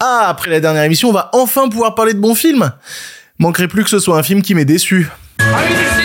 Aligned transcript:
Ah, 0.00 0.28
après 0.28 0.50
la 0.50 0.60
dernière 0.60 0.82
émission, 0.84 1.10
on 1.10 1.12
va 1.12 1.28
enfin 1.34 1.68
pouvoir 1.68 1.94
parler 1.94 2.14
de 2.14 2.18
bons 2.18 2.34
films. 2.34 2.72
Manquerait 3.38 3.68
plus 3.68 3.84
que 3.84 3.90
ce 3.90 3.98
soit 3.98 4.18
un 4.18 4.22
film 4.22 4.40
qui 4.40 4.54
m'ait 4.54 4.64
déçu. 4.64 5.10
Allez 5.38 5.99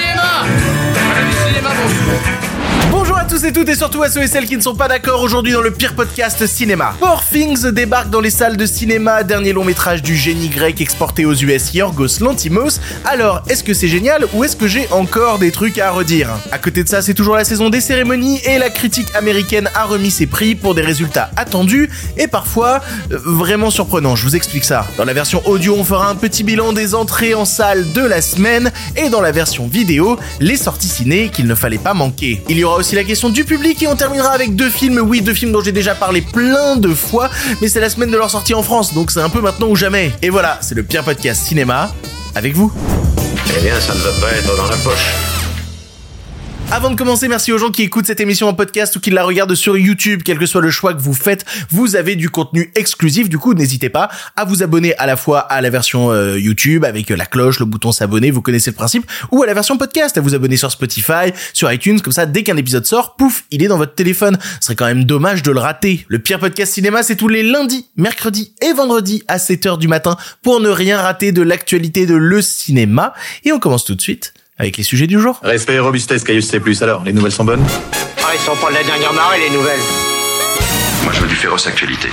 et 3.46 3.52
toutes 3.52 3.70
et 3.70 3.76
surtout 3.76 4.02
à 4.02 4.10
ceux 4.10 4.24
et 4.24 4.28
celles 4.28 4.48
qui 4.48 4.58
ne 4.58 4.62
sont 4.62 4.74
pas 4.74 4.88
d'accord 4.88 5.22
aujourd'hui 5.22 5.54
dans 5.54 5.62
le 5.62 5.70
pire 5.70 5.94
podcast 5.94 6.48
cinéma. 6.48 6.96
Poor 7.00 7.24
Things 7.24 7.70
débarque 7.72 8.10
dans 8.10 8.22
les 8.22 8.32
salles 8.32 8.58
de 8.58 8.66
cinéma, 8.66 9.24
dernier 9.24 9.54
long 9.54 9.64
métrage 9.64 10.02
du 10.02 10.16
génie 10.16 10.50
grec 10.50 10.82
exporté 10.82 11.26
aux 11.26 11.34
US 11.34 11.74
Yorgos 11.74 12.22
Lantimos. 12.22 12.80
Alors, 13.04 13.44
est-ce 13.48 13.64
que 13.64 13.76
c'est 13.76 13.88
génial 13.88 14.26
ou 14.34 14.44
est-ce 14.44 14.56
que 14.56 14.68
j'ai 14.68 14.88
encore 14.92 15.38
des 15.38 15.52
trucs 15.52 15.78
à 15.78 15.92
redire? 15.92 16.30
À 16.52 16.58
côté 16.58 16.84
de 16.84 16.90
ça, 16.90 17.04
c'est 17.04 17.14
toujours 17.14 17.36
la 17.36 17.44
saison 17.44 17.70
des 17.70 17.82
cérémonies 17.82 18.40
et 18.46 18.58
la 18.58 18.72
critique 18.72 19.14
américaine 19.14 19.70
a 19.76 19.84
remis 19.84 20.10
ses 20.10 20.26
prix 20.26 20.56
pour 20.56 20.74
des 20.74 20.82
résultats 20.82 21.30
attendus 21.36 21.90
et 22.18 22.28
parfois 22.28 22.82
euh, 23.12 23.20
vraiment 23.24 23.70
surprenants. 23.70 24.16
Je 24.16 24.24
vous 24.24 24.36
explique 24.36 24.66
ça. 24.66 24.88
Dans 24.98 25.06
la 25.06 25.14
version 25.14 25.44
audio, 25.46 25.76
on 25.78 25.84
fera 25.84 26.10
un 26.10 26.16
petit 26.16 26.44
bilan 26.44 26.74
des 26.74 26.96
entrées 26.96 27.36
en 27.36 27.46
salle 27.46 27.92
de 27.94 28.02
la 28.02 28.24
semaine 28.24 28.72
et 28.98 29.10
dans 29.10 29.22
la 29.22 29.32
version 29.32 29.68
vidéo, 29.68 30.18
les 30.40 30.58
sorties 30.58 30.88
ciné 30.88 31.30
qu'il 31.30 31.46
ne 31.46 31.54
fallait 31.56 31.78
pas 31.78 31.94
manquer. 31.94 32.42
Il 32.50 32.58
y 32.58 32.64
aura 32.64 32.78
aussi 32.78 32.96
la 32.96 33.04
question 33.04 33.30
du 33.30 33.35
public 33.44 33.82
et 33.84 33.88
on 33.88 33.96
terminera 33.96 34.30
avec 34.30 34.56
deux 34.56 34.70
films, 34.70 35.00
oui, 35.00 35.22
deux 35.22 35.34
films 35.34 35.52
dont 35.52 35.62
j'ai 35.62 35.72
déjà 35.72 35.96
parlé 35.96 36.22
plein 36.22 36.78
de 36.78 36.94
fois, 36.94 37.30
mais 37.62 37.68
c'est 37.68 37.80
la 37.80 37.90
semaine 37.90 38.12
de 38.12 38.18
leur 38.18 38.30
sortie 38.30 38.54
en 38.54 38.64
France, 38.64 38.94
donc 38.94 39.12
c'est 39.12 39.22
un 39.22 39.30
peu 39.30 39.42
maintenant 39.42 39.68
ou 39.68 39.76
jamais. 39.76 40.12
Et 40.22 40.30
voilà, 40.30 40.58
c'est 40.62 40.76
le 40.76 40.84
pire 40.84 41.04
podcast 41.04 41.44
cinéma 41.44 41.94
avec 42.36 42.54
vous. 42.54 42.72
Eh 43.58 43.62
bien, 43.62 43.80
ça 43.80 43.94
ne 43.94 44.00
va 44.00 44.12
pas 44.22 44.32
être 44.32 44.56
dans 44.56 44.68
la 44.68 44.78
poche. 44.78 45.35
Avant 46.72 46.90
de 46.90 46.96
commencer, 46.96 47.28
merci 47.28 47.54
aux 47.54 47.58
gens 47.58 47.70
qui 47.70 47.84
écoutent 47.84 48.08
cette 48.08 48.20
émission 48.20 48.48
en 48.48 48.54
podcast 48.54 48.96
ou 48.96 49.00
qui 49.00 49.12
la 49.12 49.24
regardent 49.24 49.54
sur 49.54 49.78
YouTube, 49.78 50.24
quel 50.26 50.38
que 50.38 50.48
soit 50.48 50.62
le 50.62 50.72
choix 50.72 50.94
que 50.94 51.00
vous 51.00 51.14
faites, 51.14 51.46
vous 51.70 51.96
avez 51.96 52.16
du 52.16 52.30
contenu 52.30 52.72
exclusif. 52.76 53.30
Du 53.30 53.38
coup, 53.38 53.54
n'hésitez 53.54 53.90
pas 53.90 54.10
à 54.36 54.46
vous 54.46 54.64
abonner 54.64 54.96
à 54.98 55.06
la 55.06 55.16
fois 55.16 55.40
à 55.40 55.62
la 55.62 55.70
version 55.70 56.12
euh, 56.12 56.38
YouTube 56.40 56.84
avec 56.84 57.12
euh, 57.12 57.16
la 57.16 57.28
cloche, 57.28 57.60
le 57.60 57.66
bouton 57.66 57.92
s'abonner, 57.92 58.32
vous 58.32 58.42
connaissez 58.42 58.72
le 58.72 58.76
principe, 58.76 59.10
ou 59.32 59.44
à 59.44 59.46
la 59.46 59.54
version 59.54 59.78
podcast, 59.78 60.18
à 60.18 60.22
vous 60.22 60.36
abonner 60.36 60.58
sur 60.58 60.72
Spotify, 60.72 61.32
sur 61.54 61.72
iTunes, 61.72 62.02
comme 62.02 62.14
ça, 62.14 62.26
dès 62.26 62.44
qu'un 62.44 62.58
épisode 62.58 62.86
sort, 62.86 63.16
pouf, 63.16 63.46
il 63.52 63.64
est 63.64 63.68
dans 63.68 63.78
votre 63.78 63.96
téléphone. 63.96 64.38
Ce 64.60 64.66
serait 64.68 64.76
quand 64.76 64.88
même 64.88 65.06
dommage 65.06 65.44
de 65.44 65.52
le 65.52 65.60
rater. 65.60 66.06
Le 66.10 66.20
pire 66.20 66.40
podcast 66.40 66.74
cinéma, 66.74 67.04
c'est 67.04 67.16
tous 67.16 67.30
les 67.30 67.44
lundis, 67.44 67.88
mercredis 67.96 68.54
et 68.62 68.74
vendredis 68.74 69.24
à 69.28 69.38
7h 69.38 69.78
du 69.78 69.88
matin 69.88 70.18
pour 70.42 70.60
ne 70.60 70.70
rien 70.70 71.00
rater 71.00 71.32
de 71.32 71.42
l'actualité 71.42 72.06
de 72.06 72.16
le 72.16 72.42
cinéma. 72.42 73.14
Et 73.44 73.54
on 73.54 73.60
commence 73.60 73.86
tout 73.86 73.96
de 73.96 74.02
suite 74.02 74.34
avec 74.58 74.78
les 74.78 74.84
sujets 74.84 75.08
du 75.08 75.20
jour. 75.20 75.40
Respect 75.44 75.76
et 75.76 75.80
robustesse, 75.80 76.24
Caius 76.24 76.48
C+. 76.48 76.62
Alors, 76.82 77.04
les 77.04 77.14
nouvelles 77.14 77.32
sont 77.32 77.46
bonnes? 77.46 77.66
Ah, 78.24 78.32
ils 78.34 78.40
sont 78.40 78.56
pas 78.56 78.70
de 78.70 78.76
la 78.76 78.84
dernière 78.84 79.14
marée, 79.14 79.40
les 79.40 79.56
nouvelles 79.56 79.80
Moi, 81.04 81.14
je 81.14 81.22
veux 81.22 81.28
du 81.28 81.36
féroce 81.36 81.68
actualité. 81.68 82.10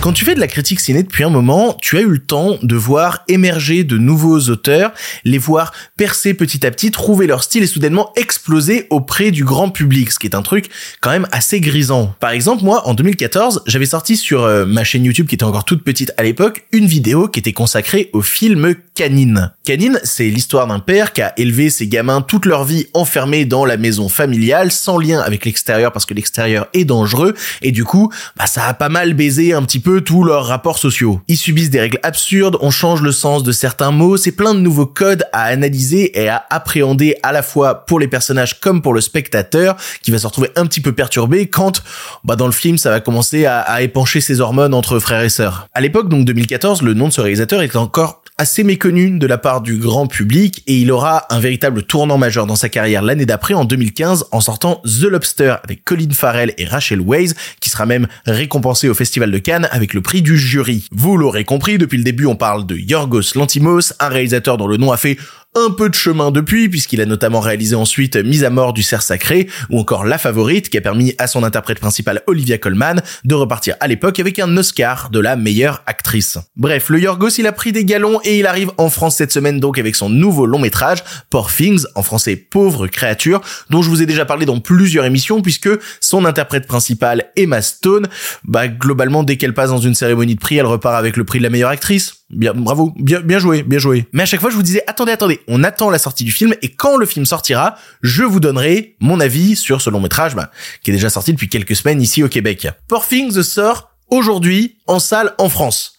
Quand 0.00 0.12
tu 0.12 0.24
fais 0.24 0.34
de 0.34 0.40
la 0.40 0.46
critique 0.46 0.78
ciné 0.78 1.02
depuis 1.02 1.24
un 1.24 1.30
moment, 1.30 1.76
tu 1.80 1.96
as 1.96 2.00
eu 2.02 2.08
le 2.08 2.18
temps 2.18 2.58
de 2.62 2.76
voir 2.76 3.24
émerger 3.26 3.82
de 3.82 3.98
nouveaux 3.98 4.38
auteurs, 4.50 4.92
les 5.24 5.38
voir 5.38 5.72
percer 5.96 6.34
petit 6.34 6.64
à 6.64 6.70
petit, 6.70 6.92
trouver 6.92 7.26
leur 7.26 7.42
style 7.42 7.64
et 7.64 7.66
soudainement 7.66 8.12
exploser 8.14 8.86
auprès 8.90 9.32
du 9.32 9.42
grand 9.42 9.70
public, 9.70 10.12
ce 10.12 10.18
qui 10.18 10.26
est 10.28 10.36
un 10.36 10.42
truc 10.42 10.68
quand 11.00 11.10
même 11.10 11.26
assez 11.32 11.60
grisant. 11.60 12.14
Par 12.20 12.30
exemple, 12.30 12.62
moi, 12.62 12.86
en 12.86 12.94
2014, 12.94 13.62
j'avais 13.66 13.86
sorti 13.86 14.16
sur 14.16 14.44
euh, 14.44 14.64
ma 14.64 14.84
chaîne 14.84 15.04
YouTube, 15.04 15.26
qui 15.26 15.34
était 15.34 15.44
encore 15.44 15.64
toute 15.64 15.82
petite 15.82 16.12
à 16.18 16.22
l'époque, 16.22 16.66
une 16.70 16.86
vidéo 16.86 17.26
qui 17.26 17.40
était 17.40 17.52
consacrée 17.52 18.10
au 18.12 18.22
film 18.22 18.76
Canine. 18.94 19.52
Canine, 19.64 19.98
c'est 20.04 20.28
l'histoire 20.28 20.68
d'un 20.68 20.78
père 20.78 21.12
qui 21.12 21.22
a 21.22 21.32
élevé 21.36 21.68
ses 21.68 21.88
gamins 21.88 22.22
toute 22.22 22.46
leur 22.46 22.64
vie 22.64 22.86
enfermés 22.94 23.44
dans 23.44 23.64
la 23.64 23.76
maison 23.76 24.08
familiale, 24.08 24.70
sans 24.70 24.98
lien 24.98 25.20
avec 25.20 25.44
l'extérieur 25.44 25.90
parce 25.90 26.06
que 26.06 26.14
l'extérieur 26.14 26.68
est 26.74 26.84
dangereux, 26.84 27.34
et 27.62 27.72
du 27.72 27.84
coup, 27.84 28.12
bah, 28.36 28.46
ça 28.46 28.66
a 28.66 28.74
pas 28.74 28.88
mal 28.88 29.14
baisé 29.14 29.52
un 29.52 29.62
petit 29.62 29.80
peu 29.80 29.85
tous 29.86 30.24
leurs 30.24 30.46
rapports 30.46 30.78
sociaux. 30.78 31.20
Ils 31.28 31.36
subissent 31.36 31.70
des 31.70 31.80
règles 31.80 32.00
absurdes, 32.02 32.56
on 32.60 32.70
change 32.70 33.02
le 33.02 33.12
sens 33.12 33.42
de 33.42 33.52
certains 33.52 33.92
mots, 33.92 34.16
c'est 34.16 34.32
plein 34.32 34.52
de 34.52 34.58
nouveaux 34.58 34.86
codes 34.86 35.24
à 35.32 35.44
analyser 35.44 36.20
et 36.20 36.28
à 36.28 36.44
appréhender 36.50 37.16
à 37.22 37.32
la 37.32 37.42
fois 37.42 37.86
pour 37.86 38.00
les 38.00 38.08
personnages 38.08 38.58
comme 38.58 38.82
pour 38.82 38.94
le 38.94 39.00
spectateur, 39.00 39.76
qui 40.02 40.10
va 40.10 40.18
se 40.18 40.26
retrouver 40.26 40.50
un 40.56 40.66
petit 40.66 40.80
peu 40.80 40.92
perturbé 40.92 41.46
quand, 41.46 41.82
bah, 42.24 42.36
dans 42.36 42.46
le 42.46 42.52
film, 42.52 42.78
ça 42.78 42.90
va 42.90 43.00
commencer 43.00 43.46
à, 43.46 43.60
à 43.60 43.82
épancher 43.82 44.20
ses 44.20 44.40
hormones 44.40 44.74
entre 44.74 44.98
frères 44.98 45.22
et 45.22 45.28
sœurs. 45.28 45.68
À 45.72 45.80
l'époque, 45.80 46.08
donc 46.08 46.24
2014, 46.24 46.82
le 46.82 46.94
nom 46.94 47.08
de 47.08 47.12
ce 47.12 47.20
réalisateur 47.20 47.62
était 47.62 47.76
encore 47.76 48.22
assez 48.38 48.64
méconnu 48.64 49.18
de 49.18 49.26
la 49.26 49.38
part 49.38 49.62
du 49.62 49.78
grand 49.78 50.06
public 50.06 50.62
et 50.66 50.76
il 50.78 50.92
aura 50.92 51.24
un 51.34 51.40
véritable 51.40 51.82
tournant 51.82 52.18
majeur 52.18 52.46
dans 52.46 52.54
sa 52.54 52.68
carrière 52.68 53.00
l'année 53.00 53.24
d'après 53.24 53.54
en 53.54 53.64
2015 53.64 54.26
en 54.30 54.40
sortant 54.42 54.82
The 54.84 55.04
Lobster 55.04 55.56
avec 55.64 55.84
Colin 55.84 56.10
Farrell 56.12 56.52
et 56.58 56.66
Rachel 56.66 57.00
Weisz 57.00 57.34
qui 57.60 57.70
sera 57.70 57.86
même 57.86 58.06
récompensé 58.26 58.90
au 58.90 58.94
Festival 58.94 59.30
de 59.30 59.38
Cannes 59.38 59.68
avec 59.70 59.94
le 59.94 60.02
prix 60.02 60.20
du 60.20 60.36
jury. 60.36 60.86
Vous 60.92 61.16
l'aurez 61.16 61.44
compris, 61.44 61.78
depuis 61.78 61.96
le 61.96 62.04
début 62.04 62.26
on 62.26 62.36
parle 62.36 62.66
de 62.66 62.76
Yorgos 62.76 63.34
Lantimos, 63.34 63.94
un 64.00 64.08
réalisateur 64.08 64.58
dont 64.58 64.66
le 64.66 64.76
nom 64.76 64.92
a 64.92 64.98
fait 64.98 65.16
un 65.56 65.70
peu 65.70 65.88
de 65.88 65.94
chemin 65.94 66.30
depuis, 66.30 66.68
puisqu'il 66.68 67.00
a 67.00 67.06
notamment 67.06 67.40
réalisé 67.40 67.74
ensuite 67.74 68.16
Mise 68.16 68.44
à 68.44 68.50
mort 68.50 68.74
du 68.74 68.82
cerf 68.82 69.02
sacré, 69.02 69.48
ou 69.70 69.80
encore 69.80 70.04
La 70.04 70.18
Favorite, 70.18 70.68
qui 70.68 70.76
a 70.76 70.82
permis 70.82 71.14
à 71.18 71.26
son 71.26 71.42
interprète 71.42 71.80
principal 71.80 72.22
Olivia 72.26 72.58
Colman 72.58 73.00
de 73.24 73.34
repartir 73.34 73.74
à 73.80 73.88
l'époque 73.88 74.20
avec 74.20 74.38
un 74.38 74.54
Oscar 74.56 75.08
de 75.08 75.18
la 75.18 75.34
meilleure 75.34 75.82
actrice. 75.86 76.38
Bref, 76.56 76.90
le 76.90 77.00
Yorgos, 77.00 77.30
il 77.38 77.46
a 77.46 77.52
pris 77.52 77.72
des 77.72 77.86
galons 77.86 78.20
et 78.22 78.38
il 78.38 78.46
arrive 78.46 78.70
en 78.76 78.90
France 78.90 79.16
cette 79.16 79.32
semaine 79.32 79.58
donc 79.58 79.78
avec 79.78 79.96
son 79.96 80.10
nouveau 80.10 80.44
long 80.44 80.58
métrage, 80.58 81.02
Poor 81.30 81.50
Things, 81.50 81.86
en 81.94 82.02
français 82.02 82.36
Pauvre 82.36 82.86
créature, 82.86 83.40
dont 83.70 83.80
je 83.80 83.88
vous 83.88 84.02
ai 84.02 84.06
déjà 84.06 84.26
parlé 84.26 84.44
dans 84.44 84.60
plusieurs 84.60 85.06
émissions, 85.06 85.40
puisque 85.40 85.70
son 86.00 86.26
interprète 86.26 86.66
principal, 86.66 87.30
Emma 87.34 87.62
Stone, 87.62 88.08
bah 88.44 88.68
globalement 88.68 89.22
dès 89.22 89.38
qu'elle 89.38 89.54
passe 89.54 89.70
dans 89.70 89.78
une 89.78 89.94
cérémonie 89.94 90.34
de 90.34 90.40
prix, 90.40 90.58
elle 90.58 90.66
repart 90.66 90.96
avec 90.96 91.16
le 91.16 91.24
prix 91.24 91.38
de 91.38 91.44
la 91.44 91.50
meilleure 91.50 91.70
actrice. 91.70 92.25
Bien, 92.28 92.54
bravo, 92.54 92.92
bien, 92.96 93.20
bien 93.20 93.38
joué, 93.38 93.62
bien 93.62 93.78
joué. 93.78 94.08
Mais 94.12 94.24
à 94.24 94.26
chaque 94.26 94.40
fois, 94.40 94.50
je 94.50 94.56
vous 94.56 94.62
disais, 94.62 94.82
attendez, 94.88 95.12
attendez, 95.12 95.40
on 95.46 95.62
attend 95.62 95.90
la 95.90 95.98
sortie 95.98 96.24
du 96.24 96.32
film 96.32 96.54
et 96.60 96.70
quand 96.70 96.96
le 96.96 97.06
film 97.06 97.24
sortira, 97.24 97.76
je 98.02 98.24
vous 98.24 98.40
donnerai 98.40 98.96
mon 98.98 99.20
avis 99.20 99.54
sur 99.54 99.80
ce 99.80 99.90
long 99.90 100.00
métrage, 100.00 100.34
bah, 100.34 100.50
qui 100.82 100.90
est 100.90 100.94
déjà 100.94 101.08
sorti 101.08 101.32
depuis 101.32 101.48
quelques 101.48 101.76
semaines 101.76 102.02
ici 102.02 102.24
au 102.24 102.28
Québec. 102.28 102.66
Poor 102.88 103.06
Things 103.06 103.42
sort 103.44 103.90
aujourd'hui 104.10 104.78
en 104.88 104.98
salle 104.98 105.34
en 105.38 105.48
France. 105.48 105.98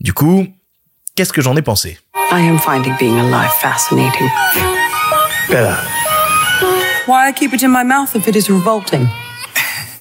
Du 0.00 0.12
coup, 0.12 0.46
qu'est-ce 1.14 1.32
que 1.32 1.40
j'en 1.40 1.56
ai 1.56 1.62
pensé? 1.62 1.98
I 2.30 2.46
am 2.46 2.58
finding 2.58 2.94
being 2.98 3.18
alive 3.18 3.50
fascinating. 3.60 4.28
Bella. 5.48 5.78
Why 7.06 7.32
keep 7.34 7.54
it 7.54 7.62
in 7.62 7.68
my 7.68 7.84
mouth 7.84 8.14
if 8.14 8.28
it 8.28 8.36
is 8.36 8.50
revolting? 8.50 9.06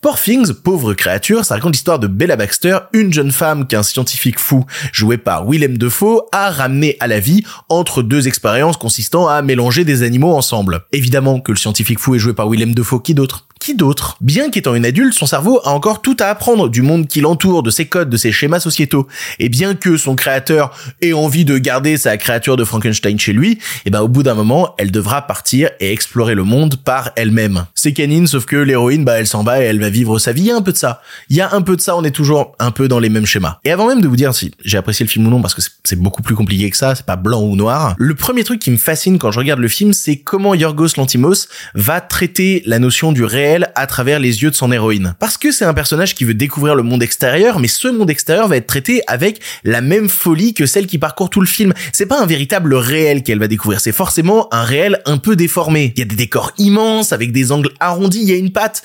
Poor 0.04 0.20
Things, 0.20 0.52
pauvre 0.52 0.94
créature, 0.94 1.46
ça 1.46 1.56
raconte 1.56 1.76
l'histoire 1.76 1.98
de 1.98 2.08
Bella 2.08 2.36
Baxter, 2.36 2.78
une 2.92 3.14
jeune 3.14 3.32
femme 3.32 3.66
qu'un 3.66 3.84
scientifique 3.84 4.38
fou, 4.38 4.66
joué 4.92 5.18
par 5.18 5.48
Willem 5.48 5.78
Dafoe, 5.78 6.24
a 6.34 6.52
ramené 6.52 6.98
à 7.00 7.08
la 7.08 7.22
vie 7.22 7.46
entre 7.70 8.04
deux 8.04 8.28
expériences 8.28 8.76
consistant 8.76 9.30
à 9.30 9.42
mélanger 9.42 9.86
des 9.86 10.04
animaux 10.04 10.36
ensemble. 10.36 10.82
Évidemment 10.92 11.40
que 11.40 11.54
le 11.54 11.58
scientifique 11.58 12.00
fou 12.00 12.16
est 12.16 12.20
joué 12.20 12.34
par 12.34 12.50
Willem 12.50 12.76
Dafoe, 12.76 13.02
qui 13.02 13.14
d'autre? 13.14 13.48
Qui 13.64 13.76
d'autre? 13.76 14.18
Bien 14.20 14.50
qu'étant 14.50 14.76
une 14.76 14.86
adulte, 14.86 15.14
son 15.14 15.26
cerveau 15.26 15.62
a 15.64 15.70
encore 15.70 16.02
tout 16.02 16.18
à 16.20 16.26
apprendre 16.26 16.68
du 16.68 16.82
monde 16.82 17.08
qui 17.08 17.22
l'entoure, 17.22 17.64
de 17.64 17.70
ses 17.70 17.86
codes, 17.86 18.10
de 18.10 18.18
ses 18.18 18.34
schémas 18.34 18.60
sociétaux. 18.60 19.08
Et 19.40 19.48
bien 19.48 19.74
que 19.74 19.96
son 19.96 20.16
créateur 20.16 20.78
ait 21.02 21.14
envie 21.14 21.46
de 21.46 21.58
garder 21.58 21.96
sa 21.96 22.18
créature 22.18 22.58
de 22.58 22.66
Frankenstein 22.66 23.18
chez 23.18 23.32
lui, 23.32 23.60
et 23.86 23.90
ben 23.90 24.02
au 24.02 24.10
bout 24.10 24.22
d'un 24.22 24.34
moment, 24.34 24.76
elle 24.78 24.92
devra 24.92 25.22
partir 25.22 25.70
et 25.80 25.94
explorer 25.94 26.36
le 26.36 26.44
monde 26.44 26.76
par 26.76 27.12
elle-même. 27.16 27.66
C'est 27.74 27.94
canine, 27.94 28.28
sauf 28.28 28.44
que 28.44 28.58
l'héroïne, 28.58 29.06
bah 29.06 29.14
elle 29.18 29.28
s'en 29.28 29.44
va 29.44 29.62
et 29.62 29.64
elle 29.64 29.80
va 29.80 29.90
vivre 29.90 30.20
sa 30.20 30.34
vie. 30.34 30.42
Il 30.42 30.48
y 30.48 30.52
a 30.52 30.58
un 30.58 30.62
peu 30.62 30.74
de 30.74 30.78
ça. 30.78 31.02
Il 31.30 31.38
y 31.38 31.42
a 31.42 31.54
un 31.54 31.62
peu 31.62 31.78
de 31.78 31.82
ça, 31.82 31.96
on 31.96 32.04
est 32.04 32.12
toujours 32.12 32.58
un 32.60 32.72
peu 32.72 32.90
dans 32.90 33.00
les 33.00 33.08
mêmes 33.08 33.26
schémas. 33.26 33.60
Et 33.64 33.72
avant 33.72 33.88
même 33.88 34.02
de 34.02 34.10
vous 34.10 34.18
dire 34.18 34.36
si 34.36 34.52
j'ai 34.66 34.78
apprécié 34.78 35.06
le 35.06 35.10
film 35.10 35.26
ou 35.28 35.30
non, 35.30 35.42
parce 35.42 35.54
que 35.54 35.62
c'est 35.86 35.98
beaucoup 35.98 36.22
plus 36.22 36.36
compliqué 36.36 36.70
que 36.70 36.76
ça, 36.76 36.96
c'est 36.96 37.06
pas 37.06 37.16
blanc 37.16 37.42
ou 37.42 37.56
noir, 37.56 37.96
le 37.98 38.14
premier 38.14 38.44
truc 38.44 38.60
qui 38.60 38.72
me 38.72 38.78
fascine 38.78 39.20
quand 39.20 39.32
je 39.32 39.40
regarde 39.40 39.62
le 39.62 39.70
film, 39.70 39.94
c'est 39.94 40.18
comment 40.18 40.54
Yorgos 40.54 40.98
Lantimos 40.98 41.48
va 41.76 42.02
traiter 42.02 42.62
la 42.66 42.80
notion 42.80 43.14
du 43.14 43.24
réel 43.24 43.53
à 43.76 43.88
travers 43.88 44.20
les 44.20 44.44
yeux 44.44 44.50
de 44.50 44.56
son 44.56 44.72
héroïne. 44.72 45.16
Parce 45.20 45.38
que 45.38 45.52
c'est 45.52 45.66
un 45.66 45.74
personnage 45.74 46.16
qui 46.16 46.26
veut 46.26 46.34
découvrir 46.34 46.76
le 46.76 46.84
monde 46.84 47.04
extérieur, 47.04 47.60
mais 47.60 47.68
ce 47.68 47.88
monde 47.88 48.10
extérieur 48.10 48.48
va 48.48 48.58
être 48.58 48.68
traité 48.68 49.02
avec 49.08 49.42
la 49.64 49.82
même 49.82 50.10
folie 50.10 50.54
que 50.54 50.66
celle 50.66 50.88
qui 50.88 50.98
parcourt 50.98 51.30
tout 51.30 51.42
le 51.42 51.48
film. 51.48 51.74
C'est 51.92 52.06
pas 52.06 52.22
un 52.22 52.26
véritable 52.26 52.74
réel 52.74 53.24
qu'elle 53.24 53.40
va 53.40 53.48
découvrir, 53.48 53.80
c'est 53.80 53.92
forcément 53.92 54.54
un 54.54 54.64
réel 54.64 55.02
un 55.06 55.18
peu 55.18 55.36
déformé. 55.36 55.94
Il 55.96 56.00
y 56.00 56.04
a 56.04 56.06
des 56.06 56.16
décors 56.16 56.52
immenses 56.58 57.14
avec 57.14 57.32
des 57.32 57.52
angles 57.52 57.72
arrondis, 57.80 58.22
il 58.22 58.30
y 58.30 58.34
a 58.34 58.38
une 58.38 58.52
patte 58.52 58.84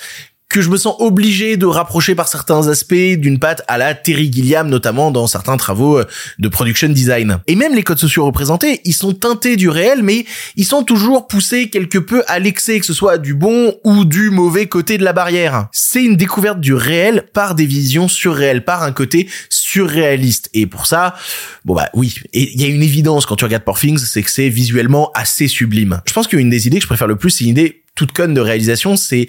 que 0.49 0.61
je 0.61 0.69
me 0.69 0.77
sens 0.77 0.95
obligé 0.97 1.57
de 1.57 1.67
rapprocher 1.67 2.15
par 2.15 2.27
certains 2.27 2.67
aspects 2.67 2.93
d'une 2.93 3.37
patte 3.37 3.61
à 3.67 3.77
la 3.77 3.93
Terry 3.93 4.33
Gilliam, 4.33 4.67
notamment 4.67 5.11
dans 5.11 5.27
certains 5.27 5.57
travaux 5.57 5.99
euh, 5.99 6.05
de 6.39 6.47
production 6.47 6.89
design. 6.89 7.37
Et 7.45 7.55
même 7.55 7.75
les 7.75 7.83
codes 7.83 7.99
sociaux 7.99 8.25
représentés, 8.25 8.81
ils 8.83 8.95
sont 8.95 9.13
teintés 9.13 9.57
du 9.57 9.69
réel, 9.69 10.01
mais 10.01 10.25
ils 10.55 10.65
sont 10.65 10.83
toujours 10.83 11.27
poussés 11.27 11.69
quelque 11.69 11.99
peu 11.99 12.23
à 12.27 12.39
l'excès, 12.39 12.79
que 12.79 12.85
ce 12.87 12.93
soit 12.93 13.19
du 13.19 13.35
bon 13.35 13.75
ou 13.83 14.05
du 14.05 14.31
mauvais 14.31 14.65
côté 14.65 14.97
de 14.97 15.03
la 15.03 15.13
barrière. 15.13 15.67
C'est 15.71 16.03
une 16.03 16.15
découverte 16.15 16.59
du 16.59 16.73
réel 16.73 17.25
par 17.31 17.53
des 17.53 17.67
visions 17.67 18.07
surréelles, 18.07 18.65
par 18.65 18.81
un 18.81 18.91
côté 18.91 19.29
surréaliste. 19.49 20.49
Et 20.55 20.65
pour 20.65 20.87
ça, 20.87 21.15
bon 21.63 21.75
bah 21.75 21.89
oui, 21.93 22.15
et 22.33 22.51
il 22.53 22.59
y 22.59 22.65
a 22.65 22.67
une 22.67 22.81
évidence 22.81 23.27
quand 23.27 23.35
tu 23.35 23.45
regardes 23.45 23.63
Poor 23.63 23.79
Things, 23.79 23.99
c'est 23.99 24.23
que 24.23 24.31
c'est 24.31 24.49
visuellement 24.49 25.11
assez 25.13 25.47
sublime. 25.47 26.01
Je 26.07 26.13
pense 26.13 26.27
qu'une 26.27 26.49
des 26.49 26.65
idées 26.65 26.77
que 26.77 26.83
je 26.83 26.87
préfère 26.87 27.07
le 27.07 27.17
plus, 27.17 27.29
c'est 27.29 27.43
une 27.43 27.51
idée 27.51 27.83
toute 27.99 28.13
conne 28.13 28.33
de 28.33 28.39
réalisation, 28.39 28.95
c'est 28.95 29.27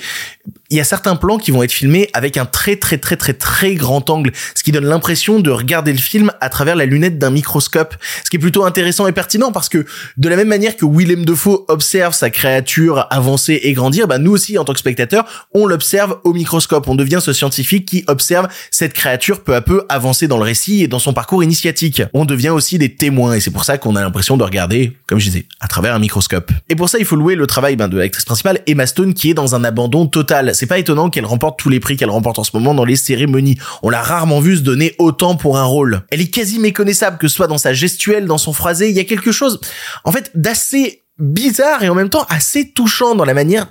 il 0.70 0.76
y 0.76 0.81
a 0.81 0.84
certains 0.84 1.17
plans 1.17 1.38
qui 1.38 1.50
vont 1.50 1.64
être 1.64 1.72
filmés 1.72 2.08
avec 2.12 2.37
un 2.37 2.46
très 2.46 2.76
très 2.76 2.99
très 2.99 3.17
très 3.17 3.32
très 3.32 3.75
grand 3.75 4.08
angle, 4.08 4.31
ce 4.55 4.62
qui 4.62 4.70
donne 4.70 4.84
l'impression 4.84 5.40
de 5.40 5.50
regarder 5.50 5.93
le 5.93 5.99
film 5.99 6.31
à 6.40 6.49
travers 6.49 6.76
la 6.76 6.87
lunette 6.87 7.19
d'un 7.19 7.31
microscope, 7.31 7.96
ce 8.25 8.31
qui 8.31 8.37
est 8.37 8.38
plutôt 8.38 8.64
intéressant 8.64 9.08
et 9.08 9.12
pertinent 9.12 9.50
parce 9.50 9.69
que 9.69 9.84
de 10.17 10.28
la 10.28 10.37
même 10.37 10.46
manière 10.46 10.76
que 10.76 10.87
Willem 10.87 11.25
Dafoe 11.25 11.64
observe 11.67 12.14
sa 12.14 12.31
créature 12.31 13.08
avancer 13.11 13.58
et 13.64 13.72
grandir, 13.72 14.06
bah 14.06 14.19
nous 14.19 14.31
aussi 14.31 14.56
en 14.56 14.64
tant 14.64 14.73
que 14.73 14.78
spectateurs, 14.78 15.49
on 15.52 15.66
l'observe 15.66 16.20
au 16.23 16.32
microscope, 16.32 16.87
on 16.87 16.94
devient 16.94 17.19
ce 17.20 17.32
scientifique 17.32 17.87
qui 17.87 18.05
observe 18.06 18.46
cette 18.70 18.93
créature 18.93 19.43
peu 19.43 19.56
à 19.56 19.62
peu 19.62 19.84
avancer 19.88 20.28
dans 20.28 20.38
le 20.38 20.44
récit 20.44 20.84
et 20.84 20.88
dans 20.88 21.00
son 21.00 21.12
parcours 21.12 21.43
initiatique. 21.43 22.02
On 22.14 22.25
devient 22.25 22.50
aussi 22.50 22.78
des 22.78 22.94
témoins 22.94 23.34
et 23.34 23.40
c'est 23.40 23.50
pour 23.50 23.64
ça 23.64 23.76
qu'on 23.76 23.96
a 23.96 24.02
l'impression 24.02 24.37
de 24.37 24.44
regarder, 24.44 24.96
comme 25.08 25.19
je 25.19 25.25
disais, 25.25 25.46
à 25.58 25.66
travers 25.66 25.96
un 25.96 25.99
microscope. 25.99 26.52
Et 26.69 26.76
pour 26.76 26.88
ça, 26.88 26.99
il 27.00 27.05
faut 27.05 27.16
louer 27.16 27.34
le 27.34 27.49
travail 27.49 27.75
ben, 27.75 27.88
de 27.88 27.99
l'actrice 27.99 28.25
principale 28.25 28.59
Emma 28.66 28.86
Stone 28.86 29.14
qui 29.14 29.30
est 29.30 29.34
dans 29.34 29.54
un 29.54 29.64
abandon 29.64 30.06
total 30.06 30.50
c'est 30.54 30.66
pas 30.66 30.78
étonnant 30.78 31.10
qu'elle 31.10 31.26
remporte 31.26 31.58
tous 31.58 31.68
les 31.68 31.80
prix 31.80 31.96
qu'elle 31.96 32.10
remporte 32.10 32.38
en 32.38 32.44
ce 32.44 32.50
moment 32.54 32.74
dans 32.74 32.84
les 32.84 32.96
cérémonies. 32.96 33.58
On 33.82 33.90
l'a 33.90 34.02
rarement 34.02 34.40
vu 34.40 34.56
se 34.56 34.62
donner 34.62 34.94
autant 34.98 35.36
pour 35.36 35.58
un 35.58 35.64
rôle. 35.64 36.02
Elle 36.10 36.20
est 36.20 36.30
quasi 36.30 36.58
méconnaissable, 36.58 37.18
que 37.18 37.28
ce 37.28 37.36
soit 37.36 37.46
dans 37.46 37.58
sa 37.58 37.72
gestuelle, 37.72 38.26
dans 38.26 38.38
son 38.38 38.52
phrasé. 38.52 38.90
Il 38.90 38.96
y 38.96 39.00
a 39.00 39.04
quelque 39.04 39.32
chose, 39.32 39.60
en 40.04 40.12
fait, 40.12 40.30
d'assez 40.34 41.02
bizarre 41.18 41.82
et 41.82 41.88
en 41.88 41.94
même 41.94 42.08
temps 42.08 42.26
assez 42.28 42.70
touchant 42.70 43.14
dans 43.14 43.24
la 43.24 43.34
manière 43.34 43.66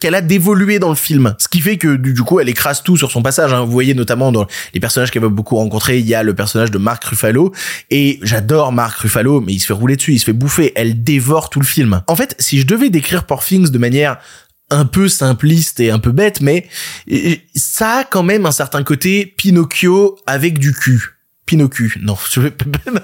qu'elle 0.00 0.14
a 0.14 0.20
d'évoluer 0.20 0.78
dans 0.78 0.88
le 0.88 0.94
film. 0.94 1.34
Ce 1.38 1.48
qui 1.48 1.60
fait 1.60 1.76
que 1.76 1.96
du, 1.96 2.14
coup, 2.22 2.40
elle 2.40 2.48
écrase 2.48 2.82
tout 2.82 2.96
sur 2.96 3.10
son 3.10 3.22
passage. 3.22 3.52
Hein. 3.52 3.64
Vous 3.64 3.72
voyez 3.72 3.94
notamment 3.94 4.32
dans 4.32 4.46
les 4.72 4.80
personnages 4.80 5.10
qu'elle 5.10 5.22
va 5.22 5.28
beaucoup 5.28 5.56
rencontrer, 5.56 5.98
il 5.98 6.06
y 6.06 6.14
a 6.14 6.22
le 6.22 6.34
personnage 6.34 6.70
de 6.70 6.78
Mark 6.78 7.04
Ruffalo. 7.04 7.52
Et 7.90 8.18
j'adore 8.22 8.72
Mark 8.72 8.98
Ruffalo, 8.98 9.40
mais 9.40 9.52
il 9.52 9.60
se 9.60 9.66
fait 9.66 9.72
rouler 9.72 9.96
dessus, 9.96 10.12
il 10.12 10.18
se 10.18 10.24
fait 10.24 10.32
bouffer. 10.32 10.72
Elle 10.74 11.02
dévore 11.02 11.50
tout 11.50 11.60
le 11.60 11.66
film. 11.66 12.02
En 12.06 12.16
fait, 12.16 12.34
si 12.38 12.60
je 12.60 12.66
devais 12.66 12.90
décrire 12.90 13.24
Poor 13.24 13.44
Things 13.44 13.70
de 13.70 13.78
manière 13.78 14.18
un 14.70 14.86
peu 14.86 15.08
simpliste 15.08 15.80
et 15.80 15.90
un 15.90 15.98
peu 15.98 16.12
bête, 16.12 16.40
mais 16.40 16.66
ça 17.54 17.98
a 17.98 18.04
quand 18.04 18.22
même 18.22 18.46
un 18.46 18.52
certain 18.52 18.82
côté 18.82 19.34
Pinocchio 19.36 20.16
avec 20.26 20.58
du 20.58 20.72
cul. 20.72 21.13
Pinocchio. 21.46 21.88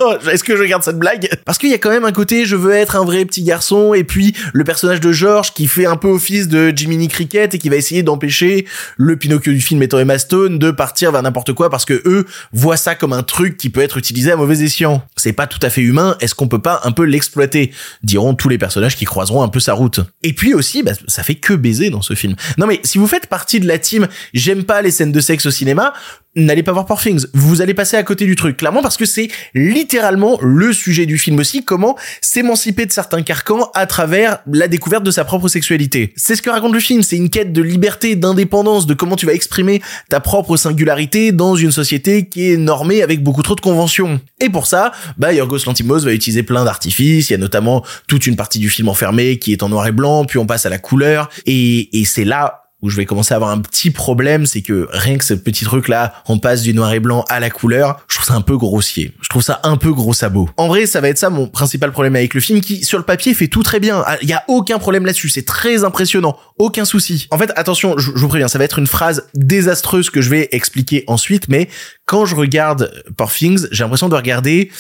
Non, 0.00 0.18
est-ce 0.30 0.44
que 0.44 0.56
je 0.56 0.62
garde 0.64 0.82
cette 0.82 0.98
blague? 0.98 1.28
Parce 1.44 1.58
qu'il 1.58 1.70
y 1.70 1.74
a 1.74 1.78
quand 1.78 1.90
même 1.90 2.04
un 2.04 2.12
côté, 2.12 2.44
je 2.46 2.56
veux 2.56 2.72
être 2.72 2.96
un 2.96 3.04
vrai 3.04 3.24
petit 3.24 3.42
garçon, 3.42 3.92
et 3.94 4.04
puis 4.04 4.34
le 4.52 4.64
personnage 4.64 5.00
de 5.00 5.12
George 5.12 5.52
qui 5.52 5.66
fait 5.66 5.86
un 5.86 5.96
peu 5.96 6.08
office 6.08 6.48
de 6.48 6.72
Jiminy 6.74 7.08
Cricket 7.08 7.54
et 7.54 7.58
qui 7.58 7.68
va 7.68 7.76
essayer 7.76 8.02
d'empêcher 8.02 8.66
le 8.96 9.16
Pinocchio 9.16 9.52
du 9.52 9.60
film 9.60 9.82
étant 9.82 9.98
Emma 9.98 10.18
Stone 10.18 10.58
de 10.58 10.70
partir 10.70 11.12
vers 11.12 11.22
n'importe 11.22 11.52
quoi 11.52 11.70
parce 11.70 11.84
que 11.84 12.02
eux 12.04 12.26
voient 12.52 12.76
ça 12.76 12.94
comme 12.94 13.12
un 13.12 13.22
truc 13.22 13.56
qui 13.56 13.70
peut 13.70 13.80
être 13.80 13.98
utilisé 13.98 14.32
à 14.32 14.36
mauvais 14.36 14.62
escient. 14.62 15.02
C'est 15.16 15.32
pas 15.32 15.46
tout 15.46 15.60
à 15.62 15.70
fait 15.70 15.82
humain, 15.82 16.16
est-ce 16.20 16.34
qu'on 16.34 16.48
peut 16.48 16.62
pas 16.62 16.80
un 16.84 16.92
peu 16.92 17.04
l'exploiter? 17.04 17.72
Diront 18.02 18.34
tous 18.34 18.48
les 18.48 18.58
personnages 18.58 18.96
qui 18.96 19.04
croiseront 19.04 19.42
un 19.42 19.48
peu 19.48 19.60
sa 19.60 19.74
route. 19.74 20.00
Et 20.22 20.32
puis 20.32 20.54
aussi, 20.54 20.82
bah, 20.82 20.92
ça 21.06 21.22
fait 21.22 21.34
que 21.34 21.54
baiser 21.54 21.90
dans 21.90 22.02
ce 22.02 22.14
film. 22.14 22.36
Non 22.58 22.66
mais 22.66 22.80
si 22.84 22.98
vous 22.98 23.06
faites 23.06 23.26
partie 23.26 23.60
de 23.60 23.66
la 23.66 23.78
team, 23.78 24.08
j'aime 24.34 24.64
pas 24.64 24.82
les 24.82 24.90
scènes 24.90 25.12
de 25.12 25.20
sexe 25.20 25.46
au 25.46 25.50
cinéma, 25.50 25.92
n'allez 26.36 26.62
pas 26.62 26.72
voir 26.72 26.86
Poor 26.86 27.00
Things. 27.00 27.26
Vous 27.34 27.60
allez 27.60 27.74
passer 27.74 27.96
à 27.96 28.02
côté 28.02 28.24
du 28.24 28.36
truc, 28.36 28.56
clairement, 28.56 28.82
parce 28.82 28.96
que 28.96 29.04
c'est 29.04 29.28
littéralement 29.54 30.38
le 30.40 30.72
sujet 30.72 31.06
du 31.06 31.18
film 31.18 31.38
aussi, 31.38 31.64
comment 31.64 31.96
s'émanciper 32.20 32.86
de 32.86 32.92
certains 32.92 33.22
carcans 33.22 33.70
à 33.74 33.86
travers 33.86 34.38
la 34.50 34.68
découverte 34.68 35.02
de 35.02 35.10
sa 35.10 35.24
propre 35.24 35.48
sexualité. 35.48 36.12
C'est 36.16 36.36
ce 36.36 36.42
que 36.42 36.50
raconte 36.50 36.72
le 36.72 36.80
film, 36.80 37.02
c'est 37.02 37.16
une 37.16 37.30
quête 37.30 37.52
de 37.52 37.62
liberté, 37.62 38.16
d'indépendance, 38.16 38.86
de 38.86 38.94
comment 38.94 39.16
tu 39.16 39.26
vas 39.26 39.32
exprimer 39.32 39.82
ta 40.08 40.20
propre 40.20 40.56
singularité 40.56 41.32
dans 41.32 41.56
une 41.56 41.72
société 41.72 42.26
qui 42.26 42.52
est 42.52 42.56
normée 42.56 43.02
avec 43.02 43.22
beaucoup 43.22 43.42
trop 43.42 43.54
de 43.54 43.60
conventions. 43.60 44.20
Et 44.40 44.48
pour 44.48 44.66
ça, 44.66 44.92
bah, 45.18 45.32
Yorgos 45.32 45.64
Lantimos 45.66 46.00
va 46.00 46.12
utiliser 46.12 46.42
plein 46.42 46.64
d'artifices, 46.64 47.30
il 47.30 47.32
y 47.32 47.36
a 47.36 47.38
notamment 47.38 47.84
toute 48.06 48.26
une 48.26 48.36
partie 48.36 48.58
du 48.58 48.70
film 48.70 48.88
enfermé 48.88 49.38
qui 49.38 49.52
est 49.52 49.62
en 49.62 49.68
noir 49.68 49.86
et 49.86 49.92
blanc, 49.92 50.24
puis 50.24 50.38
on 50.38 50.46
passe 50.46 50.66
à 50.66 50.70
la 50.70 50.78
couleur, 50.78 51.28
et, 51.46 52.00
et 52.00 52.04
c'est 52.04 52.24
là 52.24 52.59
où 52.82 52.88
je 52.88 52.96
vais 52.96 53.06
commencer 53.06 53.34
à 53.34 53.36
avoir 53.36 53.50
un 53.50 53.60
petit 53.60 53.90
problème, 53.90 54.46
c'est 54.46 54.62
que 54.62 54.88
rien 54.90 55.18
que 55.18 55.24
ce 55.24 55.34
petit 55.34 55.64
truc 55.64 55.88
là, 55.88 56.14
on 56.26 56.38
passe 56.38 56.62
du 56.62 56.74
noir 56.74 56.92
et 56.92 57.00
blanc 57.00 57.24
à 57.28 57.40
la 57.40 57.50
couleur, 57.50 58.00
je 58.08 58.16
trouve 58.16 58.26
ça 58.26 58.34
un 58.34 58.40
peu 58.40 58.56
grossier. 58.56 59.12
Je 59.20 59.28
trouve 59.28 59.42
ça 59.42 59.60
un 59.64 59.76
peu 59.76 59.92
gros 59.92 60.14
sabot. 60.14 60.48
En 60.56 60.68
vrai, 60.68 60.86
ça 60.86 61.00
va 61.00 61.08
être 61.08 61.18
ça 61.18 61.30
mon 61.30 61.46
principal 61.46 61.92
problème 61.92 62.16
avec 62.16 62.34
le 62.34 62.40
film 62.40 62.60
qui, 62.60 62.84
sur 62.84 62.98
le 62.98 63.04
papier, 63.04 63.34
fait 63.34 63.48
tout 63.48 63.62
très 63.62 63.80
bien. 63.80 64.04
Il 64.22 64.28
y 64.28 64.32
a 64.32 64.44
aucun 64.48 64.78
problème 64.78 65.04
là-dessus. 65.06 65.28
C'est 65.28 65.44
très 65.44 65.84
impressionnant. 65.84 66.36
Aucun 66.58 66.84
souci. 66.84 67.26
En 67.30 67.38
fait, 67.38 67.52
attention, 67.56 67.98
je, 67.98 68.10
vous 68.10 68.28
préviens, 68.28 68.48
ça 68.48 68.58
va 68.58 68.64
être 68.64 68.78
une 68.78 68.86
phrase 68.86 69.28
désastreuse 69.34 70.10
que 70.10 70.20
je 70.20 70.30
vais 70.30 70.48
expliquer 70.52 71.04
ensuite, 71.06 71.48
mais 71.48 71.68
quand 72.06 72.26
je 72.26 72.34
regarde 72.34 72.90
Poor 73.16 73.30
j'ai 73.30 73.84
l'impression 73.84 74.08
de 74.08 74.16
regarder 74.16 74.70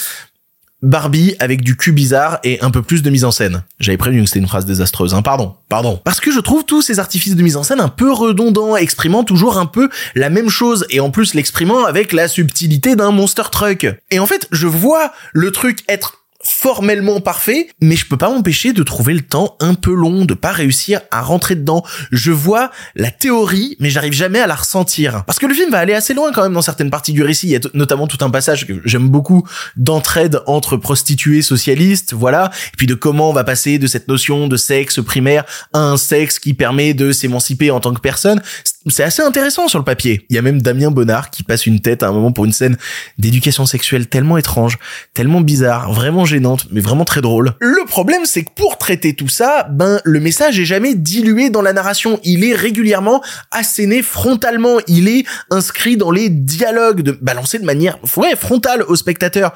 Barbie 0.82 1.34
avec 1.38 1.62
du 1.62 1.76
cul 1.76 1.92
bizarre 1.92 2.38
et 2.42 2.60
un 2.62 2.70
peu 2.70 2.82
plus 2.82 3.02
de 3.02 3.10
mise 3.10 3.24
en 3.24 3.30
scène. 3.30 3.62
J'avais 3.78 3.98
prévenu 3.98 4.22
que 4.22 4.26
c'était 4.28 4.40
une 4.40 4.48
phrase 4.48 4.64
désastreuse, 4.64 5.14
hein, 5.14 5.22
pardon, 5.22 5.54
pardon. 5.68 6.00
Parce 6.04 6.20
que 6.20 6.32
je 6.32 6.40
trouve 6.40 6.64
tous 6.64 6.82
ces 6.82 6.98
artifices 6.98 7.36
de 7.36 7.42
mise 7.42 7.56
en 7.56 7.62
scène 7.62 7.80
un 7.80 7.88
peu 7.88 8.12
redondants, 8.12 8.76
exprimant 8.76 9.24
toujours 9.24 9.58
un 9.58 9.66
peu 9.66 9.90
la 10.14 10.30
même 10.30 10.48
chose, 10.48 10.86
et 10.90 11.00
en 11.00 11.10
plus 11.10 11.34
l'exprimant 11.34 11.84
avec 11.84 12.12
la 12.12 12.28
subtilité 12.28 12.96
d'un 12.96 13.10
monster 13.10 13.42
truck. 13.52 13.86
Et 14.10 14.18
en 14.18 14.26
fait, 14.26 14.48
je 14.52 14.66
vois 14.66 15.12
le 15.32 15.50
truc 15.50 15.80
être 15.88 16.19
formellement 16.42 17.20
parfait, 17.20 17.68
mais 17.80 17.96
je 17.96 18.06
peux 18.06 18.16
pas 18.16 18.30
m'empêcher 18.30 18.72
de 18.72 18.82
trouver 18.82 19.12
le 19.14 19.20
temps 19.20 19.56
un 19.60 19.74
peu 19.74 19.92
long, 19.92 20.24
de 20.24 20.34
pas 20.34 20.52
réussir 20.52 21.00
à 21.10 21.20
rentrer 21.20 21.54
dedans. 21.54 21.84
Je 22.12 22.32
vois 22.32 22.70
la 22.94 23.10
théorie, 23.10 23.76
mais 23.78 23.90
j'arrive 23.90 24.12
jamais 24.12 24.40
à 24.40 24.46
la 24.46 24.54
ressentir. 24.54 25.24
Parce 25.26 25.38
que 25.38 25.46
le 25.46 25.54
film 25.54 25.70
va 25.70 25.78
aller 25.78 25.92
assez 25.92 26.14
loin 26.14 26.32
quand 26.32 26.42
même 26.42 26.54
dans 26.54 26.62
certaines 26.62 26.90
parties 26.90 27.12
du 27.12 27.22
récit. 27.22 27.48
Il 27.48 27.52
y 27.52 27.56
a 27.56 27.60
notamment 27.74 28.06
tout 28.06 28.24
un 28.24 28.30
passage 28.30 28.66
que 28.66 28.80
j'aime 28.84 29.08
beaucoup 29.08 29.46
d'entraide 29.76 30.40
entre 30.46 30.76
prostituées 30.76 31.42
socialistes, 31.42 32.14
voilà, 32.14 32.50
et 32.72 32.76
puis 32.76 32.86
de 32.86 32.94
comment 32.94 33.30
on 33.30 33.34
va 33.34 33.44
passer 33.44 33.78
de 33.78 33.86
cette 33.86 34.08
notion 34.08 34.48
de 34.48 34.56
sexe 34.56 35.02
primaire 35.02 35.44
à 35.72 35.80
un 35.80 35.96
sexe 35.96 36.38
qui 36.38 36.54
permet 36.54 36.94
de 36.94 37.12
s'émanciper 37.12 37.70
en 37.70 37.80
tant 37.80 37.92
que 37.92 38.00
personne 38.00 38.40
c'est 38.86 39.02
assez 39.02 39.22
intéressant 39.22 39.68
sur 39.68 39.78
le 39.78 39.84
papier. 39.84 40.24
Il 40.30 40.36
y 40.36 40.38
a 40.38 40.42
même 40.42 40.62
Damien 40.62 40.90
Bonnard 40.90 41.30
qui 41.30 41.42
passe 41.42 41.66
une 41.66 41.80
tête 41.80 42.02
à 42.02 42.08
un 42.08 42.12
moment 42.12 42.32
pour 42.32 42.46
une 42.46 42.52
scène 42.52 42.78
d'éducation 43.18 43.66
sexuelle 43.66 44.08
tellement 44.08 44.38
étrange, 44.38 44.78
tellement 45.12 45.42
bizarre, 45.42 45.92
vraiment 45.92 46.24
gênante, 46.30 46.66
mais 46.70 46.80
vraiment 46.80 47.04
très 47.04 47.20
drôle. 47.20 47.54
Le 47.60 47.84
problème, 47.86 48.24
c'est 48.24 48.44
que 48.44 48.50
pour 48.54 48.78
traiter 48.78 49.14
tout 49.14 49.28
ça, 49.28 49.66
ben, 49.70 50.00
le 50.04 50.20
message 50.20 50.58
est 50.58 50.64
jamais 50.64 50.94
dilué 50.94 51.50
dans 51.50 51.62
la 51.62 51.72
narration. 51.72 52.20
Il 52.24 52.44
est 52.44 52.54
régulièrement 52.54 53.22
asséné 53.50 54.02
frontalement. 54.02 54.78
Il 54.86 55.08
est 55.08 55.24
inscrit 55.50 55.96
dans 55.96 56.10
les 56.10 56.30
dialogues, 56.30 57.02
de, 57.02 57.12
balancé 57.12 57.58
de 57.58 57.64
manière, 57.64 57.98
ouais, 58.16 58.36
frontale 58.36 58.82
au 58.82 58.96
spectateur. 58.96 59.52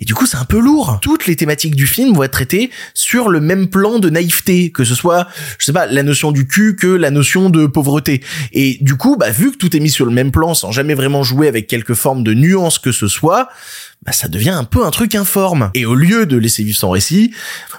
Et 0.00 0.04
du 0.04 0.14
coup, 0.14 0.26
c'est 0.26 0.36
un 0.36 0.44
peu 0.44 0.60
lourd. 0.60 0.98
Toutes 1.02 1.26
les 1.26 1.34
thématiques 1.34 1.74
du 1.74 1.86
film 1.86 2.14
vont 2.14 2.22
être 2.22 2.32
traitées 2.32 2.70
sur 2.94 3.28
le 3.28 3.40
même 3.40 3.68
plan 3.68 3.98
de 3.98 4.08
naïveté, 4.10 4.70
que 4.70 4.84
ce 4.84 4.94
soit, 4.94 5.26
je 5.58 5.66
sais 5.66 5.72
pas, 5.72 5.86
la 5.86 6.04
notion 6.04 6.30
du 6.30 6.46
cul 6.46 6.76
que 6.76 6.86
la 6.86 7.10
notion 7.10 7.50
de 7.50 7.66
pauvreté. 7.66 8.22
Et 8.52 8.78
du 8.80 8.96
coup, 8.96 9.16
bah, 9.16 9.30
vu 9.30 9.50
que 9.50 9.56
tout 9.56 9.76
est 9.76 9.80
mis 9.80 9.90
sur 9.90 10.06
le 10.06 10.12
même 10.12 10.30
plan 10.30 10.54
sans 10.54 10.70
jamais 10.70 10.94
vraiment 10.94 11.24
jouer 11.24 11.48
avec 11.48 11.66
quelque 11.66 11.94
forme 11.94 12.22
de 12.22 12.32
nuance 12.32 12.78
que 12.78 12.92
ce 12.92 13.08
soit, 13.08 13.48
bah, 14.04 14.12
ça 14.12 14.28
devient 14.28 14.50
un 14.50 14.64
peu 14.64 14.84
un 14.86 14.90
truc 14.90 15.14
informe. 15.14 15.70
Et 15.74 15.84
au 15.84 15.94
lieu 15.94 16.26
de 16.26 16.36
laisser 16.36 16.62
vivre 16.62 16.78
son 16.78 16.90
récit, 16.90 17.32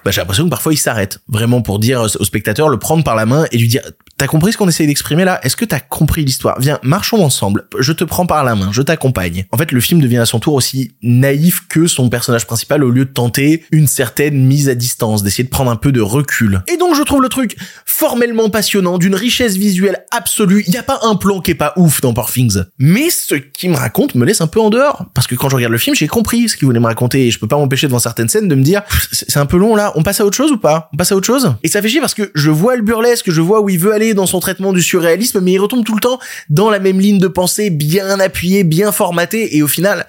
bah, 0.04 0.12
j'ai 0.12 0.22
l'impression 0.22 0.44
que 0.46 0.50
parfois 0.50 0.74
il 0.74 0.78
s'arrête, 0.78 1.20
vraiment 1.28 1.62
pour 1.62 1.80
dire 1.80 2.02
au 2.02 2.24
spectateur, 2.24 2.70
le 2.70 2.78
prendre 2.78 3.04
par 3.04 3.16
la 3.16 3.26
main 3.26 3.46
et 3.52 3.58
lui 3.58 3.68
dire, 3.68 3.82
t'as 4.18 4.28
compris 4.28 4.52
ce 4.52 4.58
qu'on 4.58 4.68
essaye 4.68 4.88
d'exprimer 4.88 5.24
là? 5.24 5.40
Est-ce 5.44 5.56
que 5.56 5.66
t'as 5.66 5.80
compris 5.80 6.26
l'histoire? 6.26 6.60
Viens, 6.60 6.80
marchons 6.84 7.24
ensemble, 7.24 7.68
je 7.80 7.94
te 7.94 8.04
prends 8.04 8.26
par 8.26 8.44
la 8.44 8.56
main, 8.56 8.70
je 8.72 8.82
t'accompagne. 8.82 9.46
En 9.52 9.58
fait, 9.58 9.72
le 9.72 9.80
film 9.80 10.02
devient 10.02 10.18
à 10.18 10.26
son 10.26 10.40
tour 10.40 10.54
aussi 10.54 10.92
naïf 11.02 11.68
que 11.68 11.88
son 11.88 12.10
personnage 12.10 12.46
principal 12.46 12.84
au 12.84 12.92
lieu 12.92 13.06
de 13.06 13.12
tenter 13.12 13.64
une 13.72 13.88
certaine 13.88 14.46
mise 14.46 14.70
à 14.70 14.76
distance, 14.76 15.24
d'essayer 15.24 15.46
de 15.46 15.50
prendre 15.50 15.72
un 15.72 15.78
peu 15.78 15.92
de 15.92 16.02
recul. 16.02 16.62
Et 16.68 16.78
donc 16.78 16.96
je 16.96 17.04
trouve 17.04 17.22
le 17.22 17.30
truc 17.30 17.58
formellement 17.86 18.50
passionnant, 18.50 18.98
d'une 18.98 19.16
richesse 19.16 19.56
visuelle 19.56 20.04
absolue, 20.12 20.64
il 20.68 20.74
y 20.74 20.78
a 20.78 20.84
pas 20.84 21.00
un 21.04 21.16
plan 21.16 21.40
qui 21.40 21.52
est 21.52 21.56
pas 21.56 21.74
ouf 21.78 22.02
dans 22.02 22.14
Poor 22.14 22.30
Things. 22.30 22.64
Mais 22.78 23.10
ce 23.10 23.36
qu'il 23.36 23.72
me 23.72 23.78
raconte 23.78 24.16
me 24.16 24.26
laisse 24.26 24.42
un 24.42 24.48
peu 24.48 24.60
en 24.60 24.70
dehors, 24.70 25.06
parce 25.14 25.28
que 25.28 25.36
quand 25.36 25.50
je 25.50 25.56
regarde 25.56 25.72
le 25.72 25.78
film, 25.78 25.96
j'ai 25.96 26.08
compris 26.10 26.50
ce 26.50 26.58
qu'il 26.58 26.66
voulait 26.66 26.80
me 26.80 26.86
raconter 26.86 27.28
et 27.28 27.32
je 27.32 27.39
peux 27.39 27.48
pas 27.48 27.58
m'empêcher 27.58 27.88
devant 27.88 28.00
certaines 28.00 28.30
scènes 28.30 28.48
de 28.48 28.56
me 28.56 28.63
dire 28.63 28.82
c'est 29.12 29.38
un 29.38 29.46
peu 29.46 29.58
long 29.58 29.75
là, 29.75 29.94
on 29.96 30.04
passe 30.04 30.20
à 30.20 30.25
autre 30.25 30.38
chose 30.38 30.51
ou 30.51 30.58
pas? 30.58 30.89
On 30.94 30.98
passe 30.98 31.12
à 31.12 31.16
autre 31.16 31.28
chose? 31.28 31.56
Et 31.63 31.68
ça 31.68 31.82
fait 31.82 31.89
chier 31.89 32.01
parce 32.01 32.13
que 32.13 32.32
je 32.36 32.50
vois 32.50 32.75
le 32.75 32.82
burlesque, 32.82 33.32
je 33.32 33.42
vois 33.42 33.62
où 33.62 33.70
il 33.70 33.80
veut 33.80 33.94
aller 33.94 34.13
dans 34.13 34.25
son 34.25 34.39
traitement 34.39 34.74
du 34.74 34.82
surréalisme, 34.82 35.39
mais 35.42 35.54
il 35.54 35.60
retombe 35.60 35.86
tout 35.86 35.96
le 35.96 36.01
temps 36.01 36.20
dans 36.50 36.70
la 36.70 36.80
même 36.80 37.00
ligne 37.00 37.20
de 37.20 37.28
pensée 37.28 37.70
bien 37.70 38.20
appuyée, 38.20 38.63
bien 38.63 38.92
formatée 38.92 39.56
et 39.56 39.63
au 39.63 39.68
final 39.68 40.06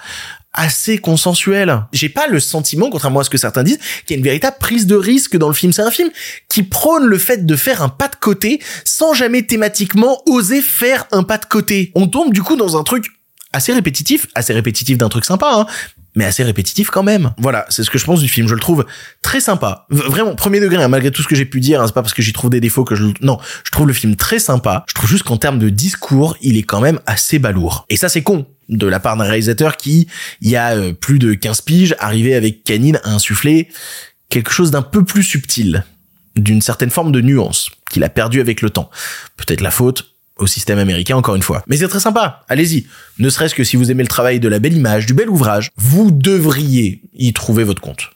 assez 0.52 0.98
consensuel. 0.98 1.82
J'ai 1.92 2.08
pas 2.08 2.26
le 2.26 2.40
sentiment, 2.40 2.90
contrairement 2.90 3.20
à 3.20 3.24
ce 3.24 3.30
que 3.30 3.38
certains 3.38 3.62
disent, 3.62 3.78
qu'il 4.04 4.14
y 4.14 4.14
a 4.14 4.18
une 4.18 4.24
véritable 4.24 4.56
prise 4.58 4.86
de 4.86 4.96
risque 4.96 5.36
dans 5.36 5.48
le 5.48 5.54
film. 5.54 5.72
C'est 5.72 5.82
un 5.82 5.90
film 5.90 6.10
qui 6.48 6.62
prône 6.62 7.04
le 7.04 7.18
fait 7.18 7.46
de 7.46 7.56
faire 7.56 7.82
un 7.82 7.88
pas 7.88 8.08
de 8.08 8.16
côté 8.16 8.60
sans 8.84 9.14
jamais 9.14 9.42
thématiquement 9.42 10.22
oser 10.26 10.60
faire 10.60 11.06
un 11.12 11.22
pas 11.22 11.38
de 11.38 11.46
côté. 11.46 11.92
On 11.94 12.08
tombe 12.08 12.32
du 12.32 12.42
coup 12.42 12.56
dans 12.56 12.76
un 12.76 12.82
truc 12.82 13.06
assez 13.52 13.72
répétitif, 13.72 14.26
assez 14.34 14.52
répétitif 14.52 14.98
d'un 14.98 15.08
truc 15.08 15.24
sympa, 15.24 15.50
hein, 15.52 15.66
mais 16.14 16.24
assez 16.24 16.42
répétitif 16.42 16.90
quand 16.90 17.02
même. 17.02 17.32
Voilà, 17.38 17.66
c'est 17.68 17.84
ce 17.84 17.90
que 17.90 17.98
je 17.98 18.04
pense 18.04 18.20
du 18.20 18.28
film. 18.28 18.48
Je 18.48 18.54
le 18.54 18.60
trouve 18.60 18.84
très 19.22 19.40
sympa. 19.40 19.86
Vraiment, 19.90 20.34
premier 20.34 20.60
degré, 20.60 20.82
hein, 20.82 20.88
malgré 20.88 21.10
tout 21.10 21.22
ce 21.22 21.28
que 21.28 21.34
j'ai 21.34 21.44
pu 21.44 21.60
dire, 21.60 21.80
hein, 21.80 21.86
c'est 21.86 21.94
pas 21.94 22.02
parce 22.02 22.14
que 22.14 22.22
j'y 22.22 22.32
trouve 22.32 22.50
des 22.50 22.60
défauts 22.60 22.84
que 22.84 22.94
je... 22.94 23.06
Non, 23.20 23.38
je 23.64 23.70
trouve 23.70 23.86
le 23.86 23.92
film 23.92 24.16
très 24.16 24.38
sympa. 24.38 24.84
Je 24.88 24.94
trouve 24.94 25.08
juste 25.08 25.22
qu'en 25.22 25.36
termes 25.36 25.58
de 25.58 25.68
discours, 25.68 26.36
il 26.40 26.56
est 26.56 26.62
quand 26.62 26.80
même 26.80 27.00
assez 27.06 27.38
balourd. 27.38 27.86
Et 27.88 27.96
ça, 27.96 28.08
c'est 28.08 28.22
con 28.22 28.46
de 28.68 28.86
la 28.86 29.00
part 29.00 29.16
d'un 29.16 29.24
réalisateur 29.24 29.76
qui, 29.76 30.06
il 30.40 30.50
y 30.50 30.56
a 30.56 30.76
euh, 30.76 30.92
plus 30.92 31.18
de 31.18 31.34
15 31.34 31.62
piges, 31.62 31.96
arrivait 31.98 32.34
avec 32.34 32.62
Canine 32.62 33.00
à 33.02 33.10
insuffler 33.10 33.68
quelque 34.28 34.52
chose 34.52 34.70
d'un 34.70 34.82
peu 34.82 35.04
plus 35.04 35.24
subtil 35.24 35.84
d'une 36.36 36.62
certaine 36.62 36.90
forme 36.90 37.10
de 37.10 37.20
nuance 37.20 37.70
qu'il 37.90 38.04
a 38.04 38.08
perdu 38.08 38.40
avec 38.40 38.62
le 38.62 38.70
temps. 38.70 38.88
Peut-être 39.36 39.60
la 39.60 39.72
faute 39.72 40.14
au 40.40 40.46
système 40.46 40.78
américain 40.78 41.16
encore 41.16 41.36
une 41.36 41.42
fois. 41.42 41.62
Mais 41.68 41.76
c'est 41.76 41.88
très 41.88 42.00
sympa, 42.00 42.44
allez-y. 42.48 42.86
Ne 43.18 43.28
serait-ce 43.28 43.54
que 43.54 43.64
si 43.64 43.76
vous 43.76 43.90
aimez 43.90 44.02
le 44.02 44.08
travail 44.08 44.40
de 44.40 44.48
la 44.48 44.58
belle 44.58 44.76
image, 44.76 45.06
du 45.06 45.14
bel 45.14 45.28
ouvrage, 45.28 45.70
vous 45.76 46.10
devriez 46.10 47.02
y 47.14 47.32
trouver 47.32 47.64
votre 47.64 47.82
compte. 47.82 48.10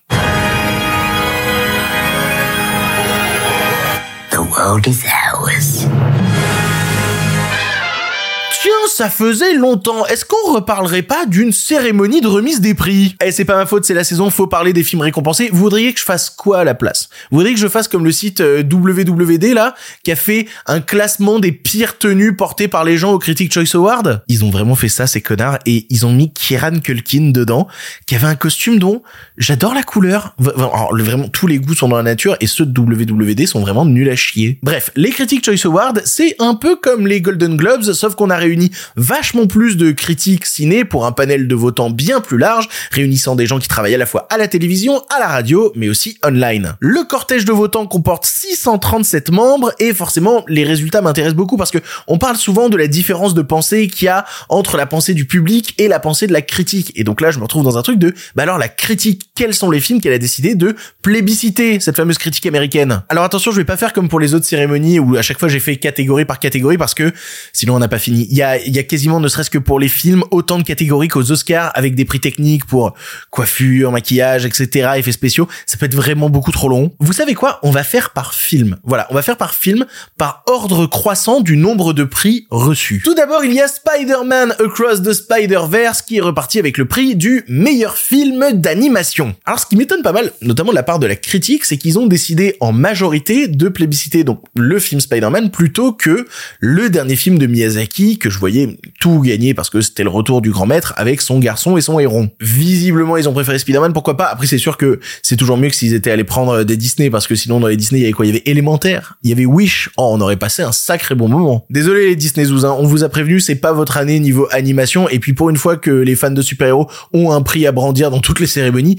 Tiens, 8.65 8.73
ça 8.89 9.11
faisait 9.11 9.53
longtemps. 9.53 10.07
Est-ce 10.07 10.25
qu'on 10.25 10.55
reparlerait 10.55 11.03
pas 11.03 11.27
d'une 11.27 11.53
cérémonie 11.53 12.23
de 12.23 12.29
remise 12.29 12.63
des 12.63 12.73
prix? 12.73 13.15
Eh, 13.23 13.31
c'est 13.31 13.45
pas 13.45 13.57
ma 13.57 13.67
faute, 13.67 13.85
c'est 13.85 13.93
la 13.93 14.05
saison, 14.05 14.31
faut 14.31 14.47
parler 14.47 14.73
des 14.73 14.83
films 14.83 15.03
récompensés. 15.03 15.51
Vous 15.53 15.59
voudriez 15.59 15.93
que 15.93 16.01
je 16.01 16.05
fasse 16.07 16.31
quoi 16.31 16.61
à 16.61 16.65
la 16.65 16.73
place? 16.75 17.11
Vous 17.31 17.37
voudriez 17.37 17.55
que 17.55 17.61
je 17.61 17.69
fasse 17.69 17.89
comme 17.89 18.07
le 18.07 18.11
site 18.11 18.41
euh, 18.41 18.63
WWD 18.63 19.53
là, 19.53 19.75
qui 20.03 20.11
a 20.13 20.17
fait 20.17 20.47
un 20.65 20.81
classement 20.81 21.41
des 21.41 21.53
pires 21.53 21.99
tenues 21.99 22.37
portées 22.37 22.67
par 22.67 22.85
les 22.85 22.97
gens 22.97 23.13
au 23.13 23.19
Critic 23.19 23.53
Choice 23.53 23.75
Award? 23.75 24.23
Ils 24.29 24.47
ont 24.47 24.51
vraiment 24.51 24.77
fait 24.77 24.89
ça, 24.89 25.07
ces 25.07 25.21
connards, 25.21 25.59
et 25.67 25.87
ils 25.91 26.07
ont 26.07 26.13
mis 26.13 26.33
Kieran 26.33 26.81
Culkin 26.81 27.33
dedans, 27.33 27.69
qui 28.07 28.15
avait 28.15 28.29
un 28.29 28.35
costume 28.35 28.79
dont 28.79 29.03
j'adore 29.37 29.75
la 29.75 29.83
couleur. 29.83 30.35
Alors, 30.57 30.97
vraiment, 30.97 31.29
tous 31.29 31.47
les 31.47 31.59
goûts 31.59 31.75
sont 31.75 31.89
dans 31.89 31.99
la 31.99 32.03
nature, 32.03 32.39
et 32.41 32.47
ceux 32.47 32.65
de 32.65 32.81
WWD 32.81 33.47
sont 33.47 33.61
vraiment 33.61 33.85
nuls 33.85 34.09
à 34.09 34.17
chier. 34.17 34.59
Bref, 34.63 34.91
les 34.97 35.11
Critic 35.11 35.45
Choice 35.45 35.67
Awards, 35.67 35.99
c'est 36.07 36.35
un 36.39 36.55
peu 36.55 36.77
comme 36.77 37.07
les 37.07 37.21
Golden 37.21 37.59
Globes, 37.59 37.93
sauf 37.93 38.15
qu'on 38.15 38.31
a 38.31 38.37
réuni 38.55 38.71
vachement 38.97 39.47
plus 39.47 39.77
de 39.77 39.91
critiques 39.91 40.47
ciné 40.47 40.85
pour 40.85 41.07
un 41.07 41.13
panel 41.13 41.49
de 41.49 41.55
votants 41.55 41.91
bien 41.91 42.21
plus 42.21 42.39
large, 42.39 42.69
réunissant 42.93 43.35
des 43.35 43.47
gens 43.47 43.59
qui 43.59 43.69
travaillent 43.69 43.95
à 43.95 43.99
la 43.99 44.07
fois 44.07 44.27
à 44.31 44.39
la 44.39 44.49
télévision, 44.49 45.03
à 45.15 45.19
la 45.19 45.27
radio, 45.27 45.73
mais 45.75 45.89
aussi 45.89 46.19
online. 46.25 46.75
Le 46.81 47.05
cortège 47.05 47.45
de 47.45 47.53
votants 47.53 47.87
comporte 47.87 48.27
637 48.27 49.31
membres 49.31 49.73
et 49.79 49.93
forcément 49.93 50.45
les 50.49 50.65
résultats 50.65 51.03
m'intéressent 51.03 51.37
beaucoup 51.37 51.57
parce 51.57 51.71
que 51.71 51.79
on 52.07 52.19
parle 52.19 52.37
souvent 52.37 52.69
de 52.69 52.77
la 52.77 52.87
différence 52.87 53.35
de 53.35 53.43
pensée 53.43 53.89
qu'il 53.89 54.07
y 54.07 54.09
a 54.09 54.25
entre 54.49 54.77
la 54.77 54.87
pensée 54.87 55.15
du 55.15 55.25
public 55.27 55.75
et 55.79 55.89
la 55.89 56.01
pensée 56.01 56.27
de 56.27 56.33
la 56.33 56.43
critique. 56.43 56.93
Et 56.95 57.05
donc 57.05 57.21
là, 57.21 57.31
je 57.31 57.39
me 57.39 57.43
retrouve 57.45 57.65
dans 57.65 57.77
un 57.77 57.83
truc 57.83 57.99
de, 57.99 58.15
bah 58.37 58.45
alors 58.45 58.59
la 58.59 58.69
critique, 58.69 59.31
quels 59.35 59.55
sont 59.55 59.71
les 59.71 59.81
films 59.81 60.01
qu'elle 60.01 60.13
a 60.13 60.19
décidé 60.19 60.55
de 60.55 60.77
plébisciter, 61.03 61.81
cette 61.81 61.97
fameuse 61.97 62.19
critique 62.19 62.47
américaine? 62.47 63.03
Alors 63.09 63.25
attention, 63.25 63.51
je 63.51 63.57
vais 63.57 63.65
pas 63.65 63.77
faire 63.77 63.93
comme 63.93 64.09
pour 64.09 64.21
les 64.21 64.35
autres 64.35 64.47
cérémonies 64.47 64.99
où 64.99 65.17
à 65.17 65.23
chaque 65.23 65.39
fois 65.39 65.49
j'ai 65.49 65.61
fait 65.61 65.77
catégorie 65.77 66.25
par 66.25 66.39
catégorie 66.39 66.79
parce 66.79 66.95
que 66.95 67.13
sinon 67.53 67.77
on 67.77 67.79
n'a 67.79 67.89
pas 67.89 67.99
fini. 67.99 68.27
Il 68.67 68.75
y 68.75 68.79
a 68.79 68.83
quasiment, 68.83 69.21
ne 69.21 69.29
serait-ce 69.29 69.51
que 69.51 69.59
pour 69.59 69.79
les 69.79 69.89
films, 69.89 70.25
autant 70.31 70.59
de 70.59 70.63
catégories 70.63 71.09
qu'aux 71.09 71.31
Oscars 71.31 71.71
avec 71.75 71.95
des 71.95 72.05
prix 72.05 72.21
techniques 72.21 72.65
pour 72.65 72.95
coiffure, 73.31 73.93
maquillage, 73.93 74.45
etc., 74.45 74.91
effets 74.97 75.13
spéciaux. 75.13 75.49
Ça 75.67 75.77
peut 75.77 75.87
être 75.87 75.95
vraiment 75.95 76.31
beaucoup 76.31 76.53
trop 76.53 76.69
long. 76.69 76.93
Vous 77.01 77.13
savez 77.13 77.35
quoi? 77.35 77.61
On 77.63 77.71
va 77.71 77.85
faire 77.85 78.11
par 78.11 78.35
film. 78.35 78.77
Voilà, 78.85 79.07
on 79.11 79.15
va 79.15 79.23
faire 79.23 79.37
par 79.37 79.55
film, 79.55 79.87
par 80.19 80.43
ordre 80.47 80.87
croissant 80.87 81.41
du 81.41 81.57
nombre 81.57 81.93
de 81.93 82.05
prix 82.05 82.47
reçus. 82.51 83.03
Tout 83.05 83.15
d'abord, 83.15 83.45
il 83.45 83.53
y 83.53 83.61
a 83.61 83.69
Spider-Man 83.69 84.55
Across 84.59 85.03
the 85.03 85.13
Spider-Verse 85.13 86.03
qui 86.03 86.19
est 86.19 86.21
reparti 86.21 86.59
avec 86.59 86.79
le 86.79 86.87
prix 86.87 87.17
du 87.17 87.45
meilleur 87.49 87.97
film 87.97 88.53
d'animation. 88.53 89.35
Alors, 89.45 89.61
ce 89.61 89.67
qui 89.67 89.77
m'étonne 89.77 90.03
pas 90.03 90.13
mal, 90.13 90.33
notamment 90.43 90.71
de 90.71 90.77
la 90.77 90.83
part 90.83 90.99
de 90.99 91.07
la 91.07 91.17
critique, 91.17 91.65
c'est 91.65 91.77
qu'ils 91.77 91.99
ont 91.99 92.07
décidé 92.07 92.57
en 92.61 92.73
majorité 92.73 93.49
de 93.49 93.69
plébisciter 93.69 94.25
donc 94.25 94.43
le 94.55 94.79
film 94.79 95.01
Spider-Man 95.01 95.51
plutôt 95.51 95.93
que 95.93 96.27
le 96.61 96.91
dernier 96.91 97.17
film 97.17 97.39
de 97.39 97.47
Miyazaki 97.47 98.19
que 98.19 98.31
je 98.35 98.39
voyais 98.39 98.79
tout 99.01 99.21
gagner 99.21 99.55
parce 99.55 99.71
que 99.71 99.81
c'était 99.81 100.03
le 100.03 100.11
retour 100.11 100.43
du 100.43 100.51
grand 100.51 100.67
maître 100.67 100.93
avec 100.97 101.21
son 101.21 101.39
garçon 101.39 101.77
et 101.77 101.81
son 101.81 101.99
héron. 101.99 102.31
Visiblement, 102.41 103.17
ils 103.17 103.29
ont 103.29 103.33
préféré 103.33 103.59
Spider-Man, 103.59 103.93
pourquoi 103.93 104.17
pas? 104.17 104.27
Après, 104.27 104.47
c'est 104.47 104.59
sûr 104.59 104.77
que 104.77 105.01
c'est 105.23 105.37
toujours 105.37 105.57
mieux 105.57 105.69
que 105.69 105.75
s'ils 105.75 105.95
étaient 105.95 106.11
allés 106.11 106.25
prendre 106.25 106.65
des 106.65 106.77
Disney 106.77 107.11
parce 107.11 107.27
que 107.27 107.35
sinon 107.35 107.61
dans 107.61 107.69
les 107.69 107.77
Disney, 107.77 108.01
il 108.01 108.03
y 108.03 108.07
avait 108.07 108.13
quoi? 108.13 108.27
Il 108.27 108.31
y 108.31 108.33
avait 108.33 108.43
Élémentaire, 108.47 109.17
il 109.23 109.31
y 109.31 109.33
avait 109.33 109.47
Wish. 109.47 109.91
Oh, 109.97 110.11
on 110.13 110.21
aurait 110.21 110.37
passé 110.37 110.63
un 110.63 110.73
sacré 110.73 111.15
bon 111.15 111.29
moment. 111.29 111.65
Désolé 111.71 112.09
les 112.09 112.17
Disney 112.17 112.45
Zouzins, 112.47 112.77
on 112.79 112.87
vous 112.87 113.05
a 113.05 113.09
prévenu, 113.09 113.41
c'est 113.41 113.55
pas 113.55 113.73
votre 113.73 113.97
année 113.97 114.19
niveau 114.19 114.49
animation 114.51 115.09
et 115.09 115.19
puis 115.21 115.33
pour 115.33 115.51
une 115.51 115.57
fois 115.57 115.77
que 115.77 115.91
les 115.91 116.17
fans 116.17 116.31
de 116.31 116.43
super-héros 116.43 116.89
ont 117.13 117.33
un 117.33 117.43
prix 117.43 117.67
à 117.67 117.73
brandir 117.73 118.11
dans 118.11 118.21
toutes 118.21 118.41
les 118.41 118.47
cérémonies, 118.47 118.99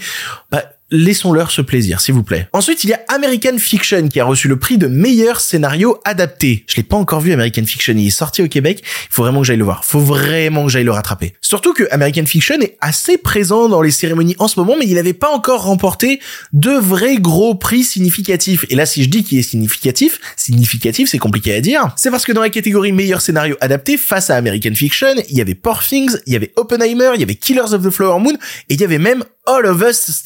bah 0.51 0.63
laissons-leur 0.92 1.51
ce 1.51 1.62
plaisir, 1.62 2.00
s'il 2.00 2.13
vous 2.13 2.24
plaît. 2.24 2.48
Ensuite, 2.54 2.84
il 2.84 2.92
y 2.92 2.94
a 2.94 3.00
American 3.08 3.58
Fiction 3.58 4.08
qui 4.08 4.20
a 4.20 4.25
reçu 4.25 4.48
le 4.48 4.58
prix 4.58 4.77
de 4.77 4.88
meilleur 4.88 5.39
scénario 5.42 6.00
adapté. 6.06 6.63
Je 6.68 6.75
l'ai 6.75 6.84
pas 6.84 6.96
encore 6.96 7.22
vu 7.22 7.34
American 7.34 7.65
Fiction, 7.65 7.94
il 7.98 8.08
est 8.08 8.12
sorti 8.12 8.42
au 8.42 8.48
Québec. 8.48 8.82
Il 8.84 9.08
faut 9.10 9.24
vraiment 9.24 9.42
que 9.42 9.48
j'aille 9.48 9.58
le 9.58 9.63
voir. 9.63 9.84
Faut 9.84 10.00
vraiment 10.00 10.65
que 10.65 10.72
j'aille 10.72 10.84
le 10.84 10.92
rattraper. 10.92 11.34
Surtout 11.42 11.74
que 11.74 11.84
American 11.92 12.25
Fiction 12.25 12.60
est 12.62 12.77
assez 12.82 13.18
présent 13.18 13.68
dans 13.68 13.82
les 13.82 13.92
cérémonies 13.92 14.36
en 14.38 14.48
ce 14.48 14.60
moment, 14.60 14.75
mais 14.77 14.86
il 14.86 14.96
n'avait 14.96 15.13
pas 15.13 15.30
encore 15.30 15.63
remporté 15.63 16.20
de 16.54 16.72
vrais 16.72 17.18
gros 17.18 17.56
prix 17.56 17.84
significatifs. 17.84 18.65
Et 18.70 18.75
là, 18.75 18.86
si 18.86 19.04
je 19.04 19.10
dis 19.10 19.24
qu'il 19.24 19.39
est 19.39 19.44
significatif, 19.44 20.20
significatif, 20.36 21.10
c'est 21.10 21.18
compliqué 21.18 21.56
à 21.56 21.62
dire. 21.62 21.94
C'est 21.96 22.12
parce 22.12 22.25
que 22.25 22.32
dans 22.32 22.42
la 22.42 22.50
catégorie 22.50 22.92
meilleur 22.92 23.22
scénario 23.22 23.56
adapté, 23.60 23.98
face 23.98 24.30
à 24.30 24.36
American 24.36 24.74
Fiction, 24.75 25.15
il 25.30 25.38
y 25.38 25.42
avait 25.42 25.56
Poor 25.56 25.84
Things, 25.84 26.18
il 26.27 26.34
y 26.34 26.36
avait 26.36 26.54
Oppenheimer, 26.56 27.12
il 27.15 27.22
y 27.22 27.24
avait 27.24 27.36
Killers 27.36 27.74
of 27.74 27.84
the 27.84 27.89
Flower 27.89 28.20
Moon, 28.20 28.36
et 28.70 28.75
il 28.75 28.82
y 28.82 28.84
avait 28.84 29.00
même 29.00 29.24
All 29.48 29.65
of 29.65 29.84
Us 29.88 30.24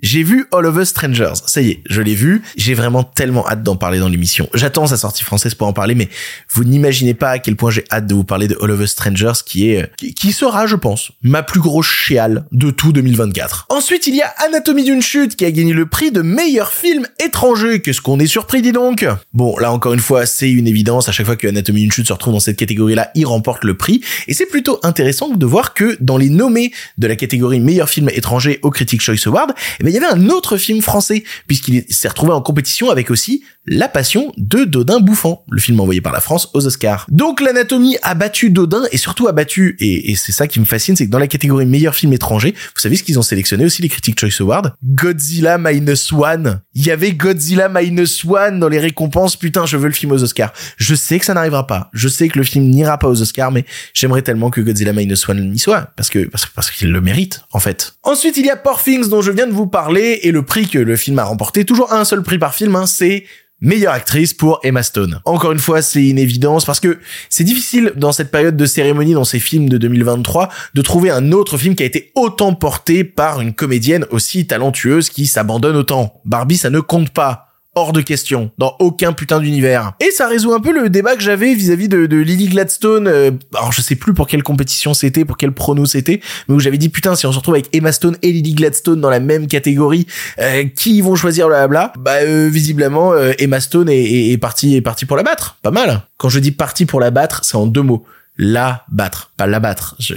J'ai 0.00 0.22
vu 0.22 0.46
All 0.52 0.66
of 0.66 0.76
Us 0.76 0.88
Strangers. 0.88 1.34
Ça 1.46 1.60
y 1.60 1.70
est, 1.70 1.82
je 1.88 2.00
l'ai 2.00 2.14
vu. 2.14 2.42
J'ai 2.56 2.74
vraiment 2.74 3.04
tellement 3.04 3.46
hâte 3.48 3.62
d'en 3.62 3.76
parler 3.76 3.98
dans 3.98 4.08
l'émission. 4.08 4.48
J'attends 4.54 4.86
sa 4.86 4.96
sortie 4.96 5.24
française 5.24 5.54
pour 5.54 5.66
en 5.66 5.72
parler, 5.72 5.94
mais 5.94 6.08
vous 6.50 6.64
n'imaginez 6.64 7.14
pas 7.14 7.30
à 7.30 7.38
quel 7.38 7.56
point 7.56 7.70
j'ai 7.70 7.84
hâte 7.90 8.06
de 8.06 8.14
vous 8.14 8.24
parler 8.24 8.48
de 8.48 8.56
All 8.62 8.70
of 8.70 8.80
Us 8.80 8.90
Strangers, 8.90 9.32
qui 9.44 9.70
est, 9.70 9.90
qui, 9.96 10.14
qui 10.14 10.32
sera, 10.32 10.66
je 10.66 10.76
pense, 10.76 11.12
ma 11.22 11.42
plus 11.42 11.60
grosse 11.60 11.86
chiale 11.86 12.46
de 12.52 12.70
tout 12.70 12.92
2024. 12.92 13.66
Ensuite, 13.70 14.06
il 14.06 14.14
y 14.14 14.22
a 14.22 14.32
Anatomie 14.46 14.84
d'une 14.84 15.02
chute, 15.02 15.36
qui 15.36 15.44
a 15.44 15.50
gagné 15.50 15.72
le 15.72 15.86
prix 15.86 16.10
de 16.10 16.22
meilleur 16.22 16.72
film 16.72 17.06
étranger. 17.18 17.80
Qu'est-ce 17.80 18.00
qu'on 18.00 18.18
est 18.18 18.26
surpris, 18.26 18.62
dis 18.62 18.72
donc? 18.72 19.06
Bon, 19.32 19.56
là, 19.58 19.72
encore 19.72 19.94
une 19.94 20.00
fois, 20.00 20.26
c'est 20.26 20.50
une 20.50 20.66
évidence. 20.66 21.08
À 21.08 21.12
chaque 21.12 21.26
fois 21.26 21.36
que 21.36 21.46
Anatomie 21.46 21.82
d'une 21.82 21.92
chute 21.92 22.06
se 22.06 22.12
retrouve 22.12 22.34
dans 22.34 22.40
cette 22.40 22.56
catégorie-là, 22.56 23.10
il 23.14 23.26
remporte 23.26 23.64
le 23.64 23.76
prix. 23.76 24.00
Et 24.28 24.34
c'est 24.34 24.46
plutôt 24.46 24.80
intéressant 24.82 25.28
de 25.28 25.46
voir 25.46 25.74
que 25.74 25.96
dans 26.00 26.16
les 26.16 26.30
nommés 26.30 26.72
de 26.98 27.06
la 27.06 27.16
catégorie 27.16 27.60
meilleur 27.60 27.88
film 27.88 28.08
étranger 28.10 28.58
au 28.62 28.70
Critics 28.70 29.00
Choice 29.00 29.26
Award, 29.26 29.53
eh 29.80 29.84
ben, 29.84 29.90
il 29.90 29.94
y 29.94 29.96
avait 29.96 30.06
un 30.06 30.28
autre 30.28 30.56
film 30.56 30.82
français, 30.82 31.24
puisqu'il 31.46 31.84
s'est 31.88 32.08
retrouvé 32.08 32.32
en 32.32 32.40
compétition 32.40 32.90
avec 32.90 33.10
aussi 33.10 33.44
La 33.66 33.88
Passion 33.88 34.30
de 34.36 34.64
Dodin 34.64 35.00
Bouffant, 35.00 35.42
le 35.50 35.58
film 35.58 35.80
envoyé 35.80 36.02
par 36.02 36.12
la 36.12 36.20
France 36.20 36.50
aux 36.52 36.66
Oscars. 36.66 37.06
Donc 37.10 37.40
l'anatomie 37.40 37.96
a 38.02 38.12
battu 38.12 38.50
Dodin 38.50 38.82
et 38.92 38.98
surtout 38.98 39.26
a 39.26 39.32
battu, 39.32 39.76
et, 39.80 40.14
c'est 40.16 40.32
ça 40.32 40.46
qui 40.46 40.60
me 40.60 40.66
fascine, 40.66 40.96
c'est 40.96 41.06
que 41.06 41.10
dans 41.10 41.18
la 41.18 41.28
catégorie 41.28 41.64
meilleur 41.64 41.94
film 41.94 42.12
étranger, 42.12 42.52
vous 42.52 42.80
savez 42.80 42.96
ce 42.96 43.02
qu'ils 43.02 43.18
ont 43.18 43.22
sélectionné 43.22 43.64
aussi 43.64 43.80
les 43.80 43.88
Critics 43.88 44.20
Choice 44.20 44.42
Awards? 44.42 44.72
Godzilla 44.84 45.56
Minus 45.56 46.12
One. 46.12 46.60
Il 46.74 46.84
y 46.84 46.90
avait 46.90 47.12
Godzilla 47.12 47.70
Minus 47.70 48.26
One 48.26 48.60
dans 48.60 48.68
les 48.68 48.80
récompenses, 48.80 49.36
putain, 49.36 49.64
je 49.64 49.78
veux 49.78 49.88
le 49.88 49.94
film 49.94 50.12
aux 50.12 50.22
Oscars. 50.22 50.52
Je 50.76 50.94
sais 50.94 51.18
que 51.18 51.24
ça 51.24 51.32
n'arrivera 51.32 51.66
pas, 51.66 51.88
je 51.94 52.08
sais 52.08 52.28
que 52.28 52.38
le 52.38 52.44
film 52.44 52.66
n'ira 52.66 52.98
pas 52.98 53.08
aux 53.08 53.22
Oscars, 53.22 53.50
mais 53.50 53.64
j'aimerais 53.94 54.20
tellement 54.20 54.50
que 54.50 54.60
Godzilla 54.60 54.92
Minus 54.92 55.26
One 55.26 55.54
y 55.54 55.58
soit, 55.58 55.90
parce 55.96 56.10
que 56.10 56.28
parce, 56.28 56.70
qu'il 56.70 56.92
le 56.92 57.00
mérite, 57.00 57.40
en 57.50 57.60
fait. 57.60 57.94
Ensuite, 58.02 58.36
il 58.36 58.44
y 58.44 58.50
a 58.50 58.56
Poor 58.56 58.82
dont 59.08 59.22
je 59.22 59.30
viens 59.30 59.46
de 59.46 59.52
vous 59.52 59.68
parler, 59.68 60.20
et 60.24 60.32
le 60.32 60.42
prix 60.42 60.68
que 60.68 60.78
le 60.78 60.96
film 60.96 61.18
a 61.18 61.24
remporté, 61.24 61.64
toujours 61.64 61.94
un 61.94 62.04
seul 62.04 62.22
prix 62.22 62.38
par 62.38 62.54
film, 62.54 62.76
hein, 62.76 62.84
c'est 62.84 63.24
meilleure 63.64 63.92
actrice 63.92 64.32
pour 64.32 64.60
Emma 64.62 64.82
Stone. 64.82 65.20
Encore 65.24 65.52
une 65.52 65.58
fois, 65.58 65.82
c'est 65.82 66.06
une 66.06 66.18
évidence 66.18 66.64
parce 66.64 66.80
que 66.80 66.98
c'est 67.28 67.44
difficile 67.44 67.92
dans 67.96 68.12
cette 68.12 68.30
période 68.30 68.56
de 68.56 68.66
cérémonie 68.66 69.14
dans 69.14 69.24
ces 69.24 69.40
films 69.40 69.68
de 69.68 69.78
2023 69.78 70.48
de 70.74 70.82
trouver 70.82 71.10
un 71.10 71.32
autre 71.32 71.58
film 71.58 71.74
qui 71.74 71.82
a 71.82 71.86
été 71.86 72.12
autant 72.14 72.54
porté 72.54 73.04
par 73.04 73.40
une 73.40 73.54
comédienne 73.54 74.06
aussi 74.10 74.46
talentueuse 74.46 75.08
qui 75.08 75.26
s'abandonne 75.26 75.76
autant. 75.76 76.20
Barbie, 76.24 76.58
ça 76.58 76.70
ne 76.70 76.80
compte 76.80 77.10
pas. 77.10 77.43
Hors 77.76 77.92
de 77.92 78.00
question, 78.00 78.50
dans 78.58 78.76
aucun 78.78 79.12
putain 79.12 79.40
d'univers. 79.40 79.92
Et 80.00 80.10
ça 80.10 80.28
résout 80.28 80.52
un 80.52 80.60
peu 80.60 80.72
le 80.72 80.88
débat 80.88 81.16
que 81.16 81.22
j'avais 81.22 81.54
vis-à-vis 81.54 81.88
de, 81.88 82.16
Lily 82.16 82.48
Gladstone. 82.48 83.08
euh, 83.08 83.30
alors 83.54 83.72
je 83.72 83.80
sais 83.80 83.96
plus 83.96 84.14
pour 84.14 84.26
quelle 84.26 84.42
compétition 84.42 84.94
c'était, 84.94 85.24
pour 85.24 85.36
quel 85.36 85.52
prono 85.52 85.84
c'était, 85.84 86.20
mais 86.48 86.54
où 86.54 86.60
j'avais 86.60 86.78
dit 86.78 86.88
putain 86.88 87.14
si 87.16 87.26
on 87.26 87.32
se 87.32 87.38
retrouve 87.38 87.54
avec 87.54 87.74
Emma 87.74 87.92
Stone 87.92 88.16
et 88.22 88.32
Lily 88.32 88.54
Gladstone 88.54 89.00
dans 89.00 89.10
la 89.10 89.20
même 89.20 89.46
catégorie, 89.46 90.06
euh, 90.38 90.64
qui 90.74 91.00
vont 91.00 91.16
choisir 91.16 91.48
blablabla 91.48 91.92
Bah 91.98 92.16
euh, 92.22 92.48
visiblement 92.48 93.12
euh, 93.12 93.32
Emma 93.38 93.60
Stone 93.60 93.88
est, 93.88 94.02
est, 94.02 94.32
est 94.32 94.38
parti 94.38 94.76
est 94.76 94.80
parti 94.80 95.06
pour 95.06 95.16
la 95.16 95.22
battre. 95.22 95.58
Pas 95.62 95.70
mal. 95.70 96.02
Quand 96.16 96.28
je 96.28 96.38
dis 96.38 96.52
parti 96.52 96.86
pour 96.86 97.00
la 97.00 97.10
battre, 97.10 97.40
c'est 97.44 97.56
en 97.56 97.66
deux 97.66 97.82
mots. 97.82 98.04
La 98.36 98.84
battre, 98.90 99.32
pas 99.36 99.46
la 99.46 99.60
battre. 99.60 99.96
Je 99.98 100.14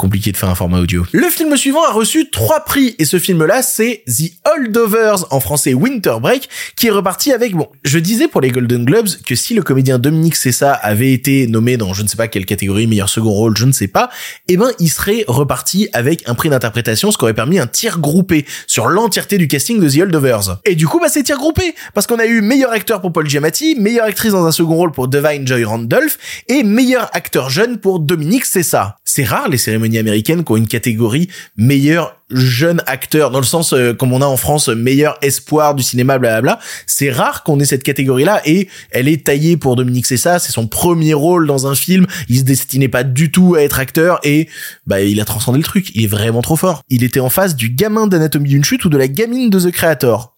compliqué 0.00 0.32
de 0.32 0.36
faire 0.38 0.48
un 0.48 0.54
format 0.54 0.80
audio. 0.80 1.04
Le 1.12 1.28
film 1.28 1.54
suivant 1.58 1.84
a 1.84 1.92
reçu 1.92 2.30
trois 2.30 2.60
prix 2.64 2.96
et 2.98 3.04
ce 3.04 3.18
film-là 3.18 3.60
c'est 3.60 4.02
The 4.06 4.32
Holdovers 4.50 5.26
en 5.30 5.40
français 5.40 5.74
Winter 5.74 6.14
Break 6.22 6.48
qui 6.74 6.86
est 6.86 6.90
reparti 6.90 7.32
avec 7.32 7.54
bon, 7.54 7.68
je 7.84 7.98
disais 7.98 8.26
pour 8.26 8.40
les 8.40 8.48
Golden 8.50 8.86
Globes 8.86 9.10
que 9.26 9.34
si 9.34 9.52
le 9.52 9.62
comédien 9.62 9.98
Dominique 9.98 10.36
Cessa 10.36 10.72
avait 10.72 11.12
été 11.12 11.46
nommé 11.48 11.76
dans 11.76 11.92
je 11.92 12.02
ne 12.02 12.08
sais 12.08 12.16
pas 12.16 12.28
quelle 12.28 12.46
catégorie 12.46 12.86
meilleur 12.86 13.10
second 13.10 13.30
rôle, 13.30 13.58
je 13.58 13.66
ne 13.66 13.72
sais 13.72 13.88
pas, 13.88 14.08
eh 14.48 14.56
ben 14.56 14.70
il 14.78 14.88
serait 14.88 15.26
reparti 15.28 15.90
avec 15.92 16.26
un 16.26 16.34
prix 16.34 16.48
d'interprétation 16.48 17.10
ce 17.10 17.18
qui 17.18 17.24
aurait 17.24 17.34
permis 17.34 17.58
un 17.58 17.66
tir 17.66 17.98
groupé 17.98 18.46
sur 18.66 18.86
l'entièreté 18.86 19.36
du 19.36 19.48
casting 19.48 19.80
de 19.80 19.90
The 19.90 20.00
Holdovers. 20.00 20.60
Et 20.64 20.76
du 20.76 20.86
coup 20.86 20.98
bah 20.98 21.08
c'est 21.10 21.24
tir 21.24 21.36
groupé 21.36 21.74
parce 21.92 22.06
qu'on 22.06 22.18
a 22.18 22.24
eu 22.24 22.40
meilleur 22.40 22.72
acteur 22.72 23.02
pour 23.02 23.12
Paul 23.12 23.28
Giamatti, 23.28 23.74
meilleure 23.78 24.06
actrice 24.06 24.32
dans 24.32 24.46
un 24.46 24.52
second 24.52 24.76
rôle 24.76 24.92
pour 24.92 25.08
Divine 25.08 25.46
Joy 25.46 25.64
Randolph 25.64 26.16
et 26.48 26.62
meilleur 26.62 27.10
acteur 27.12 27.50
jeune 27.50 27.76
pour 27.76 28.00
Dominique 28.00 28.46
Cessa. 28.46 28.96
C'est 29.04 29.24
rare 29.24 29.50
les 29.50 29.58
cérémonies 29.58 29.89
cérémonies 29.90 29.98
américaines 29.98 30.44
qui 30.44 30.52
ont 30.52 30.56
une 30.56 30.68
catégorie 30.68 31.28
meilleur 31.56 32.16
jeune 32.30 32.80
acteur 32.86 33.30
dans 33.30 33.40
le 33.40 33.44
sens 33.44 33.72
euh, 33.72 33.92
comme 33.92 34.12
on 34.12 34.22
a 34.22 34.26
en 34.26 34.36
France 34.36 34.68
meilleur 34.68 35.18
espoir 35.20 35.74
du 35.74 35.82
cinéma 35.82 36.18
blablabla 36.18 36.60
c'est 36.86 37.10
rare 37.10 37.42
qu'on 37.42 37.58
ait 37.58 37.64
cette 37.64 37.82
catégorie 37.82 38.24
là 38.24 38.40
et 38.44 38.68
elle 38.92 39.08
est 39.08 39.26
taillée 39.26 39.56
pour 39.56 39.76
Dominique 39.76 40.06
Cessa. 40.06 40.38
C'est 40.38 40.52
son 40.52 40.66
premier 40.66 41.14
rôle 41.14 41.46
dans 41.46 41.66
un 41.66 41.74
film. 41.74 42.06
Il 42.28 42.38
se 42.38 42.42
destinait 42.42 42.88
pas 42.88 43.04
du 43.04 43.30
tout 43.30 43.54
à 43.54 43.62
être 43.62 43.78
acteur 43.78 44.20
et 44.22 44.48
bah 44.86 45.00
il 45.00 45.20
a 45.20 45.24
transcendé 45.24 45.58
le 45.58 45.64
truc. 45.64 45.90
Il 45.94 46.04
est 46.04 46.08
vraiment 46.08 46.42
trop 46.42 46.56
fort. 46.56 46.82
Il 46.88 47.04
était 47.04 47.20
en 47.20 47.30
face 47.30 47.56
du 47.56 47.70
gamin 47.70 48.06
d'anatomie 48.06 48.48
d'une 48.48 48.64
chute 48.64 48.84
ou 48.84 48.88
de 48.88 48.98
la 48.98 49.08
gamine 49.08 49.50
de 49.50 49.60
The 49.60 49.70
Creator 49.70 50.34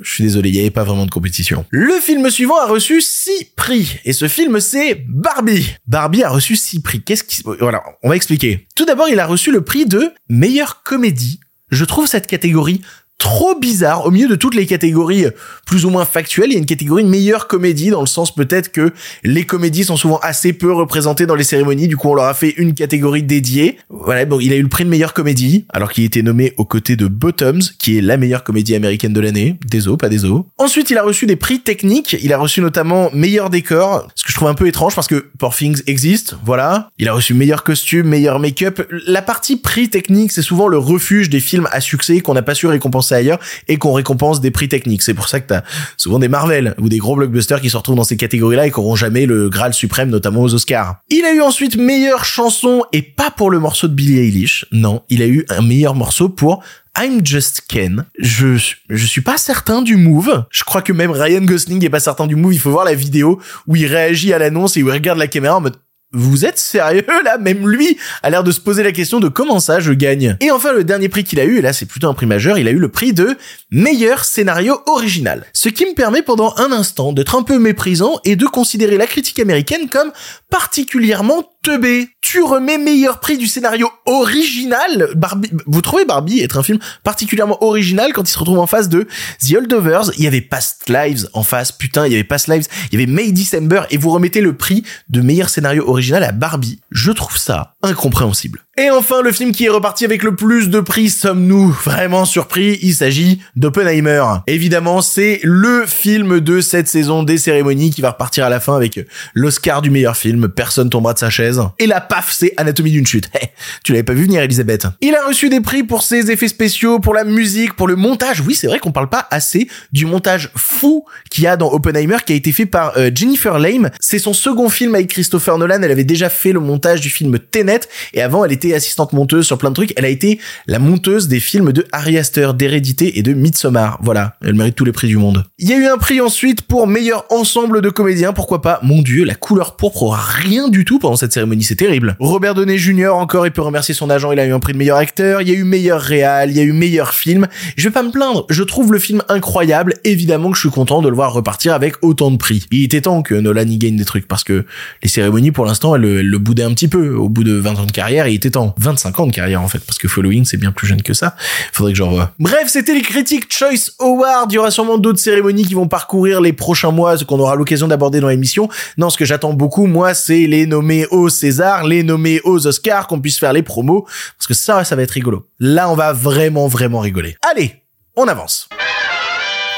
je 0.00 0.12
suis 0.12 0.24
désolé, 0.24 0.50
il 0.50 0.52
n'y 0.52 0.60
avait 0.60 0.70
pas 0.70 0.84
vraiment 0.84 1.06
de 1.06 1.10
compétition. 1.10 1.64
Le 1.70 1.94
film 2.00 2.28
suivant 2.30 2.58
a 2.60 2.66
reçu 2.66 3.00
6 3.00 3.52
prix. 3.56 3.98
Et 4.04 4.12
ce 4.12 4.28
film, 4.28 4.60
c'est 4.60 5.04
Barbie. 5.08 5.74
Barbie 5.86 6.22
a 6.22 6.28
reçu 6.28 6.56
6 6.56 6.82
prix. 6.82 7.02
Qu'est-ce 7.02 7.24
qui... 7.24 7.42
Voilà, 7.60 7.82
on 8.02 8.10
va 8.10 8.16
expliquer. 8.16 8.66
Tout 8.74 8.84
d'abord, 8.84 9.08
il 9.08 9.18
a 9.20 9.26
reçu 9.26 9.50
le 9.50 9.62
prix 9.62 9.86
de 9.86 10.12
meilleure 10.28 10.82
comédie. 10.82 11.40
Je 11.70 11.84
trouve 11.84 12.06
cette 12.06 12.26
catégorie 12.26 12.82
trop 13.18 13.58
bizarre 13.58 14.04
au 14.04 14.10
milieu 14.10 14.28
de 14.28 14.34
toutes 14.34 14.54
les 14.54 14.66
catégories 14.66 15.26
plus 15.64 15.84
ou 15.86 15.90
moins 15.90 16.04
factuelles 16.04 16.50
il 16.50 16.52
y 16.52 16.56
a 16.56 16.58
une 16.58 16.66
catégorie 16.66 17.04
meilleure 17.04 17.48
comédie 17.48 17.88
dans 17.88 18.00
le 18.00 18.06
sens 18.06 18.34
peut-être 18.34 18.70
que 18.70 18.92
les 19.24 19.44
comédies 19.44 19.84
sont 19.84 19.96
souvent 19.96 20.18
assez 20.18 20.52
peu 20.52 20.70
représentées 20.72 21.24
dans 21.24 21.34
les 21.34 21.44
cérémonies 21.44 21.88
du 21.88 21.96
coup 21.96 22.10
on 22.10 22.14
leur 22.14 22.26
a 22.26 22.34
fait 22.34 22.50
une 22.58 22.74
catégorie 22.74 23.22
dédiée. 23.22 23.78
Voilà 23.88 24.26
bon 24.26 24.38
il 24.38 24.52
a 24.52 24.56
eu 24.56 24.62
le 24.62 24.68
prix 24.68 24.84
de 24.84 24.90
meilleure 24.90 25.14
comédie 25.14 25.64
alors 25.72 25.92
qu'il 25.92 26.04
était 26.04 26.22
nommé 26.22 26.52
aux 26.58 26.66
côtés 26.66 26.96
de 26.96 27.06
Bottoms 27.06 27.62
qui 27.78 27.96
est 27.96 28.02
la 28.02 28.18
meilleure 28.18 28.44
comédie 28.44 28.74
américaine 28.74 29.14
de 29.14 29.20
l'année. 29.20 29.58
Désolé 29.66 29.96
pas 29.96 30.10
désolé 30.10 30.42
ensuite 30.58 30.90
il 30.90 30.98
a 30.98 31.02
reçu 31.02 31.26
des 31.26 31.36
prix 31.36 31.60
techniques. 31.60 32.16
Il 32.22 32.32
a 32.32 32.38
reçu 32.38 32.60
notamment 32.60 33.10
meilleur 33.14 33.48
décor 33.48 34.08
ce 34.14 34.24
que 34.24 34.30
je 34.30 34.36
trouve 34.36 34.48
un 34.48 34.54
peu 34.54 34.66
étrange 34.66 34.94
parce 34.94 35.06
que 35.06 35.30
Poor 35.38 35.54
Things 35.54 35.82
existe 35.86 36.36
voilà. 36.44 36.90
Il 36.98 37.08
a 37.08 37.14
reçu 37.14 37.32
meilleur 37.32 37.64
costume 37.64 38.08
meilleur 38.08 38.40
make-up. 38.40 38.82
La 39.06 39.22
partie 39.22 39.56
prix 39.56 39.88
technique 39.88 40.32
c'est 40.32 40.42
souvent 40.42 40.68
le 40.68 40.76
refuge 40.76 41.30
des 41.30 41.40
films 41.40 41.68
à 41.72 41.80
succès 41.80 42.20
qu'on 42.20 42.34
n'a 42.34 42.42
pas 42.42 42.54
su 42.54 42.66
récompenser 42.66 43.05
ailleurs 43.14 43.38
et 43.68 43.76
qu'on 43.76 43.92
récompense 43.92 44.40
des 44.40 44.50
prix 44.50 44.68
techniques. 44.68 45.02
C'est 45.02 45.14
pour 45.14 45.28
ça 45.28 45.40
que 45.40 45.46
t'as 45.46 45.62
souvent 45.96 46.18
des 46.18 46.28
Marvel 46.28 46.74
ou 46.78 46.88
des 46.88 46.98
gros 46.98 47.16
blockbusters 47.16 47.60
qui 47.60 47.70
se 47.70 47.76
retrouvent 47.76 47.96
dans 47.96 48.04
ces 48.04 48.16
catégories-là 48.16 48.66
et 48.66 48.70
qui 48.70 48.78
auront 48.78 48.96
jamais 48.96 49.26
le 49.26 49.48
Graal 49.48 49.74
suprême, 49.74 50.10
notamment 50.10 50.42
aux 50.42 50.54
Oscars. 50.54 50.96
Il 51.10 51.24
a 51.24 51.32
eu 51.32 51.40
ensuite 51.40 51.76
meilleure 51.76 52.24
chanson 52.24 52.84
et 52.92 53.02
pas 53.02 53.30
pour 53.30 53.50
le 53.50 53.58
morceau 53.58 53.88
de 53.88 53.94
Billie 53.94 54.18
Eilish. 54.18 54.66
Non, 54.72 55.02
il 55.08 55.22
a 55.22 55.26
eu 55.26 55.44
un 55.48 55.62
meilleur 55.62 55.94
morceau 55.94 56.28
pour 56.28 56.62
I'm 56.98 57.20
Just 57.24 57.62
Ken. 57.68 58.06
Je, 58.18 58.56
je 58.88 59.06
suis 59.06 59.20
pas 59.20 59.36
certain 59.36 59.82
du 59.82 59.96
move. 59.96 60.44
Je 60.50 60.64
crois 60.64 60.80
que 60.80 60.92
même 60.92 61.10
Ryan 61.10 61.42
Gosling 61.42 61.84
est 61.84 61.90
pas 61.90 62.00
certain 62.00 62.26
du 62.26 62.36
move. 62.36 62.54
Il 62.54 62.58
faut 62.58 62.70
voir 62.70 62.86
la 62.86 62.94
vidéo 62.94 63.40
où 63.66 63.76
il 63.76 63.86
réagit 63.86 64.32
à 64.32 64.38
l'annonce 64.38 64.76
et 64.76 64.82
où 64.82 64.88
il 64.88 64.92
regarde 64.92 65.18
la 65.18 65.26
caméra 65.26 65.56
en 65.56 65.60
mode 65.60 65.76
vous 66.16 66.44
êtes 66.44 66.58
sérieux 66.58 67.04
là? 67.24 67.38
Même 67.38 67.68
lui 67.68 67.96
a 68.22 68.30
l'air 68.30 68.44
de 68.44 68.50
se 68.50 68.60
poser 68.60 68.82
la 68.82 68.92
question 68.92 69.20
de 69.20 69.28
comment 69.28 69.60
ça 69.60 69.80
je 69.80 69.92
gagne. 69.92 70.36
Et 70.40 70.50
enfin 70.50 70.72
le 70.72 70.84
dernier 70.84 71.08
prix 71.08 71.24
qu'il 71.24 71.40
a 71.40 71.44
eu, 71.44 71.58
et 71.58 71.62
là 71.62 71.72
c'est 71.72 71.86
plutôt 71.86 72.08
un 72.08 72.14
prix 72.14 72.26
majeur, 72.26 72.58
il 72.58 72.68
a 72.68 72.70
eu 72.70 72.78
le 72.78 72.88
prix 72.88 73.12
de 73.12 73.36
meilleur 73.70 74.24
scénario 74.24 74.80
original. 74.86 75.44
Ce 75.52 75.68
qui 75.68 75.86
me 75.86 75.94
permet 75.94 76.22
pendant 76.22 76.54
un 76.56 76.72
instant 76.72 77.12
d'être 77.12 77.36
un 77.36 77.42
peu 77.42 77.58
méprisant 77.58 78.18
et 78.24 78.36
de 78.36 78.46
considérer 78.46 78.96
la 78.96 79.06
critique 79.06 79.38
américaine 79.38 79.88
comme 79.88 80.12
particulièrement 80.50 81.44
teubée. 81.62 82.08
Tu 82.28 82.42
remets 82.42 82.76
meilleur 82.76 83.20
prix 83.20 83.38
du 83.38 83.46
scénario 83.46 83.88
original 84.04 85.10
Barbie, 85.14 85.48
vous 85.64 85.80
trouvez 85.80 86.04
Barbie 86.04 86.40
être 86.40 86.58
un 86.58 86.64
film 86.64 86.80
particulièrement 87.04 87.62
original 87.62 88.12
quand 88.12 88.28
il 88.28 88.32
se 88.32 88.38
retrouve 88.40 88.58
en 88.58 88.66
face 88.66 88.88
de 88.88 89.06
The 89.46 89.54
Holdovers 89.58 90.10
Il 90.18 90.24
y 90.24 90.26
avait 90.26 90.40
Past 90.40 90.88
Lives 90.88 91.28
en 91.34 91.44
face, 91.44 91.70
putain, 91.70 92.04
il 92.04 92.10
y 92.10 92.16
avait 92.16 92.24
Past 92.24 92.48
Lives, 92.48 92.66
il 92.90 92.98
y 92.98 93.02
avait 93.04 93.12
May 93.12 93.30
December 93.30 93.82
et 93.90 93.96
vous 93.96 94.10
remettez 94.10 94.40
le 94.40 94.56
prix 94.56 94.82
de 95.08 95.20
meilleur 95.20 95.48
scénario 95.48 95.88
original 95.88 96.24
à 96.24 96.32
Barbie. 96.32 96.80
Je 96.90 97.12
trouve 97.12 97.38
ça 97.38 97.74
incompréhensible. 97.84 98.65
Et 98.78 98.90
enfin, 98.90 99.22
le 99.22 99.32
film 99.32 99.52
qui 99.52 99.64
est 99.64 99.70
reparti 99.70 100.04
avec 100.04 100.22
le 100.22 100.36
plus 100.36 100.68
de 100.68 100.80
prix, 100.80 101.08
sommes-nous 101.08 101.68
vraiment 101.82 102.26
surpris? 102.26 102.78
Il 102.82 102.92
s'agit 102.92 103.40
d'Oppenheimer. 103.56 104.22
Évidemment, 104.46 105.00
c'est 105.00 105.40
le 105.42 105.86
film 105.86 106.40
de 106.40 106.60
cette 106.60 106.86
saison 106.86 107.22
des 107.22 107.38
cérémonies 107.38 107.88
qui 107.90 108.02
va 108.02 108.10
repartir 108.10 108.44
à 108.44 108.50
la 108.50 108.60
fin 108.60 108.76
avec 108.76 109.00
l'Oscar 109.32 109.80
du 109.80 109.88
meilleur 109.88 110.14
film. 110.14 110.48
Personne 110.50 110.90
tombera 110.90 111.14
de 111.14 111.18
sa 111.18 111.30
chaise. 111.30 111.62
Et 111.78 111.86
la 111.86 112.02
paf, 112.02 112.30
c'est 112.30 112.52
Anatomie 112.58 112.90
d'une 112.90 113.06
chute. 113.06 113.30
tu 113.82 113.92
l'avais 113.92 114.02
pas 114.02 114.12
vu 114.12 114.24
venir, 114.24 114.42
Elisabeth. 114.42 114.86
Il 115.00 115.14
a 115.14 115.26
reçu 115.26 115.48
des 115.48 115.62
prix 115.62 115.82
pour 115.82 116.02
ses 116.02 116.30
effets 116.30 116.48
spéciaux, 116.48 116.98
pour 116.98 117.14
la 117.14 117.24
musique, 117.24 117.76
pour 117.76 117.88
le 117.88 117.96
montage. 117.96 118.42
Oui, 118.42 118.54
c'est 118.54 118.66
vrai 118.66 118.78
qu'on 118.78 118.92
parle 118.92 119.08
pas 119.08 119.26
assez 119.30 119.68
du 119.92 120.04
montage 120.04 120.50
fou 120.54 121.06
qu'il 121.30 121.44
y 121.44 121.46
a 121.46 121.56
dans 121.56 121.72
Oppenheimer 121.72 122.18
qui 122.26 122.34
a 122.34 122.36
été 122.36 122.52
fait 122.52 122.66
par 122.66 122.92
euh, 122.98 123.10
Jennifer 123.14 123.58
Lame. 123.58 123.88
C'est 124.00 124.18
son 124.18 124.34
second 124.34 124.68
film 124.68 124.94
avec 124.94 125.08
Christopher 125.08 125.56
Nolan. 125.56 125.80
Elle 125.82 125.92
avait 125.92 126.04
déjà 126.04 126.28
fait 126.28 126.52
le 126.52 126.60
montage 126.60 127.00
du 127.00 127.08
film 127.08 127.38
Tenet 127.38 127.80
et 128.12 128.20
avant 128.20 128.44
elle 128.44 128.52
était 128.52 128.65
assistante 128.74 129.12
monteuse 129.12 129.46
sur 129.46 129.58
plein 129.58 129.70
de 129.70 129.74
trucs. 129.74 129.92
Elle 129.96 130.04
a 130.04 130.08
été 130.08 130.38
la 130.66 130.78
monteuse 130.78 131.28
des 131.28 131.40
films 131.40 131.72
de 131.72 131.84
Harry 131.92 132.18
Astor, 132.18 132.54
d'Hérédité 132.54 133.18
et 133.18 133.22
de 133.22 133.32
Midsommar. 133.32 133.98
Voilà, 134.02 134.36
elle 134.44 134.54
mérite 134.54 134.74
tous 134.74 134.84
les 134.84 134.92
prix 134.92 135.08
du 135.08 135.16
monde. 135.16 135.44
Il 135.58 135.68
y 135.68 135.72
a 135.72 135.76
eu 135.76 135.86
un 135.86 135.98
prix 135.98 136.20
ensuite 136.20 136.62
pour 136.62 136.86
meilleur 136.86 137.24
ensemble 137.30 137.82
de 137.82 137.90
comédiens, 137.90 138.32
pourquoi 138.32 138.62
pas 138.62 138.80
Mon 138.82 139.02
dieu, 139.02 139.24
la 139.24 139.34
couleur 139.34 139.76
pourpre 139.76 140.16
rien 140.16 140.68
du 140.68 140.84
tout 140.84 140.98
pendant 140.98 141.16
cette 141.16 141.32
cérémonie, 141.32 141.64
c'est 141.64 141.76
terrible. 141.76 142.16
Robert 142.20 142.54
Downey 142.54 142.78
Jr. 142.78 143.08
encore, 143.08 143.46
il 143.46 143.52
peut 143.52 143.62
remercier 143.62 143.94
son 143.94 144.10
agent, 144.10 144.32
il 144.32 144.40
a 144.40 144.46
eu 144.46 144.52
un 144.52 144.60
prix 144.60 144.72
de 144.72 144.78
meilleur 144.78 144.96
acteur, 144.96 145.42
il 145.42 145.48
y 145.48 145.52
a 145.52 145.54
eu 145.54 145.64
meilleur 145.64 146.00
réal, 146.00 146.50
il 146.50 146.56
y 146.56 146.60
a 146.60 146.62
eu 146.62 146.72
meilleur 146.72 147.14
film. 147.14 147.46
Je 147.76 147.88
vais 147.88 147.92
pas 147.92 148.02
me 148.02 148.10
plaindre, 148.10 148.46
je 148.50 148.62
trouve 148.62 148.92
le 148.92 148.98
film 148.98 149.22
incroyable, 149.28 149.94
évidemment 150.04 150.50
que 150.50 150.56
je 150.56 150.60
suis 150.60 150.70
content 150.70 151.02
de 151.02 151.08
le 151.08 151.14
voir 151.14 151.32
repartir 151.32 151.74
avec 151.74 151.94
autant 152.02 152.30
de 152.30 152.36
prix. 152.36 152.66
Il 152.70 152.84
était 152.84 153.02
temps 153.02 153.22
que 153.22 153.34
Nolan 153.34 153.66
y 153.68 153.78
gagne 153.78 153.96
des 153.96 154.04
trucs 154.04 154.28
parce 154.28 154.44
que 154.44 154.64
les 155.02 155.08
cérémonies 155.08 155.52
pour 155.52 155.64
l'instant 155.64 155.94
elles, 155.96 156.04
elles 156.04 156.26
le 156.26 156.38
boudaient 156.38 156.62
un 156.62 156.72
petit 156.72 156.88
peu. 156.88 157.14
Au 157.14 157.28
bout 157.28 157.44
de 157.44 157.54
20 157.54 157.78
ans 157.78 157.86
de 157.86 157.92
carrière, 157.92 158.28
il 158.28 158.34
était 158.34 158.55
temps. 158.56 158.74
25 158.78 159.20
ans 159.20 159.26
de 159.26 159.32
carrière 159.32 159.60
en 159.60 159.68
fait, 159.68 159.80
parce 159.80 159.98
que 159.98 160.08
Following 160.08 160.44
c'est 160.44 160.56
bien 160.56 160.72
plus 160.72 160.86
jeune 160.86 161.02
que 161.02 161.14
ça. 161.14 161.36
Faudrait 161.72 161.92
que 161.92 161.98
j'en 161.98 162.08
revoie. 162.08 162.32
Bref, 162.38 162.68
c'était 162.68 162.94
les 162.94 163.02
critiques 163.02 163.52
Choice 163.52 163.90
Award. 164.00 164.50
Il 164.52 164.56
y 164.56 164.58
aura 164.58 164.70
sûrement 164.70 164.98
d'autres 164.98 165.18
cérémonies 165.18 165.64
qui 165.64 165.74
vont 165.74 165.88
parcourir 165.88 166.40
les 166.40 166.52
prochains 166.52 166.90
mois, 166.90 167.18
ce 167.18 167.24
qu'on 167.24 167.38
aura 167.38 167.54
l'occasion 167.54 167.88
d'aborder 167.88 168.20
dans 168.20 168.28
l'émission. 168.28 168.68
Non, 168.96 169.10
ce 169.10 169.18
que 169.18 169.24
j'attends 169.24 169.52
beaucoup, 169.52 169.86
moi, 169.86 170.14
c'est 170.14 170.46
les 170.46 170.66
nommés 170.66 171.06
aux 171.10 171.28
César, 171.28 171.84
les 171.84 172.02
nommés 172.02 172.40
aux 172.44 172.66
Oscars, 172.66 173.06
qu'on 173.06 173.20
puisse 173.20 173.38
faire 173.38 173.52
les 173.52 173.62
promos, 173.62 174.06
parce 174.38 174.46
que 174.46 174.54
ça, 174.54 174.84
ça 174.84 174.96
va 174.96 175.02
être 175.02 175.10
rigolo. 175.10 175.46
Là, 175.60 175.90
on 175.90 175.94
va 175.94 176.12
vraiment, 176.12 176.66
vraiment 176.66 177.00
rigoler. 177.00 177.36
Allez, 177.50 177.82
on 178.16 178.26
avance. 178.26 178.68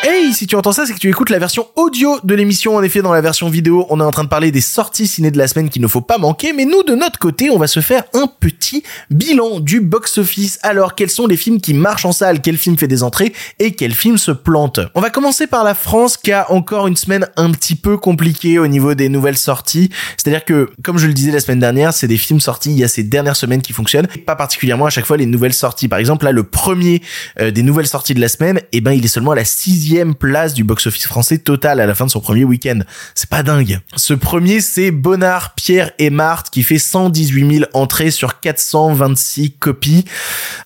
Hey, 0.00 0.32
si 0.32 0.46
tu 0.46 0.54
entends 0.54 0.70
ça, 0.70 0.86
c'est 0.86 0.94
que 0.94 0.98
tu 1.00 1.08
écoutes 1.08 1.28
la 1.28 1.40
version 1.40 1.66
audio 1.74 2.20
de 2.22 2.32
l'émission. 2.36 2.76
En 2.76 2.82
effet, 2.84 3.02
dans 3.02 3.12
la 3.12 3.20
version 3.20 3.48
vidéo, 3.48 3.84
on 3.90 3.98
est 3.98 4.04
en 4.04 4.12
train 4.12 4.22
de 4.22 4.28
parler 4.28 4.52
des 4.52 4.60
sorties 4.60 5.08
ciné 5.08 5.32
de 5.32 5.38
la 5.38 5.48
semaine 5.48 5.68
qu'il 5.70 5.82
ne 5.82 5.88
faut 5.88 6.00
pas 6.00 6.18
manquer. 6.18 6.52
Mais 6.52 6.66
nous, 6.66 6.84
de 6.84 6.94
notre 6.94 7.18
côté, 7.18 7.50
on 7.50 7.58
va 7.58 7.66
se 7.66 7.80
faire 7.80 8.04
un 8.14 8.28
petit 8.28 8.84
bilan 9.10 9.58
du 9.58 9.80
box-office. 9.80 10.60
Alors, 10.62 10.94
quels 10.94 11.10
sont 11.10 11.26
les 11.26 11.36
films 11.36 11.60
qui 11.60 11.74
marchent 11.74 12.04
en 12.04 12.12
salle? 12.12 12.40
Quel 12.42 12.56
film 12.56 12.78
fait 12.78 12.86
des 12.86 13.02
entrées? 13.02 13.32
Et 13.58 13.72
quel 13.72 13.92
film 13.92 14.18
se 14.18 14.30
plante? 14.30 14.78
On 14.94 15.00
va 15.00 15.10
commencer 15.10 15.48
par 15.48 15.64
la 15.64 15.74
France, 15.74 16.16
qui 16.16 16.30
a 16.30 16.48
encore 16.52 16.86
une 16.86 16.96
semaine 16.96 17.26
un 17.36 17.50
petit 17.50 17.74
peu 17.74 17.96
compliquée 17.98 18.60
au 18.60 18.68
niveau 18.68 18.94
des 18.94 19.08
nouvelles 19.08 19.36
sorties. 19.36 19.90
C'est-à-dire 20.16 20.44
que, 20.44 20.70
comme 20.84 20.98
je 20.98 21.08
le 21.08 21.12
disais 21.12 21.32
la 21.32 21.40
semaine 21.40 21.60
dernière, 21.60 21.92
c'est 21.92 22.08
des 22.08 22.18
films 22.18 22.40
sortis 22.40 22.70
il 22.70 22.78
y 22.78 22.84
a 22.84 22.88
ces 22.88 23.02
dernières 23.02 23.36
semaines 23.36 23.62
qui 23.62 23.72
fonctionnent. 23.72 24.06
Et 24.14 24.18
pas 24.18 24.36
particulièrement 24.36 24.86
à 24.86 24.90
chaque 24.90 25.06
fois 25.06 25.16
les 25.16 25.26
nouvelles 25.26 25.54
sorties. 25.54 25.88
Par 25.88 25.98
exemple, 25.98 26.24
là, 26.24 26.30
le 26.30 26.44
premier 26.44 27.02
euh, 27.40 27.50
des 27.50 27.64
nouvelles 27.64 27.88
sorties 27.88 28.14
de 28.14 28.20
la 28.20 28.28
semaine, 28.28 28.60
eh 28.70 28.80
ben, 28.80 28.92
il 28.92 29.04
est 29.04 29.08
seulement 29.08 29.32
à 29.32 29.36
la 29.36 29.44
sixième 29.44 29.87
place 30.18 30.54
du 30.54 30.64
box-office 30.64 31.06
français 31.06 31.38
total 31.38 31.80
à 31.80 31.86
la 31.86 31.94
fin 31.94 32.06
de 32.06 32.10
son 32.10 32.20
premier 32.20 32.44
week-end. 32.44 32.80
C'est 33.14 33.28
pas 33.28 33.42
dingue. 33.42 33.80
Ce 33.96 34.14
premier, 34.14 34.60
c'est 34.60 34.90
Bonnard, 34.90 35.54
Pierre 35.54 35.92
et 35.98 36.10
Marthe 36.10 36.50
qui 36.50 36.62
fait 36.62 36.78
118 36.78 37.58
000 37.58 37.70
entrées 37.74 38.10
sur 38.10 38.40
426 38.40 39.52
copies. 39.52 40.04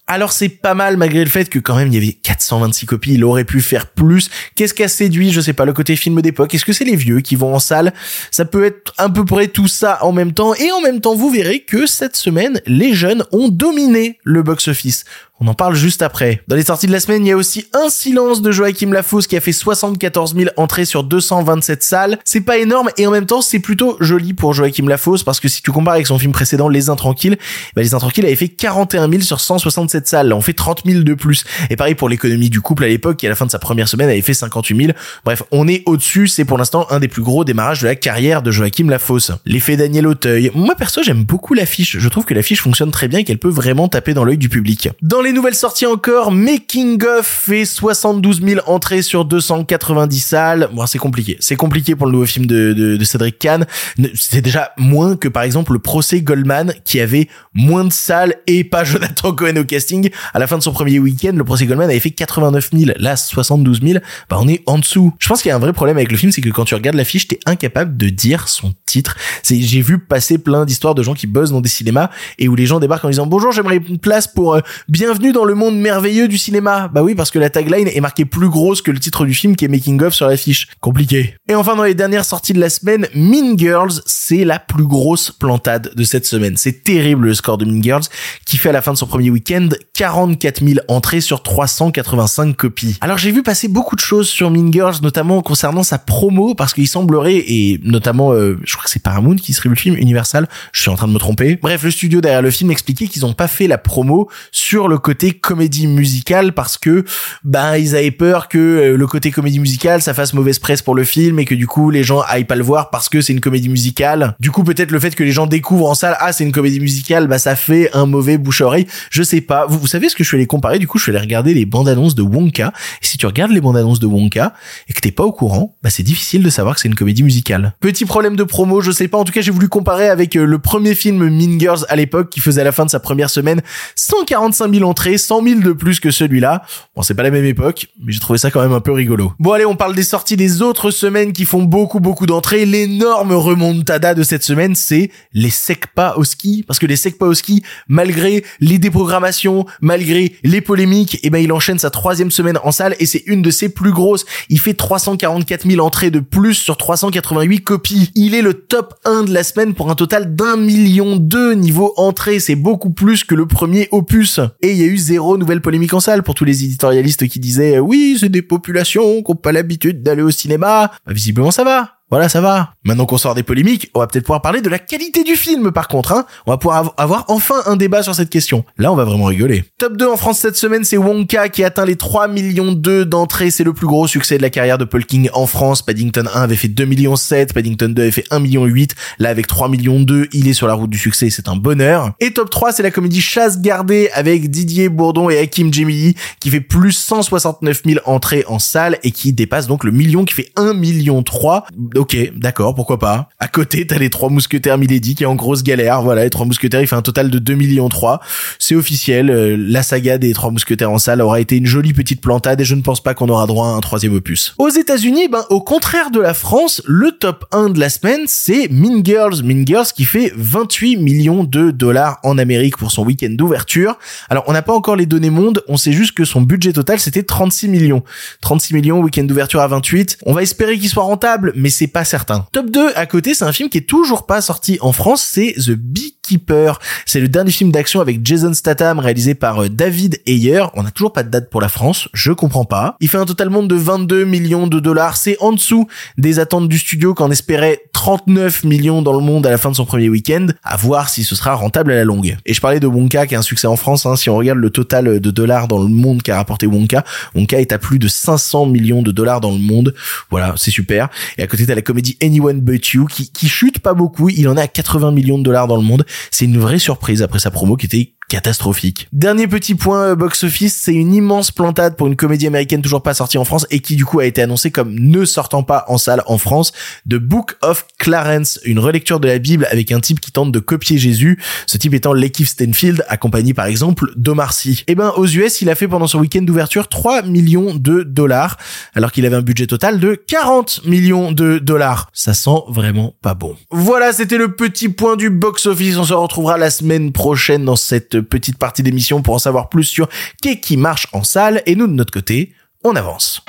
Alors 0.06 0.32
c'est 0.32 0.48
pas 0.48 0.74
mal 0.74 0.96
malgré 0.96 1.24
le 1.24 1.30
fait 1.30 1.48
que 1.48 1.58
quand 1.58 1.76
même 1.76 1.88
il 1.88 1.94
y 1.94 1.96
avait 1.96 2.12
426 2.12 2.86
copies, 2.86 3.14
il 3.14 3.24
aurait 3.24 3.44
pu 3.44 3.60
faire 3.60 3.86
plus. 3.86 4.30
Qu'est-ce 4.54 4.74
qui 4.74 4.82
a 4.82 4.88
séduit 4.88 5.30
Je 5.30 5.40
sais 5.40 5.52
pas, 5.52 5.64
le 5.64 5.72
côté 5.72 5.96
film 5.96 6.20
d'époque? 6.20 6.54
Est-ce 6.54 6.64
que 6.64 6.72
c'est 6.72 6.84
les 6.84 6.96
vieux 6.96 7.20
qui 7.20 7.36
vont 7.36 7.54
en 7.54 7.58
salle? 7.58 7.92
Ça 8.30 8.44
peut 8.44 8.64
être 8.64 8.92
un 8.98 9.10
peu 9.10 9.24
près 9.24 9.48
tout 9.48 9.68
ça 9.68 9.98
en 10.02 10.12
même 10.12 10.32
temps. 10.32 10.54
Et 10.54 10.70
en 10.72 10.80
même 10.80 11.00
temps, 11.00 11.14
vous 11.14 11.30
verrez 11.30 11.60
que 11.60 11.86
cette 11.86 12.16
semaine, 12.16 12.60
les 12.66 12.94
jeunes 12.94 13.24
ont 13.32 13.48
dominé 13.48 14.18
le 14.24 14.42
box-office. 14.42 15.04
On 15.44 15.48
en 15.48 15.54
parle 15.54 15.74
juste 15.74 16.02
après. 16.02 16.40
Dans 16.46 16.54
les 16.54 16.64
sorties 16.64 16.86
de 16.86 16.92
la 16.92 17.00
semaine, 17.00 17.26
il 17.26 17.30
y 17.30 17.32
a 17.32 17.36
aussi 17.36 17.66
Un 17.72 17.88
silence 17.88 18.42
de 18.42 18.52
Joachim 18.52 18.92
Lafosse 18.92 19.11
qui 19.20 19.36
a 19.36 19.40
fait 19.40 19.52
74 19.52 20.34
000 20.34 20.50
entrées 20.56 20.84
sur 20.84 21.04
227 21.04 21.82
salles. 21.82 22.18
C'est 22.24 22.40
pas 22.40 22.58
énorme 22.58 22.90
et 22.96 23.06
en 23.06 23.10
même 23.10 23.26
temps, 23.26 23.42
c'est 23.42 23.58
plutôt 23.58 23.96
joli 24.00 24.32
pour 24.32 24.54
Joachim 24.54 24.88
Lafosse 24.88 25.22
parce 25.22 25.40
que 25.40 25.48
si 25.48 25.62
tu 25.62 25.70
compares 25.70 25.94
avec 25.94 26.06
son 26.06 26.18
film 26.18 26.32
précédent 26.32 26.68
Les 26.68 26.88
Intranquilles, 26.88 27.36
bah, 27.76 27.82
Les 27.82 27.94
Intranquilles 27.94 28.24
avait 28.24 28.36
fait 28.36 28.48
41 28.48 29.08
000 29.10 29.22
sur 29.22 29.40
167 29.40 30.06
salles. 30.08 30.28
Là, 30.28 30.36
on 30.36 30.40
fait 30.40 30.52
30 30.52 30.82
000 30.86 31.02
de 31.02 31.14
plus. 31.14 31.44
Et 31.70 31.76
pareil 31.76 31.94
pour 31.94 32.08
l'économie 32.08 32.50
du 32.50 32.60
couple 32.60 32.84
à 32.84 32.88
l'époque 32.88 33.18
qui 33.18 33.26
à 33.26 33.28
la 33.28 33.36
fin 33.36 33.46
de 33.46 33.50
sa 33.50 33.58
première 33.58 33.88
semaine 33.88 34.08
avait 34.08 34.22
fait 34.22 34.34
58 34.34 34.86
000. 34.86 34.98
Bref, 35.24 35.42
on 35.50 35.68
est 35.68 35.82
au-dessus. 35.86 36.28
C'est 36.28 36.44
pour 36.44 36.58
l'instant 36.58 36.86
un 36.90 37.00
des 37.00 37.08
plus 37.08 37.22
gros 37.22 37.44
démarrages 37.44 37.80
de 37.82 37.86
la 37.86 37.96
carrière 37.96 38.42
de 38.42 38.50
Joachim 38.50 38.88
Lafosse. 38.88 39.32
L'effet 39.44 39.76
Daniel 39.76 40.06
Auteuil. 40.06 40.50
Moi, 40.54 40.74
perso, 40.74 41.02
j'aime 41.02 41.24
beaucoup 41.24 41.54
l'affiche. 41.54 41.98
Je 41.98 42.08
trouve 42.08 42.24
que 42.24 42.34
l'affiche 42.34 42.62
fonctionne 42.62 42.90
très 42.90 43.08
bien 43.08 43.20
et 43.20 43.24
qu'elle 43.24 43.38
peut 43.38 43.48
vraiment 43.48 43.88
taper 43.88 44.14
dans 44.14 44.24
l'œil 44.24 44.38
du 44.38 44.48
public. 44.48 44.88
Dans 45.02 45.20
les 45.20 45.32
nouvelles 45.32 45.54
sorties 45.54 45.86
encore, 45.86 46.30
Making 46.32 47.02
of 47.04 47.26
fait 47.26 47.64
72 47.64 48.42
000 48.42 48.60
entrées 48.66 49.01
sur 49.02 49.24
290 49.24 50.20
salles. 50.20 50.68
Bon, 50.72 50.86
c'est 50.86 50.98
compliqué. 50.98 51.36
C'est 51.40 51.56
compliqué 51.56 51.94
pour 51.96 52.06
le 52.06 52.12
nouveau 52.12 52.26
film 52.26 52.46
de, 52.46 52.72
de, 52.72 53.04
Cédric 53.04 53.38
Kahn. 53.38 53.66
C'est 54.14 54.40
déjà 54.40 54.72
moins 54.78 55.16
que 55.16 55.28
par 55.28 55.42
exemple 55.42 55.72
le 55.72 55.78
procès 55.78 56.22
Goldman 56.22 56.74
qui 56.84 57.00
avait 57.00 57.28
moins 57.54 57.84
de 57.84 57.92
salles 57.92 58.36
et 58.46 58.64
pas 58.64 58.84
Jonathan 58.84 59.32
Cohen 59.32 59.56
au 59.56 59.64
casting. 59.64 60.10
À 60.32 60.38
la 60.38 60.46
fin 60.46 60.58
de 60.58 60.62
son 60.62 60.72
premier 60.72 60.98
week-end, 60.98 61.32
le 61.34 61.44
procès 61.44 61.66
Goldman 61.66 61.90
avait 61.90 62.00
fait 62.00 62.10
89 62.10 62.70
000. 62.72 62.92
Là, 62.98 63.16
72 63.16 63.80
000. 63.82 63.98
Bah, 64.30 64.38
on 64.40 64.48
est 64.48 64.62
en 64.66 64.78
dessous. 64.78 65.12
Je 65.18 65.28
pense 65.28 65.42
qu'il 65.42 65.48
y 65.48 65.52
a 65.52 65.56
un 65.56 65.60
vrai 65.60 65.72
problème 65.72 65.96
avec 65.96 66.10
le 66.10 66.16
film, 66.16 66.32
c'est 66.32 66.40
que 66.40 66.50
quand 66.50 66.64
tu 66.64 66.74
regardes 66.74 66.96
l'affiche, 66.96 67.28
t'es 67.28 67.40
incapable 67.46 67.96
de 67.96 68.08
dire 68.08 68.48
son 68.48 68.72
titre. 68.86 69.16
C'est, 69.42 69.60
j'ai 69.60 69.82
vu 69.82 69.98
passer 69.98 70.38
plein 70.38 70.64
d'histoires 70.64 70.94
de 70.94 71.02
gens 71.02 71.14
qui 71.14 71.26
bossent 71.26 71.50
dans 71.50 71.60
des 71.60 71.68
cinémas 71.68 72.10
et 72.38 72.48
où 72.48 72.54
les 72.54 72.66
gens 72.66 72.80
débarquent 72.80 73.04
en 73.04 73.10
disant 73.10 73.26
bonjour, 73.26 73.52
j'aimerais 73.52 73.76
une 73.76 73.98
place 73.98 74.28
pour 74.28 74.54
euh, 74.54 74.60
bienvenue 74.88 75.32
dans 75.32 75.44
le 75.44 75.54
monde 75.54 75.76
merveilleux 75.76 76.28
du 76.28 76.38
cinéma. 76.38 76.88
Bah 76.88 77.02
oui, 77.02 77.14
parce 77.14 77.30
que 77.30 77.38
la 77.38 77.50
tagline 77.50 77.88
est 77.88 78.00
marquée 78.00 78.24
plus 78.24 78.48
grosse 78.48 78.82
que 78.82 78.91
le 78.92 79.00
titre 79.00 79.24
du 79.24 79.34
film 79.34 79.56
qui 79.56 79.64
est 79.64 79.68
making 79.68 80.00
of 80.02 80.14
sur 80.14 80.26
l'affiche. 80.28 80.68
Compliqué. 80.80 81.34
Et 81.48 81.54
enfin, 81.54 81.76
dans 81.76 81.84
les 81.84 81.94
dernières 81.94 82.24
sorties 82.24 82.52
de 82.52 82.60
la 82.60 82.70
semaine, 82.70 83.06
Mean 83.14 83.56
Girls, 83.56 84.00
c'est 84.06 84.44
la 84.44 84.58
plus 84.58 84.86
grosse 84.86 85.30
plantade 85.30 85.92
de 85.94 86.04
cette 86.04 86.26
semaine. 86.26 86.56
C'est 86.56 86.84
terrible 86.84 87.26
le 87.26 87.34
score 87.34 87.58
de 87.58 87.64
Mean 87.64 87.82
Girls 87.82 88.04
qui 88.46 88.56
fait 88.56 88.70
à 88.70 88.72
la 88.72 88.82
fin 88.82 88.92
de 88.92 88.98
son 88.98 89.06
premier 89.06 89.30
week-end 89.30 89.68
44 89.94 90.64
000 90.64 90.80
entrées 90.88 91.20
sur 91.20 91.42
385 91.42 92.56
copies. 92.56 92.96
Alors 93.00 93.18
j'ai 93.18 93.32
vu 93.32 93.42
passer 93.42 93.68
beaucoup 93.68 93.96
de 93.96 94.00
choses 94.00 94.28
sur 94.28 94.50
Mean 94.50 94.72
Girls, 94.72 94.96
notamment 95.02 95.42
concernant 95.42 95.82
sa 95.82 95.98
promo, 95.98 96.54
parce 96.54 96.74
qu'il 96.74 96.88
semblerait, 96.88 97.36
et 97.36 97.80
notamment, 97.82 98.32
euh, 98.32 98.58
je 98.64 98.72
crois 98.72 98.84
que 98.84 98.90
c'est 98.90 99.02
Paramount 99.02 99.36
qui 99.36 99.46
distribue 99.46 99.74
le 99.74 99.80
film, 99.80 99.96
Universal, 99.96 100.48
je 100.72 100.82
suis 100.82 100.90
en 100.90 100.96
train 100.96 101.08
de 101.08 101.12
me 101.12 101.18
tromper. 101.18 101.58
Bref, 101.60 101.82
le 101.82 101.90
studio 101.90 102.20
derrière 102.20 102.42
le 102.42 102.50
film 102.50 102.70
expliquait 102.70 103.06
qu'ils 103.06 103.26
ont 103.26 103.32
pas 103.32 103.48
fait 103.48 103.66
la 103.66 103.78
promo 103.78 104.28
sur 104.50 104.88
le 104.88 104.98
côté 104.98 105.32
comédie 105.32 105.86
musicale 105.86 106.52
parce 106.52 106.78
que, 106.78 107.04
ben, 107.44 107.76
ils 107.76 107.96
avaient 107.96 108.10
peur 108.10 108.48
que 108.48 108.58
euh, 108.82 108.96
le 108.96 109.06
côté 109.06 109.30
comédie 109.30 109.58
musicale, 109.58 110.02
ça 110.02 110.14
fasse 110.14 110.34
mauvaise 110.34 110.58
presse 110.58 110.82
pour 110.82 110.94
le 110.94 111.04
film 111.04 111.38
et 111.38 111.44
que 111.44 111.54
du 111.54 111.66
coup, 111.66 111.90
les 111.90 112.02
gens 112.02 112.20
aillent 112.20 112.44
pas 112.44 112.56
le 112.56 112.62
voir 112.62 112.90
parce 112.90 113.08
que 113.08 113.20
c'est 113.20 113.32
une 113.32 113.40
comédie 113.40 113.68
musicale. 113.68 114.34
Du 114.40 114.50
coup, 114.50 114.64
peut-être 114.64 114.90
le 114.90 115.00
fait 115.00 115.14
que 115.14 115.22
les 115.22 115.32
gens 115.32 115.46
découvrent 115.46 115.88
en 115.88 115.94
salle, 115.94 116.16
ah, 116.20 116.32
c'est 116.32 116.44
une 116.44 116.52
comédie 116.52 116.80
musicale, 116.80 117.26
bah, 117.26 117.38
ça 117.38 117.56
fait 117.56 117.90
un 117.94 118.06
mauvais 118.06 118.38
bouche-oreille. 118.38 118.86
Je 119.10 119.22
sais 119.22 119.40
pas. 119.40 119.66
Vous, 119.66 119.78
vous 119.78 119.86
savez 119.86 120.08
ce 120.08 120.16
que 120.16 120.24
je 120.24 120.28
suis 120.28 120.36
allé 120.36 120.46
comparer? 120.46 120.78
Du 120.78 120.86
coup, 120.86 120.98
je 120.98 121.04
suis 121.04 121.10
allé 121.10 121.20
regarder 121.20 121.54
les 121.54 121.64
bandes 121.64 121.88
annonces 121.88 122.14
de 122.14 122.22
Wonka. 122.22 122.72
Et 123.02 123.06
si 123.06 123.16
tu 123.16 123.26
regardes 123.26 123.52
les 123.52 123.60
bandes 123.60 123.76
annonces 123.76 124.00
de 124.00 124.06
Wonka 124.06 124.52
et 124.88 124.92
que 124.92 125.00
t'es 125.00 125.12
pas 125.12 125.24
au 125.24 125.32
courant, 125.32 125.76
bah, 125.82 125.90
c'est 125.90 126.02
difficile 126.02 126.42
de 126.42 126.50
savoir 126.50 126.74
que 126.74 126.80
c'est 126.80 126.88
une 126.88 126.94
comédie 126.94 127.22
musicale. 127.22 127.74
Petit 127.80 128.04
problème 128.04 128.36
de 128.36 128.44
promo, 128.44 128.80
je 128.80 128.90
sais 128.90 129.08
pas. 129.08 129.18
En 129.18 129.24
tout 129.24 129.32
cas, 129.32 129.40
j'ai 129.40 129.52
voulu 129.52 129.68
comparer 129.68 130.08
avec 130.08 130.36
euh, 130.36 130.44
le 130.44 130.58
premier 130.58 130.94
film 130.94 131.28
Mean 131.28 131.52
à 131.88 131.96
l'époque 131.96 132.30
qui 132.30 132.40
faisait 132.40 132.60
à 132.60 132.64
la 132.64 132.72
fin 132.72 132.84
de 132.84 132.90
sa 132.90 133.00
première 133.00 133.30
semaine 133.30 133.62
145 133.96 134.74
000 134.74 134.88
entrées, 134.88 135.18
100 135.18 135.42
000 135.42 135.60
de 135.60 135.72
plus 135.72 136.00
que 136.00 136.10
celui-là. 136.10 136.62
Bon, 136.96 137.02
c'est 137.02 137.14
pas 137.14 137.22
la 137.22 137.30
même 137.30 137.44
époque, 137.44 137.88
mais 138.02 138.12
j'ai 138.12 138.20
trouvé 138.20 138.38
ça 138.38 138.50
quand 138.50 138.60
même 138.60 138.71
un 138.74 138.80
peu 138.80 138.92
rigolo. 138.92 139.32
Bon, 139.38 139.52
allez, 139.52 139.66
on 139.66 139.76
parle 139.76 139.94
des 139.94 140.02
sorties 140.02 140.36
des 140.36 140.62
autres 140.62 140.90
semaines 140.90 141.32
qui 141.32 141.44
font 141.44 141.62
beaucoup, 141.62 142.00
beaucoup 142.00 142.26
d'entrées. 142.26 142.66
L'énorme 142.66 143.32
remontada 143.32 144.14
de 144.14 144.22
cette 144.22 144.42
semaine, 144.42 144.74
c'est 144.74 145.10
les 145.32 145.50
Sekpa 145.50 146.14
au 146.16 146.24
ski. 146.24 146.64
Parce 146.66 146.78
que 146.78 146.86
les 146.86 146.96
Sekpa 146.96 147.26
au 147.26 147.34
ski, 147.34 147.62
malgré 147.88 148.44
les 148.60 148.78
déprogrammations, 148.78 149.66
malgré 149.80 150.34
les 150.42 150.60
polémiques, 150.60 151.18
eh 151.22 151.30
ben, 151.30 151.38
il 151.38 151.52
enchaîne 151.52 151.78
sa 151.78 151.90
troisième 151.90 152.30
semaine 152.30 152.58
en 152.62 152.72
salle 152.72 152.96
et 152.98 153.06
c'est 153.06 153.22
une 153.26 153.42
de 153.42 153.50
ses 153.50 153.68
plus 153.68 153.92
grosses. 153.92 154.24
Il 154.48 154.60
fait 154.60 154.74
344 154.74 155.68
000 155.68 155.84
entrées 155.84 156.10
de 156.10 156.20
plus 156.20 156.54
sur 156.54 156.76
388 156.76 157.60
copies. 157.60 158.10
Il 158.14 158.34
est 158.34 158.42
le 158.42 158.54
top 158.54 158.94
1 159.04 159.24
de 159.24 159.32
la 159.32 159.44
semaine 159.44 159.74
pour 159.74 159.90
un 159.90 159.94
total 159.94 160.34
d'un 160.34 160.56
million 160.56 161.16
deux 161.16 161.54
niveau 161.54 161.92
entrée. 161.96 162.40
C'est 162.40 162.56
beaucoup 162.56 162.90
plus 162.90 163.24
que 163.24 163.34
le 163.34 163.46
premier 163.46 163.88
opus. 163.90 164.40
Et 164.60 164.72
il 164.72 164.78
y 164.78 164.82
a 164.82 164.86
eu 164.86 164.96
zéro 164.96 165.36
nouvelle 165.36 165.60
polémique 165.60 165.94
en 165.94 166.00
salle 166.00 166.22
pour 166.22 166.34
tous 166.34 166.44
les 166.44 166.64
éditorialistes 166.64 167.28
qui 167.28 167.40
disaient 167.40 167.78
oui, 167.78 168.16
c'est 168.18 168.28
des 168.28 168.42
populations 168.62 169.22
qui 169.22 169.30
ont 169.30 169.34
pas 169.34 169.52
l'habitude 169.52 170.02
d'aller 170.02 170.22
au 170.22 170.30
cinéma. 170.30 170.92
Bah, 171.04 171.12
visiblement 171.12 171.50
ça 171.50 171.64
va. 171.64 172.01
Voilà, 172.12 172.28
ça 172.28 172.42
va. 172.42 172.74
Maintenant 172.84 173.06
qu'on 173.06 173.16
sort 173.16 173.34
des 173.34 173.42
polémiques, 173.42 173.88
on 173.94 174.00
va 174.00 174.06
peut-être 174.06 174.26
pouvoir 174.26 174.42
parler 174.42 174.60
de 174.60 174.68
la 174.68 174.78
qualité 174.78 175.24
du 175.24 175.34
film 175.34 175.72
par 175.72 175.88
contre. 175.88 176.12
Hein. 176.12 176.26
On 176.44 176.50
va 176.50 176.58
pouvoir 176.58 176.92
avoir 176.98 177.24
enfin 177.28 177.62
un 177.64 177.76
débat 177.76 178.02
sur 178.02 178.14
cette 178.14 178.28
question. 178.28 178.66
Là, 178.76 178.92
on 178.92 178.96
va 178.96 179.04
vraiment 179.04 179.24
rigoler. 179.24 179.64
Top 179.78 179.96
2 179.96 180.06
en 180.06 180.18
France 180.18 180.38
cette 180.38 180.56
semaine, 180.56 180.84
c'est 180.84 180.98
Wonka 180.98 181.48
qui 181.48 181.64
atteint 181.64 181.86
les 181.86 181.96
3 181.96 182.28
millions 182.28 182.72
2 182.72 183.06
d'entrées. 183.06 183.50
C'est 183.50 183.64
le 183.64 183.72
plus 183.72 183.86
gros 183.86 184.06
succès 184.08 184.36
de 184.36 184.42
la 184.42 184.50
carrière 184.50 184.76
de 184.76 184.84
Paul 184.84 185.06
King 185.06 185.30
en 185.32 185.46
France. 185.46 185.80
Paddington 185.80 186.24
1 186.34 186.42
avait 186.42 186.56
fait 186.56 186.68
2 186.68 186.84
millions 186.84 187.16
7, 187.16 187.54
Paddington 187.54 187.88
2 187.88 188.02
avait 188.02 188.10
fait 188.10 188.26
1 188.30 188.40
million 188.40 188.66
8. 188.66 188.94
Là, 189.18 189.30
avec 189.30 189.46
3 189.46 189.70
millions 189.70 190.00
2, 190.00 190.28
il 190.34 190.48
est 190.48 190.52
sur 190.52 190.66
la 190.66 190.74
route 190.74 190.90
du 190.90 190.98
succès, 190.98 191.30
c'est 191.30 191.48
un 191.48 191.56
bonheur. 191.56 192.12
Et 192.20 192.34
top 192.34 192.50
3, 192.50 192.72
c'est 192.72 192.82
la 192.82 192.90
comédie 192.90 193.22
Chasse 193.22 193.58
gardée 193.62 194.10
avec 194.12 194.50
Didier 194.50 194.90
Bourdon 194.90 195.30
et 195.30 195.38
Hakim 195.38 195.72
Djemili 195.72 196.14
qui 196.40 196.50
fait 196.50 196.60
plus 196.60 196.92
169 196.92 197.84
000 197.86 198.00
entrées 198.04 198.44
en 198.48 198.58
salle 198.58 198.98
et 199.02 199.12
qui 199.12 199.32
dépasse 199.32 199.66
donc 199.66 199.84
le 199.84 199.92
million 199.92 200.26
qui 200.26 200.34
fait 200.34 200.52
1 200.56 200.74
million 200.74 201.22
3 201.22 201.64
ok, 202.02 202.32
d'accord, 202.36 202.74
pourquoi 202.74 202.98
pas. 202.98 203.28
À 203.38 203.46
côté, 203.46 203.86
t'as 203.86 203.98
les 203.98 204.10
trois 204.10 204.28
mousquetaires 204.28 204.76
Milady 204.76 205.14
qui 205.14 205.22
est 205.22 205.26
en 205.26 205.36
grosse 205.36 205.62
galère. 205.62 206.02
Voilà, 206.02 206.24
les 206.24 206.30
trois 206.30 206.46
mousquetaires, 206.46 206.80
il 206.80 206.88
fait 206.88 206.96
un 206.96 207.02
total 207.02 207.30
de 207.30 207.38
2 207.38 207.54
millions 207.54 207.88
3. 207.88 208.20
C'est 208.58 208.74
officiel. 208.74 209.30
euh, 209.30 209.56
la 209.56 209.84
saga 209.84 210.18
des 210.18 210.32
trois 210.32 210.50
mousquetaires 210.50 210.90
en 210.90 210.98
salle 210.98 211.20
aura 211.20 211.38
été 211.38 211.56
une 211.56 211.66
jolie 211.66 211.92
petite 211.92 212.20
plantade 212.20 212.60
et 212.60 212.64
je 212.64 212.74
ne 212.74 212.82
pense 212.82 213.00
pas 213.00 213.14
qu'on 213.14 213.28
aura 213.28 213.46
droit 213.46 213.68
à 213.68 213.70
un 213.70 213.80
troisième 213.80 214.14
opus. 214.14 214.54
Aux 214.58 214.68
États-Unis, 214.68 215.28
ben, 215.28 215.44
au 215.50 215.60
contraire 215.60 216.10
de 216.10 216.18
la 216.18 216.34
France, 216.34 216.82
le 216.86 217.12
top 217.12 217.44
1 217.52 217.70
de 217.70 217.78
la 217.78 217.88
semaine, 217.88 218.22
c'est 218.26 218.68
Mean 218.70 219.04
Girls. 219.04 219.44
Mean 219.44 219.64
Girls 219.64 219.86
qui 219.94 220.04
fait 220.04 220.32
28 220.34 220.96
millions 220.96 221.44
de 221.44 221.70
dollars 221.70 222.18
en 222.24 222.36
Amérique 222.36 222.76
pour 222.76 222.90
son 222.90 223.04
week-end 223.04 223.30
d'ouverture. 223.30 223.96
Alors, 224.28 224.42
on 224.48 224.52
n'a 224.52 224.62
pas 224.62 224.72
encore 224.74 224.96
les 224.96 225.06
données 225.06 225.30
mondes. 225.30 225.62
On 225.68 225.76
sait 225.76 225.92
juste 225.92 226.12
que 226.12 226.24
son 226.24 226.40
budget 226.40 226.72
total, 226.72 226.98
c'était 226.98 227.22
36 227.22 227.68
millions. 227.68 228.02
36 228.40 228.74
millions, 228.74 228.98
week-end 228.98 229.24
d'ouverture 229.24 229.60
à 229.60 229.68
28. 229.68 230.18
On 230.26 230.32
va 230.32 230.42
espérer 230.42 230.76
qu'il 230.78 230.88
soit 230.88 231.04
rentable, 231.04 231.52
mais 231.54 231.70
c'est 231.70 231.81
pas 231.86 232.04
certain. 232.04 232.46
Top 232.52 232.70
2 232.70 232.92
à 232.94 233.06
côté, 233.06 233.34
c'est 233.34 233.44
un 233.44 233.52
film 233.52 233.68
qui 233.68 233.78
est 233.78 233.88
toujours 233.88 234.26
pas 234.26 234.40
sorti 234.40 234.78
en 234.80 234.92
France, 234.92 235.22
c'est 235.22 235.54
The 235.56 235.70
Beekeeper. 235.70 236.78
C'est 237.06 237.20
le 237.20 237.28
dernier 237.28 237.50
film 237.50 237.70
d'action 237.70 238.00
avec 238.00 238.24
Jason 238.24 238.54
Statham 238.54 238.98
réalisé 238.98 239.34
par 239.34 239.64
euh, 239.64 239.68
David 239.68 240.20
Ayer. 240.26 240.64
On 240.74 240.82
n'a 240.82 240.90
toujours 240.90 241.12
pas 241.12 241.22
de 241.22 241.30
date 241.30 241.50
pour 241.50 241.60
la 241.60 241.68
France, 241.68 242.08
je 242.12 242.32
comprends 242.32 242.64
pas. 242.64 242.96
Il 243.00 243.08
fait 243.08 243.18
un 243.18 243.24
total 243.24 243.50
monde 243.50 243.68
de 243.68 243.74
22 243.74 244.24
millions 244.24 244.66
de 244.66 244.80
dollars, 244.80 245.16
c'est 245.16 245.36
en 245.40 245.52
dessous 245.52 245.86
des 246.18 246.38
attentes 246.38 246.68
du 246.68 246.78
studio 246.78 247.14
qu'on 247.14 247.30
espérait 247.30 247.82
39 247.92 248.64
millions 248.64 249.02
dans 249.02 249.12
le 249.12 249.20
monde 249.20 249.46
à 249.46 249.50
la 249.50 249.58
fin 249.58 249.70
de 249.70 249.76
son 249.76 249.84
premier 249.84 250.08
week-end. 250.08 250.48
À 250.64 250.76
voir 250.76 251.08
si 251.08 251.24
ce 251.24 251.34
sera 251.34 251.54
rentable 251.54 251.92
à 251.92 251.96
la 251.96 252.04
longue. 252.04 252.36
Et 252.46 252.54
je 252.54 252.60
parlais 252.60 252.80
de 252.80 252.86
Wonka 252.86 253.26
qui 253.26 253.34
a 253.34 253.38
un 253.38 253.42
succès 253.42 253.66
en 253.66 253.76
France, 253.76 254.06
hein. 254.06 254.16
si 254.16 254.30
on 254.30 254.36
regarde 254.36 254.58
le 254.58 254.70
total 254.70 255.20
de 255.20 255.30
dollars 255.30 255.68
dans 255.68 255.82
le 255.82 255.88
monde 255.88 256.22
qu'a 256.22 256.36
rapporté 256.36 256.66
Wonka, 256.66 257.04
Wonka 257.34 257.60
est 257.60 257.72
à 257.72 257.78
plus 257.78 257.98
de 257.98 258.08
500 258.08 258.66
millions 258.66 259.02
de 259.02 259.10
dollars 259.12 259.40
dans 259.40 259.52
le 259.52 259.58
monde. 259.58 259.94
Voilà, 260.30 260.54
c'est 260.56 260.70
super. 260.70 261.08
Et 261.38 261.42
à 261.42 261.46
côté 261.46 261.66
t'as 261.72 261.76
la 261.76 261.82
comédie 261.82 262.18
Anyone 262.20 262.60
But 262.60 262.86
You 262.90 263.06
qui, 263.06 263.30
qui 263.32 263.48
chute 263.48 263.78
pas 263.78 263.94
beaucoup, 263.94 264.28
il 264.28 264.46
en 264.46 264.58
est 264.58 264.60
à 264.60 264.68
80 264.68 265.10
millions 265.12 265.38
de 265.38 265.42
dollars 265.42 265.66
dans 265.66 265.76
le 265.76 265.82
monde. 265.82 266.04
C'est 266.30 266.44
une 266.44 266.58
vraie 266.58 266.78
surprise 266.78 267.22
après 267.22 267.38
sa 267.38 267.50
promo 267.50 267.76
qui 267.76 267.86
était 267.86 268.11
catastrophique. 268.32 269.08
Dernier 269.12 269.46
petit 269.46 269.74
point 269.74 270.04
euh, 270.04 270.14
box-office, 270.14 270.74
c'est 270.74 270.94
une 270.94 271.12
immense 271.12 271.50
plantade 271.50 271.96
pour 271.96 272.06
une 272.06 272.16
comédie 272.16 272.46
américaine 272.46 272.80
toujours 272.80 273.02
pas 273.02 273.12
sortie 273.12 273.36
en 273.36 273.44
France 273.44 273.66
et 273.70 273.80
qui 273.80 273.94
du 273.94 274.06
coup 274.06 274.20
a 274.20 274.24
été 274.24 274.40
annoncée 274.40 274.70
comme 274.70 274.98
ne 274.98 275.26
sortant 275.26 275.62
pas 275.62 275.84
en 275.88 275.98
salle 275.98 276.22
en 276.24 276.38
France, 276.38 276.72
The 277.06 277.16
Book 277.16 277.58
of 277.60 277.86
Clarence, 277.98 278.58
une 278.64 278.78
relecture 278.78 279.20
de 279.20 279.28
la 279.28 279.38
Bible 279.38 279.68
avec 279.70 279.92
un 279.92 280.00
type 280.00 280.18
qui 280.18 280.32
tente 280.32 280.50
de 280.50 280.60
copier 280.60 280.96
Jésus, 280.96 281.38
ce 281.66 281.76
type 281.76 281.92
étant 281.92 282.14
Lakeith 282.14 282.46
Stanfield, 282.46 283.04
accompagné 283.06 283.52
par 283.52 283.66
exemple 283.66 284.10
d'Omar 284.16 284.54
Sy. 284.54 284.82
Et 284.86 284.94
ben 284.94 285.12
aux 285.18 285.26
US, 285.26 285.60
il 285.60 285.68
a 285.68 285.74
fait 285.74 285.86
pendant 285.86 286.06
son 286.06 286.18
week-end 286.18 286.40
d'ouverture 286.40 286.88
3 286.88 287.24
millions 287.24 287.74
de 287.74 288.02
dollars, 288.02 288.56
alors 288.94 289.12
qu'il 289.12 289.26
avait 289.26 289.36
un 289.36 289.42
budget 289.42 289.66
total 289.66 290.00
de 290.00 290.14
40 290.14 290.86
millions 290.86 291.32
de 291.32 291.58
dollars. 291.58 292.08
Ça 292.14 292.32
sent 292.32 292.62
vraiment 292.68 293.14
pas 293.20 293.34
bon. 293.34 293.56
Voilà, 293.70 294.14
c'était 294.14 294.38
le 294.38 294.52
petit 294.52 294.88
point 294.88 295.16
du 295.16 295.28
box-office. 295.28 295.98
On 295.98 296.04
se 296.04 296.14
retrouvera 296.14 296.56
la 296.56 296.70
semaine 296.70 297.12
prochaine 297.12 297.66
dans 297.66 297.76
cette 297.76 298.21
petite 298.24 298.58
partie 298.58 298.82
d'émission 298.82 299.22
pour 299.22 299.34
en 299.34 299.38
savoir 299.38 299.68
plus 299.68 299.84
sur 299.84 300.08
qu'est 300.40 300.60
qui 300.60 300.76
marche 300.76 301.06
en 301.12 301.24
salle. 301.24 301.62
Et 301.66 301.76
nous, 301.76 301.86
de 301.86 301.92
notre 301.92 302.12
côté, 302.12 302.52
on 302.84 302.96
avance. 302.96 303.42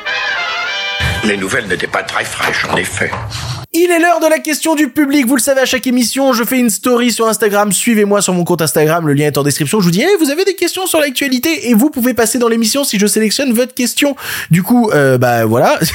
Les 1.24 1.38
nouvelles 1.38 1.68
n'étaient 1.68 1.88
pas 1.88 2.04
très 2.04 2.26
fraîches, 2.26 2.66
en 2.66 2.76
effet. 2.76 3.12
Il 3.76 3.90
est 3.90 3.98
l'heure 3.98 4.20
de 4.20 4.28
la 4.28 4.38
question 4.38 4.76
du 4.76 4.90
public. 4.90 5.26
Vous 5.26 5.36
le 5.36 5.42
savez, 5.42 5.62
à 5.62 5.66
chaque 5.66 5.88
émission, 5.88 6.32
je 6.32 6.44
fais 6.44 6.60
une 6.60 6.70
story 6.70 7.12
sur 7.12 7.28
Instagram. 7.28 7.72
Suivez-moi 7.72 8.22
sur 8.22 8.32
mon 8.36 8.44
compte 8.44 8.62
Instagram. 8.62 9.08
Le 9.08 9.16
lien 9.16 9.26
est 9.26 9.38
en 9.40 9.42
description. 9.42 9.80
Je 9.80 9.86
vous 9.86 9.92
dis, 9.92 10.02
hey, 10.04 10.16
vous 10.20 10.30
avez 10.30 10.46
des 10.46 10.54
questions 10.54 10.86
sur 10.86 11.00
l'actualité 11.00 11.70
et 11.70 11.74
vous 11.74 11.90
pouvez 11.90 12.14
passer 12.14 12.38
dans 12.38 12.50
l'émission 12.50 12.84
si 12.84 13.00
je 13.00 13.08
sélectionne 13.08 13.52
votre 13.52 13.74
question. 13.74 14.16
Du 14.52 14.62
coup, 14.62 14.92
euh, 14.92 15.18
bah 15.18 15.46
voilà. 15.46 15.80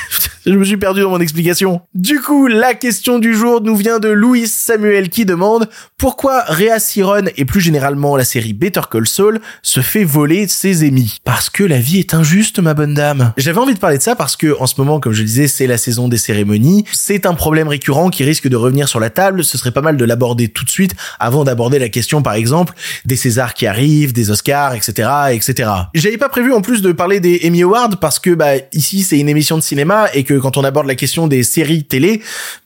Je 0.46 0.54
me 0.54 0.64
suis 0.64 0.78
perdu 0.78 1.02
dans 1.02 1.10
mon 1.10 1.20
explication. 1.20 1.82
Du 1.94 2.20
coup, 2.20 2.46
la 2.46 2.72
question 2.72 3.18
du 3.18 3.34
jour 3.34 3.60
nous 3.60 3.76
vient 3.76 3.98
de 3.98 4.08
Louis 4.08 4.48
Samuel 4.48 5.10
qui 5.10 5.26
demande 5.26 5.68
pourquoi 5.98 6.42
Rhea 6.46 6.78
Siron 6.78 7.24
et 7.36 7.44
plus 7.44 7.60
généralement 7.60 8.16
la 8.16 8.24
série 8.24 8.54
Better 8.54 8.80
Call 8.90 9.06
Saul 9.06 9.40
se 9.60 9.80
fait 9.80 10.04
voler 10.04 10.48
ses 10.48 10.84
émis. 10.84 11.18
Parce 11.22 11.50
que 11.50 11.64
la 11.64 11.78
vie 11.78 11.98
est 11.98 12.14
injuste, 12.14 12.60
ma 12.60 12.72
bonne 12.72 12.94
dame. 12.94 13.34
J'avais 13.36 13.58
envie 13.58 13.74
de 13.74 13.78
parler 13.78 13.98
de 13.98 14.02
ça 14.02 14.16
parce 14.16 14.36
que 14.36 14.56
en 14.58 14.66
ce 14.66 14.76
moment, 14.78 15.00
comme 15.00 15.12
je 15.12 15.20
le 15.20 15.26
disais, 15.26 15.48
c'est 15.48 15.66
la 15.66 15.76
saison 15.76 16.08
des 16.08 16.16
cérémonies. 16.16 16.86
C'est 16.92 17.26
un 17.26 17.34
problème 17.34 17.67
récurrent 17.68 18.10
qui 18.10 18.24
risque 18.24 18.48
de 18.48 18.56
revenir 18.56 18.88
sur 18.88 19.00
la 19.00 19.10
table. 19.10 19.44
Ce 19.44 19.58
serait 19.58 19.70
pas 19.70 19.82
mal 19.82 19.96
de 19.96 20.04
l'aborder 20.04 20.48
tout 20.48 20.64
de 20.64 20.70
suite 20.70 20.94
avant 21.20 21.44
d'aborder 21.44 21.78
la 21.78 21.88
question, 21.88 22.22
par 22.22 22.34
exemple, 22.34 22.74
des 23.04 23.16
Césars 23.16 23.54
qui 23.54 23.66
arrivent, 23.66 24.12
des 24.12 24.30
Oscars, 24.30 24.74
etc., 24.74 25.08
etc. 25.30 25.70
J'avais 25.94 26.18
pas 26.18 26.28
prévu 26.28 26.52
en 26.52 26.60
plus 26.60 26.82
de 26.82 26.92
parler 26.92 27.20
des 27.20 27.40
Emmy 27.44 27.62
Awards 27.62 27.98
parce 28.00 28.18
que 28.18 28.30
bah 28.30 28.52
ici 28.72 29.02
c'est 29.02 29.18
une 29.18 29.28
émission 29.28 29.56
de 29.56 29.62
cinéma 29.62 30.08
et 30.14 30.24
que 30.24 30.34
quand 30.34 30.56
on 30.56 30.64
aborde 30.64 30.86
la 30.86 30.94
question 30.94 31.26
des 31.26 31.42
séries 31.42 31.84
télé, 31.84 32.22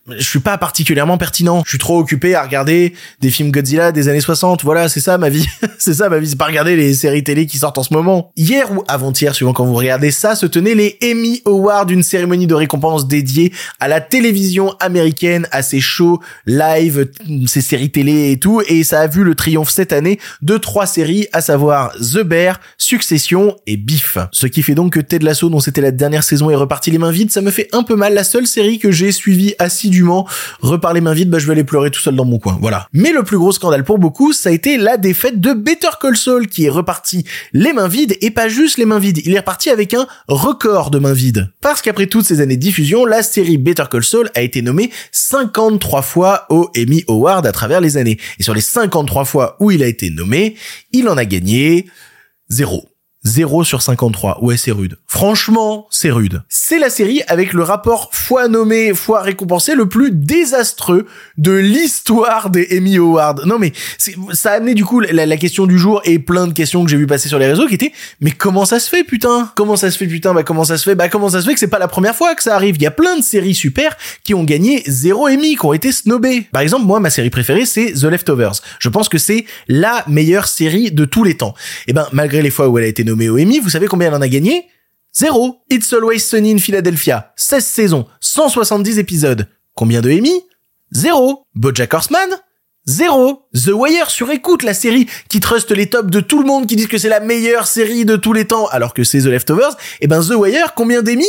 je 0.08 0.22
suis 0.22 0.40
pas 0.40 0.58
particulièrement 0.58 1.16
pertinent. 1.16 1.62
Je 1.64 1.70
suis 1.70 1.78
trop 1.78 1.98
occupé 1.98 2.34
à 2.34 2.42
regarder 2.42 2.92
des 3.20 3.30
films 3.30 3.50
Godzilla 3.50 3.92
des 3.92 4.08
années 4.08 4.20
60. 4.20 4.64
Voilà, 4.64 4.88
c'est 4.88 5.00
ça 5.00 5.16
ma 5.18 5.28
vie. 5.28 5.46
c'est 5.78 5.94
ça 5.94 6.08
ma 6.08 6.18
vie, 6.18 6.28
c'est 6.28 6.38
pas 6.38 6.46
regarder 6.46 6.76
les 6.76 6.92
séries 6.94 7.22
télé 7.22 7.46
qui 7.46 7.58
sortent 7.58 7.78
en 7.78 7.82
ce 7.82 7.94
moment. 7.94 8.32
Hier 8.36 8.72
ou 8.72 8.82
avant-hier, 8.88 9.34
suivant 9.34 9.52
quand 9.52 9.64
vous 9.64 9.74
regardez 9.74 10.10
ça, 10.10 10.34
se 10.34 10.46
tenait 10.46 10.74
les 10.74 10.98
Emmy 11.04 11.42
Awards, 11.46 11.88
une 11.88 12.02
cérémonie 12.02 12.46
de 12.46 12.54
récompense 12.54 13.06
dédiée 13.06 13.52
à 13.78 13.88
la 13.88 14.00
télévision 14.00 14.74
américaine, 14.80 15.46
à 15.52 15.62
ses 15.62 15.80
shows 15.80 16.20
live, 16.46 17.08
ses 17.46 17.60
séries 17.60 17.90
télé 17.90 18.32
et 18.32 18.38
tout. 18.38 18.60
Et 18.66 18.82
ça 18.82 19.00
a 19.00 19.06
vu 19.06 19.22
le 19.22 19.34
triomphe 19.34 19.70
cette 19.70 19.92
année 19.92 20.18
de 20.42 20.56
trois 20.56 20.86
séries, 20.86 21.28
à 21.32 21.40
savoir 21.40 21.92
The 21.94 22.22
Bear, 22.22 22.60
Succession 22.76 23.56
et 23.66 23.76
Beef. 23.76 24.18
Ce 24.32 24.46
qui 24.48 24.62
fait 24.62 24.74
donc 24.74 24.94
que 24.94 25.00
Ted 25.00 25.24
Lasso, 25.24 25.48
dont 25.48 25.60
c'était 25.60 25.80
la 25.80 25.92
dernière 25.92 26.24
saison, 26.24 26.50
est 26.50 26.56
reparti 26.56 26.90
les 26.90 26.98
mains 26.98 27.12
vides. 27.12 27.30
Ça 27.30 27.40
me 27.40 27.50
fait 27.50 27.68
un 27.72 27.84
peu 27.84 27.94
mal. 27.94 28.14
La 28.14 28.24
seule 28.24 28.46
série 28.46 28.78
que 28.78 28.90
j'ai 28.90 29.12
suivie 29.12 29.54
assis 29.92 30.02
reparler 30.60 31.00
main 31.00 31.12
vide, 31.12 31.30
bah 31.30 31.38
je 31.38 31.46
vais 31.46 31.52
aller 31.52 31.64
pleurer 31.64 31.90
tout 31.90 32.00
seul 32.00 32.16
dans 32.16 32.24
mon 32.24 32.38
coin. 32.38 32.58
Voilà. 32.60 32.86
Mais 32.92 33.12
le 33.12 33.22
plus 33.22 33.38
gros 33.38 33.52
scandale 33.52 33.84
pour 33.84 33.98
beaucoup, 33.98 34.32
ça 34.32 34.48
a 34.48 34.52
été 34.52 34.76
la 34.76 34.96
défaite 34.96 35.40
de 35.40 35.52
Better 35.52 35.88
Call 36.00 36.16
Saul 36.16 36.46
qui 36.46 36.64
est 36.64 36.70
reparti 36.70 37.24
les 37.52 37.72
mains 37.72 37.88
vides 37.88 38.16
et 38.20 38.30
pas 38.30 38.48
juste 38.48 38.78
les 38.78 38.86
mains 38.86 38.98
vides. 38.98 39.20
Il 39.24 39.34
est 39.34 39.38
reparti 39.38 39.70
avec 39.70 39.94
un 39.94 40.06
record 40.28 40.90
de 40.90 40.98
mains 40.98 41.12
vides. 41.12 41.50
Parce 41.60 41.82
qu'après 41.82 42.06
toutes 42.06 42.24
ces 42.24 42.40
années 42.40 42.56
de 42.56 42.62
diffusion, 42.62 43.04
la 43.04 43.22
série 43.22 43.58
Better 43.58 43.84
Call 43.90 44.04
Saul 44.04 44.30
a 44.34 44.42
été 44.42 44.62
nommée 44.62 44.90
53 45.12 46.02
fois 46.02 46.46
au 46.50 46.70
Emmy 46.76 47.04
Award 47.08 47.46
à 47.46 47.52
travers 47.52 47.80
les 47.80 47.96
années. 47.96 48.18
Et 48.38 48.42
sur 48.42 48.54
les 48.54 48.60
53 48.60 49.24
fois 49.24 49.56
où 49.60 49.70
il 49.70 49.82
a 49.82 49.86
été 49.86 50.10
nommé, 50.10 50.56
il 50.92 51.08
en 51.08 51.16
a 51.16 51.24
gagné 51.24 51.86
zéro. 52.48 52.88
0 53.24 53.64
sur 53.64 53.82
53. 53.82 54.42
Ouais, 54.42 54.56
c'est 54.56 54.72
rude. 54.72 54.96
Franchement, 55.12 55.88
c'est 55.90 56.10
rude. 56.10 56.42
C'est 56.48 56.78
la 56.78 56.88
série 56.88 57.20
avec 57.28 57.52
le 57.52 57.62
rapport 57.62 58.08
fois 58.12 58.48
nommé, 58.48 58.94
fois 58.94 59.20
récompensé 59.20 59.74
le 59.74 59.84
plus 59.84 60.10
désastreux 60.10 61.04
de 61.36 61.52
l'histoire 61.52 62.48
des 62.48 62.66
Emmy 62.72 62.96
Awards. 62.96 63.44
Non 63.44 63.58
mais 63.58 63.74
ça 64.32 64.52
a 64.52 64.54
amené 64.54 64.72
du 64.72 64.86
coup 64.86 65.00
la, 65.00 65.36
question 65.36 65.66
du 65.66 65.78
jour 65.78 66.00
et 66.06 66.18
plein 66.18 66.46
de 66.46 66.54
questions 66.54 66.82
que 66.82 66.90
j'ai 66.90 66.96
vu 66.96 67.06
passer 67.06 67.28
sur 67.28 67.38
les 67.38 67.46
réseaux 67.46 67.66
qui 67.66 67.74
étaient 67.74 67.92
mais 68.22 68.30
comment 68.30 68.64
ça 68.64 68.80
se 68.80 68.88
fait 68.88 69.04
putain? 69.04 69.52
Comment 69.54 69.76
ça 69.76 69.90
se 69.90 69.98
fait 69.98 70.06
putain? 70.06 70.32
Bah 70.32 70.44
comment 70.44 70.64
ça 70.64 70.78
se 70.78 70.84
fait? 70.84 70.94
Bah 70.94 71.10
comment 71.10 71.28
ça 71.28 71.42
se 71.42 71.46
fait 71.46 71.52
que 71.52 71.60
c'est 71.60 71.68
pas 71.68 71.78
la 71.78 71.88
première 71.88 72.16
fois 72.16 72.34
que 72.34 72.42
ça 72.42 72.54
arrive? 72.54 72.76
Il 72.76 72.82
y 72.82 72.86
a 72.86 72.90
plein 72.90 73.18
de 73.18 73.22
séries 73.22 73.54
super 73.54 73.98
qui 74.24 74.32
ont 74.32 74.44
gagné 74.44 74.82
zéro 74.86 75.28
Emmy, 75.28 75.56
qui 75.56 75.66
ont 75.66 75.74
été 75.74 75.92
snobées. 75.92 76.46
Par 76.52 76.62
exemple, 76.62 76.86
moi 76.86 77.00
ma 77.00 77.10
série 77.10 77.28
préférée 77.28 77.66
c'est 77.66 77.92
The 77.92 78.04
Leftovers. 78.04 78.62
Je 78.78 78.88
pense 78.88 79.10
que 79.10 79.18
c'est 79.18 79.44
la 79.68 80.04
meilleure 80.08 80.48
série 80.48 80.90
de 80.90 81.04
tous 81.04 81.22
les 81.22 81.36
temps. 81.36 81.52
Et 81.86 81.92
ben 81.92 82.08
malgré 82.12 82.40
les 82.40 82.50
fois 82.50 82.68
où 82.68 82.78
elle 82.78 82.84
a 82.84 82.88
été 82.88 83.04
nommée 83.04 83.28
au 83.28 83.38
Emmy, 83.38 83.60
vous 83.60 83.68
savez 83.68 83.88
combien 83.88 84.08
elle 84.08 84.14
en 84.14 84.22
a 84.22 84.28
gagné? 84.28 84.68
Zéro. 85.14 85.62
It's 85.68 85.92
Always 85.92 86.20
Sunny 86.20 86.50
in 86.50 86.58
Philadelphia. 86.58 87.32
16 87.36 87.74
saisons, 87.74 88.06
170 88.20 88.98
épisodes. 88.98 89.46
Combien 89.74 90.00
de 90.00 90.10
Emmy? 90.10 90.42
Zéro. 90.90 91.46
Bojack 91.54 91.92
Horseman? 91.92 92.31
Zéro. 92.84 93.42
The 93.54 93.68
Wire 93.68 94.10
sur 94.10 94.30
écoute, 94.30 94.62
la 94.62 94.74
série 94.74 95.06
qui 95.28 95.38
truste 95.38 95.70
les 95.70 95.86
tops 95.86 96.10
de 96.10 96.20
tout 96.20 96.40
le 96.40 96.46
monde, 96.46 96.66
qui 96.66 96.74
disent 96.74 96.88
que 96.88 96.98
c'est 96.98 97.10
la 97.10 97.20
meilleure 97.20 97.66
série 97.66 98.04
de 98.04 98.16
tous 98.16 98.32
les 98.32 98.46
temps, 98.46 98.66
alors 98.68 98.92
que 98.92 99.04
c'est 99.04 99.20
The 99.20 99.26
Leftovers. 99.26 99.76
Et 100.00 100.04
eh 100.04 100.06
ben 100.08 100.20
The 100.20 100.32
Wire, 100.34 100.72
combien 100.74 101.02
d'émis? 101.02 101.24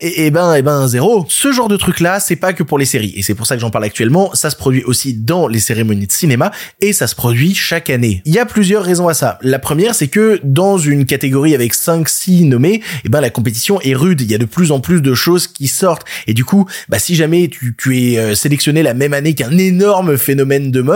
Et, 0.00 0.26
et 0.26 0.30
ben, 0.30 0.52
et 0.54 0.62
ben 0.62 0.88
zéro. 0.88 1.24
Ce 1.28 1.52
genre 1.52 1.68
de 1.68 1.76
truc 1.76 2.00
là, 2.00 2.20
c'est 2.20 2.36
pas 2.36 2.52
que 2.52 2.64
pour 2.64 2.76
les 2.76 2.84
séries, 2.84 3.14
et 3.16 3.22
c'est 3.22 3.34
pour 3.34 3.46
ça 3.46 3.54
que 3.54 3.60
j'en 3.60 3.70
parle 3.70 3.84
actuellement. 3.84 4.34
Ça 4.34 4.50
se 4.50 4.56
produit 4.56 4.82
aussi 4.84 5.14
dans 5.14 5.46
les 5.46 5.60
cérémonies 5.60 6.06
de 6.06 6.12
cinéma, 6.12 6.50
et 6.80 6.92
ça 6.92 7.06
se 7.06 7.14
produit 7.14 7.54
chaque 7.54 7.88
année. 7.88 8.20
Il 8.26 8.34
y 8.34 8.38
a 8.38 8.44
plusieurs 8.44 8.82
raisons 8.82 9.08
à 9.08 9.14
ça. 9.14 9.38
La 9.40 9.60
première, 9.60 9.94
c'est 9.94 10.08
que 10.08 10.40
dans 10.42 10.76
une 10.76 11.06
catégorie 11.06 11.54
avec 11.54 11.72
5-6 11.74 12.48
nommés, 12.48 12.74
et 12.74 12.82
eh 13.04 13.08
ben 13.08 13.20
la 13.20 13.30
compétition 13.30 13.80
est 13.80 13.94
rude. 13.94 14.20
Il 14.20 14.30
y 14.30 14.34
a 14.34 14.38
de 14.38 14.44
plus 14.44 14.70
en 14.72 14.80
plus 14.80 15.00
de 15.00 15.14
choses 15.14 15.46
qui 15.46 15.68
sortent, 15.68 16.04
et 16.26 16.34
du 16.34 16.44
coup, 16.44 16.66
bah 16.88 16.98
si 16.98 17.14
jamais 17.14 17.46
tu, 17.46 17.76
tu 17.78 17.96
es 17.96 18.18
euh, 18.18 18.34
sélectionné 18.34 18.82
la 18.82 18.92
même 18.92 19.14
année 19.14 19.34
qu'un 19.34 19.56
énorme 19.56 20.18
phénomène 20.18 20.72
de 20.72 20.89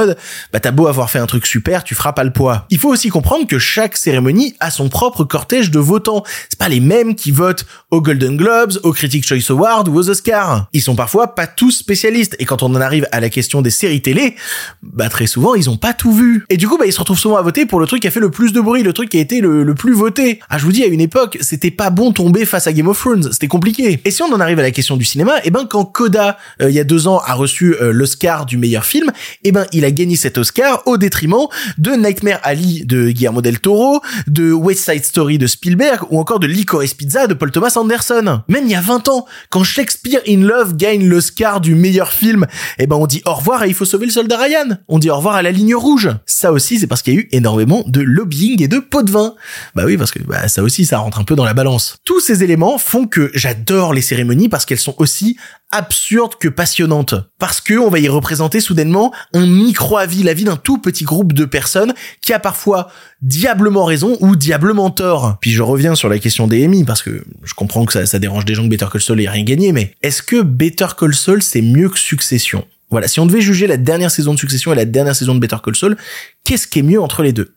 bah 0.52 0.60
t'as 0.60 0.70
beau 0.70 0.86
avoir 0.86 1.10
fait 1.10 1.18
un 1.18 1.26
truc 1.26 1.46
super, 1.46 1.84
tu 1.84 1.94
feras 1.94 2.12
pas 2.12 2.24
le 2.24 2.32
poids. 2.32 2.66
Il 2.70 2.78
faut 2.78 2.88
aussi 2.88 3.08
comprendre 3.08 3.46
que 3.46 3.58
chaque 3.58 3.96
cérémonie 3.96 4.54
a 4.60 4.70
son 4.70 4.88
propre 4.88 5.24
cortège 5.24 5.70
de 5.70 5.78
votants. 5.78 6.24
C'est 6.48 6.58
pas 6.58 6.68
les 6.68 6.80
mêmes 6.80 7.14
qui 7.14 7.30
votent 7.30 7.66
aux 7.90 8.00
Golden 8.00 8.36
Globes, 8.36 8.72
aux 8.82 8.92
Critics 8.92 9.26
Choice 9.26 9.50
Awards 9.50 9.88
ou 9.88 9.98
aux 9.98 10.10
Oscars. 10.10 10.66
Ils 10.72 10.82
sont 10.82 10.96
parfois 10.96 11.34
pas 11.34 11.46
tous 11.46 11.70
spécialistes. 11.70 12.36
Et 12.38 12.44
quand 12.44 12.62
on 12.62 12.74
en 12.74 12.80
arrive 12.80 13.06
à 13.12 13.20
la 13.20 13.30
question 13.30 13.62
des 13.62 13.70
séries 13.70 14.02
télé, 14.02 14.36
bah 14.82 15.08
très 15.08 15.26
souvent 15.26 15.54
ils 15.54 15.70
ont 15.70 15.76
pas 15.76 15.94
tout 15.94 16.12
vu. 16.12 16.44
Et 16.50 16.56
du 16.56 16.68
coup 16.68 16.78
bah 16.78 16.86
ils 16.86 16.92
se 16.92 16.98
retrouvent 16.98 17.18
souvent 17.18 17.36
à 17.36 17.42
voter 17.42 17.66
pour 17.66 17.80
le 17.80 17.86
truc 17.86 18.02
qui 18.02 18.08
a 18.08 18.10
fait 18.10 18.20
le 18.20 18.30
plus 18.30 18.52
de 18.52 18.60
bruit, 18.60 18.82
le 18.82 18.92
truc 18.92 19.08
qui 19.10 19.18
a 19.18 19.20
été 19.20 19.40
le, 19.40 19.74
plus 19.74 19.94
voté. 19.94 20.40
Ah 20.48 20.58
je 20.58 20.64
vous 20.64 20.72
dis 20.72 20.84
à 20.84 20.86
une 20.86 21.00
époque 21.00 21.38
c'était 21.40 21.70
pas 21.70 21.90
bon 21.90 22.12
tomber 22.12 22.44
face 22.44 22.66
à 22.66 22.72
Game 22.72 22.88
of 22.88 22.98
Thrones, 22.98 23.32
c'était 23.32 23.48
compliqué. 23.48 24.00
Et 24.04 24.10
si 24.10 24.22
on 24.22 24.32
en 24.32 24.40
arrive 24.40 24.58
à 24.58 24.62
la 24.62 24.70
question 24.70 24.96
du 24.96 25.04
cinéma, 25.04 25.38
et 25.38 25.42
eh 25.46 25.50
ben 25.50 25.66
quand 25.68 25.84
Coda 25.84 26.38
euh, 26.60 26.70
il 26.70 26.74
y 26.74 26.80
a 26.80 26.84
deux 26.84 27.08
ans 27.08 27.20
a 27.24 27.34
reçu 27.34 27.74
euh, 27.80 27.92
l'Oscar 27.92 28.46
du 28.46 28.56
meilleur 28.56 28.84
film, 28.84 29.10
et 29.42 29.48
eh 29.48 29.52
ben 29.52 29.66
il 29.72 29.83
a 29.84 29.90
gagné 29.90 30.16
cet 30.16 30.38
Oscar 30.38 30.82
au 30.86 30.96
détriment 30.96 31.46
de 31.78 31.92
Nightmare 31.92 32.40
Alley 32.42 32.84
de 32.84 33.10
Guillermo 33.10 33.42
del 33.42 33.60
Toro, 33.60 34.00
de 34.26 34.52
West 34.52 34.90
Side 34.90 35.04
Story 35.04 35.38
de 35.38 35.46
Spielberg 35.46 36.04
ou 36.10 36.18
encore 36.18 36.40
de 36.40 36.46
Licorice 36.46 36.94
Pizza 36.94 37.26
de 37.26 37.34
Paul 37.34 37.50
Thomas 37.50 37.72
Anderson. 37.76 38.42
Même 38.48 38.64
il 38.64 38.70
y 38.70 38.74
a 38.74 38.80
20 38.80 39.08
ans, 39.08 39.26
quand 39.50 39.64
Shakespeare 39.64 40.20
in 40.28 40.40
Love 40.40 40.76
gagne 40.76 41.06
l'Oscar 41.06 41.60
du 41.60 41.74
meilleur 41.74 42.12
film, 42.12 42.46
eh 42.78 42.86
ben 42.86 42.96
on 42.96 43.06
dit 43.06 43.22
au 43.26 43.34
revoir 43.34 43.64
et 43.64 43.68
il 43.68 43.74
faut 43.74 43.84
sauver 43.84 44.06
le 44.06 44.12
soldat 44.12 44.38
Ryan. 44.38 44.78
On 44.88 44.98
dit 44.98 45.10
au 45.10 45.16
revoir 45.16 45.34
à 45.36 45.42
la 45.42 45.50
ligne 45.50 45.74
rouge. 45.74 46.10
Ça 46.26 46.52
aussi, 46.52 46.78
c'est 46.78 46.86
parce 46.86 47.02
qu'il 47.02 47.14
y 47.14 47.16
a 47.16 47.20
eu 47.20 47.28
énormément 47.32 47.84
de 47.86 48.00
lobbying 48.00 48.62
et 48.62 48.68
de 48.68 48.78
pots 48.78 49.02
de 49.02 49.10
vin. 49.10 49.34
Bah 49.74 49.84
oui, 49.86 49.96
parce 49.96 50.10
que 50.10 50.22
bah, 50.22 50.48
ça 50.48 50.62
aussi, 50.62 50.84
ça 50.84 50.98
rentre 50.98 51.18
un 51.18 51.24
peu 51.24 51.36
dans 51.36 51.44
la 51.44 51.54
balance. 51.54 51.96
Tous 52.04 52.20
ces 52.20 52.42
éléments 52.42 52.78
font 52.78 53.06
que 53.06 53.30
j'adore 53.34 53.92
les 53.94 54.02
cérémonies 54.02 54.48
parce 54.48 54.64
qu'elles 54.64 54.78
sont 54.78 54.94
aussi 54.98 55.36
absurdes 55.74 56.36
que 56.36 56.48
passionnantes. 56.48 57.14
Parce 57.38 57.60
que 57.60 57.74
on 57.74 57.90
va 57.90 57.98
y 57.98 58.08
représenter 58.08 58.60
soudainement 58.60 59.12
un 59.32 59.46
micro-avis, 59.46 60.22
la 60.22 60.34
vie 60.34 60.44
d'un 60.44 60.56
tout 60.56 60.78
petit 60.78 61.04
groupe 61.04 61.32
de 61.32 61.44
personnes 61.44 61.94
qui 62.20 62.32
a 62.32 62.38
parfois 62.38 62.88
diablement 63.22 63.84
raison 63.84 64.16
ou 64.20 64.36
diablement 64.36 64.90
tort. 64.90 65.38
Puis 65.40 65.50
je 65.50 65.62
reviens 65.62 65.94
sur 65.94 66.08
la 66.08 66.18
question 66.18 66.46
des 66.46 66.64
Emmy 66.64 66.84
parce 66.84 67.02
que 67.02 67.24
je 67.42 67.54
comprends 67.54 67.84
que 67.84 67.92
ça, 67.92 68.06
ça 68.06 68.18
dérange 68.18 68.44
des 68.44 68.54
gens 68.54 68.62
que 68.64 68.68
Better 68.68 68.86
Call 68.90 69.00
Saul 69.00 69.20
ait 69.20 69.28
rien 69.28 69.44
gagné, 69.44 69.72
mais 69.72 69.94
est-ce 70.02 70.22
que 70.22 70.42
Better 70.42 70.88
Call 70.98 71.14
Saul 71.14 71.42
c'est 71.42 71.62
mieux 71.62 71.88
que 71.88 71.98
Succession? 71.98 72.66
Voilà, 72.90 73.08
si 73.08 73.18
on 73.18 73.26
devait 73.26 73.40
juger 73.40 73.66
la 73.66 73.76
dernière 73.76 74.10
saison 74.10 74.34
de 74.34 74.38
Succession 74.38 74.72
et 74.72 74.76
la 74.76 74.84
dernière 74.84 75.16
saison 75.16 75.34
de 75.34 75.40
Better 75.40 75.56
Call 75.64 75.74
Saul, 75.74 75.96
qu'est-ce 76.44 76.66
qui 76.68 76.78
est 76.78 76.82
mieux 76.82 77.00
entre 77.00 77.22
les 77.22 77.32
deux? 77.32 77.52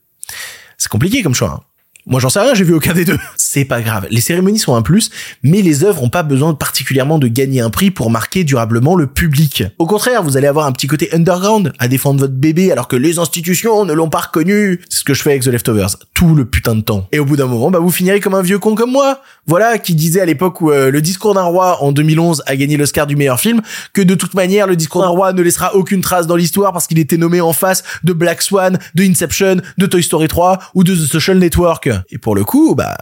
C'est 0.78 0.90
compliqué 0.90 1.22
comme 1.22 1.36
choix. 1.36 1.62
Hein. 1.62 1.77
Moi, 2.10 2.22
j'en 2.22 2.30
sais 2.30 2.40
rien, 2.40 2.54
j'ai 2.54 2.64
vu 2.64 2.74
aucun 2.74 2.94
des 2.94 3.04
deux. 3.04 3.18
C'est 3.36 3.66
pas 3.66 3.82
grave. 3.82 4.08
Les 4.10 4.22
cérémonies 4.22 4.60
sont 4.60 4.76
un 4.76 4.82
plus, 4.82 5.10
mais 5.44 5.62
les 5.62 5.84
œuvres 5.84 6.04
ont 6.04 6.10
pas 6.10 6.24
besoin 6.24 6.54
particulièrement 6.54 7.20
de 7.20 7.28
gagner 7.28 7.60
un 7.60 7.70
prix 7.70 7.92
pour 7.92 8.10
marquer 8.10 8.46
durablement 8.46 8.96
le 8.96 9.08
public. 9.08 9.66
Au 9.78 9.86
contraire, 9.86 10.24
vous 10.24 10.38
allez 10.38 10.48
avoir 10.48 10.68
un 10.68 10.72
petit 10.72 10.88
côté 10.88 11.14
underground 11.14 11.74
à 11.80 11.90
défendre 11.90 12.22
votre 12.22 12.36
bébé 12.36 12.72
alors 12.72 12.88
que 12.88 12.96
les 12.96 13.20
institutions 13.20 13.84
ne 13.84 13.92
l'ont 13.92 14.08
pas 14.08 14.20
reconnu. 14.20 14.80
C'est 14.88 15.00
ce 15.00 15.04
que 15.04 15.14
je 15.14 15.22
fais 15.22 15.32
avec 15.32 15.44
The 15.44 15.48
Leftovers. 15.48 15.98
Tout 16.14 16.34
le 16.34 16.46
putain 16.46 16.76
de 16.76 16.82
temps. 16.82 17.10
Et 17.12 17.20
au 17.20 17.26
bout 17.26 17.36
d'un 17.36 17.48
moment, 17.48 17.72
bah, 17.72 17.80
vous 17.80 17.92
finirez 17.92 18.22
comme 18.22 18.36
un 18.36 18.42
vieux 18.42 18.60
con 18.60 18.74
comme 18.74 18.92
moi. 18.92 19.22
Voilà, 19.46 19.78
qui 19.78 19.94
disait 19.94 20.22
à 20.22 20.26
l'époque 20.26 20.62
où 20.62 20.72
euh, 20.72 20.92
le 20.92 21.02
discours 21.02 21.34
d'un 21.34 21.44
roi 21.44 21.84
en 21.84 21.92
2011 21.92 22.44
a 22.46 22.56
gagné 22.56 22.78
l'Oscar 22.78 23.06
du 23.06 23.18
meilleur 23.18 23.40
film, 23.40 23.62
que 23.92 24.02
de 24.02 24.16
toute 24.16 24.34
manière, 24.34 24.66
le 24.66 24.78
discours 24.78 25.02
d'un 25.02 25.10
roi 25.10 25.34
ne 25.34 25.42
laissera 25.42 25.76
aucune 25.76 26.00
trace 26.00 26.26
dans 26.26 26.38
l'histoire 26.38 26.72
parce 26.72 26.88
qu'il 26.88 27.00
était 27.00 27.18
nommé 27.18 27.42
en 27.42 27.54
face 27.54 27.84
de 28.06 28.14
Black 28.14 28.42
Swan, 28.42 28.80
de 28.96 29.04
Inception, 29.04 29.58
de 29.78 29.86
Toy 29.86 30.04
Story 30.04 30.30
3 30.30 30.60
ou 30.74 30.86
de 30.86 30.96
The 30.96 31.06
Social 31.06 31.38
Network. 31.38 31.90
Et 32.10 32.18
pour 32.18 32.36
le 32.36 32.44
coup, 32.44 32.76
bah, 32.76 32.98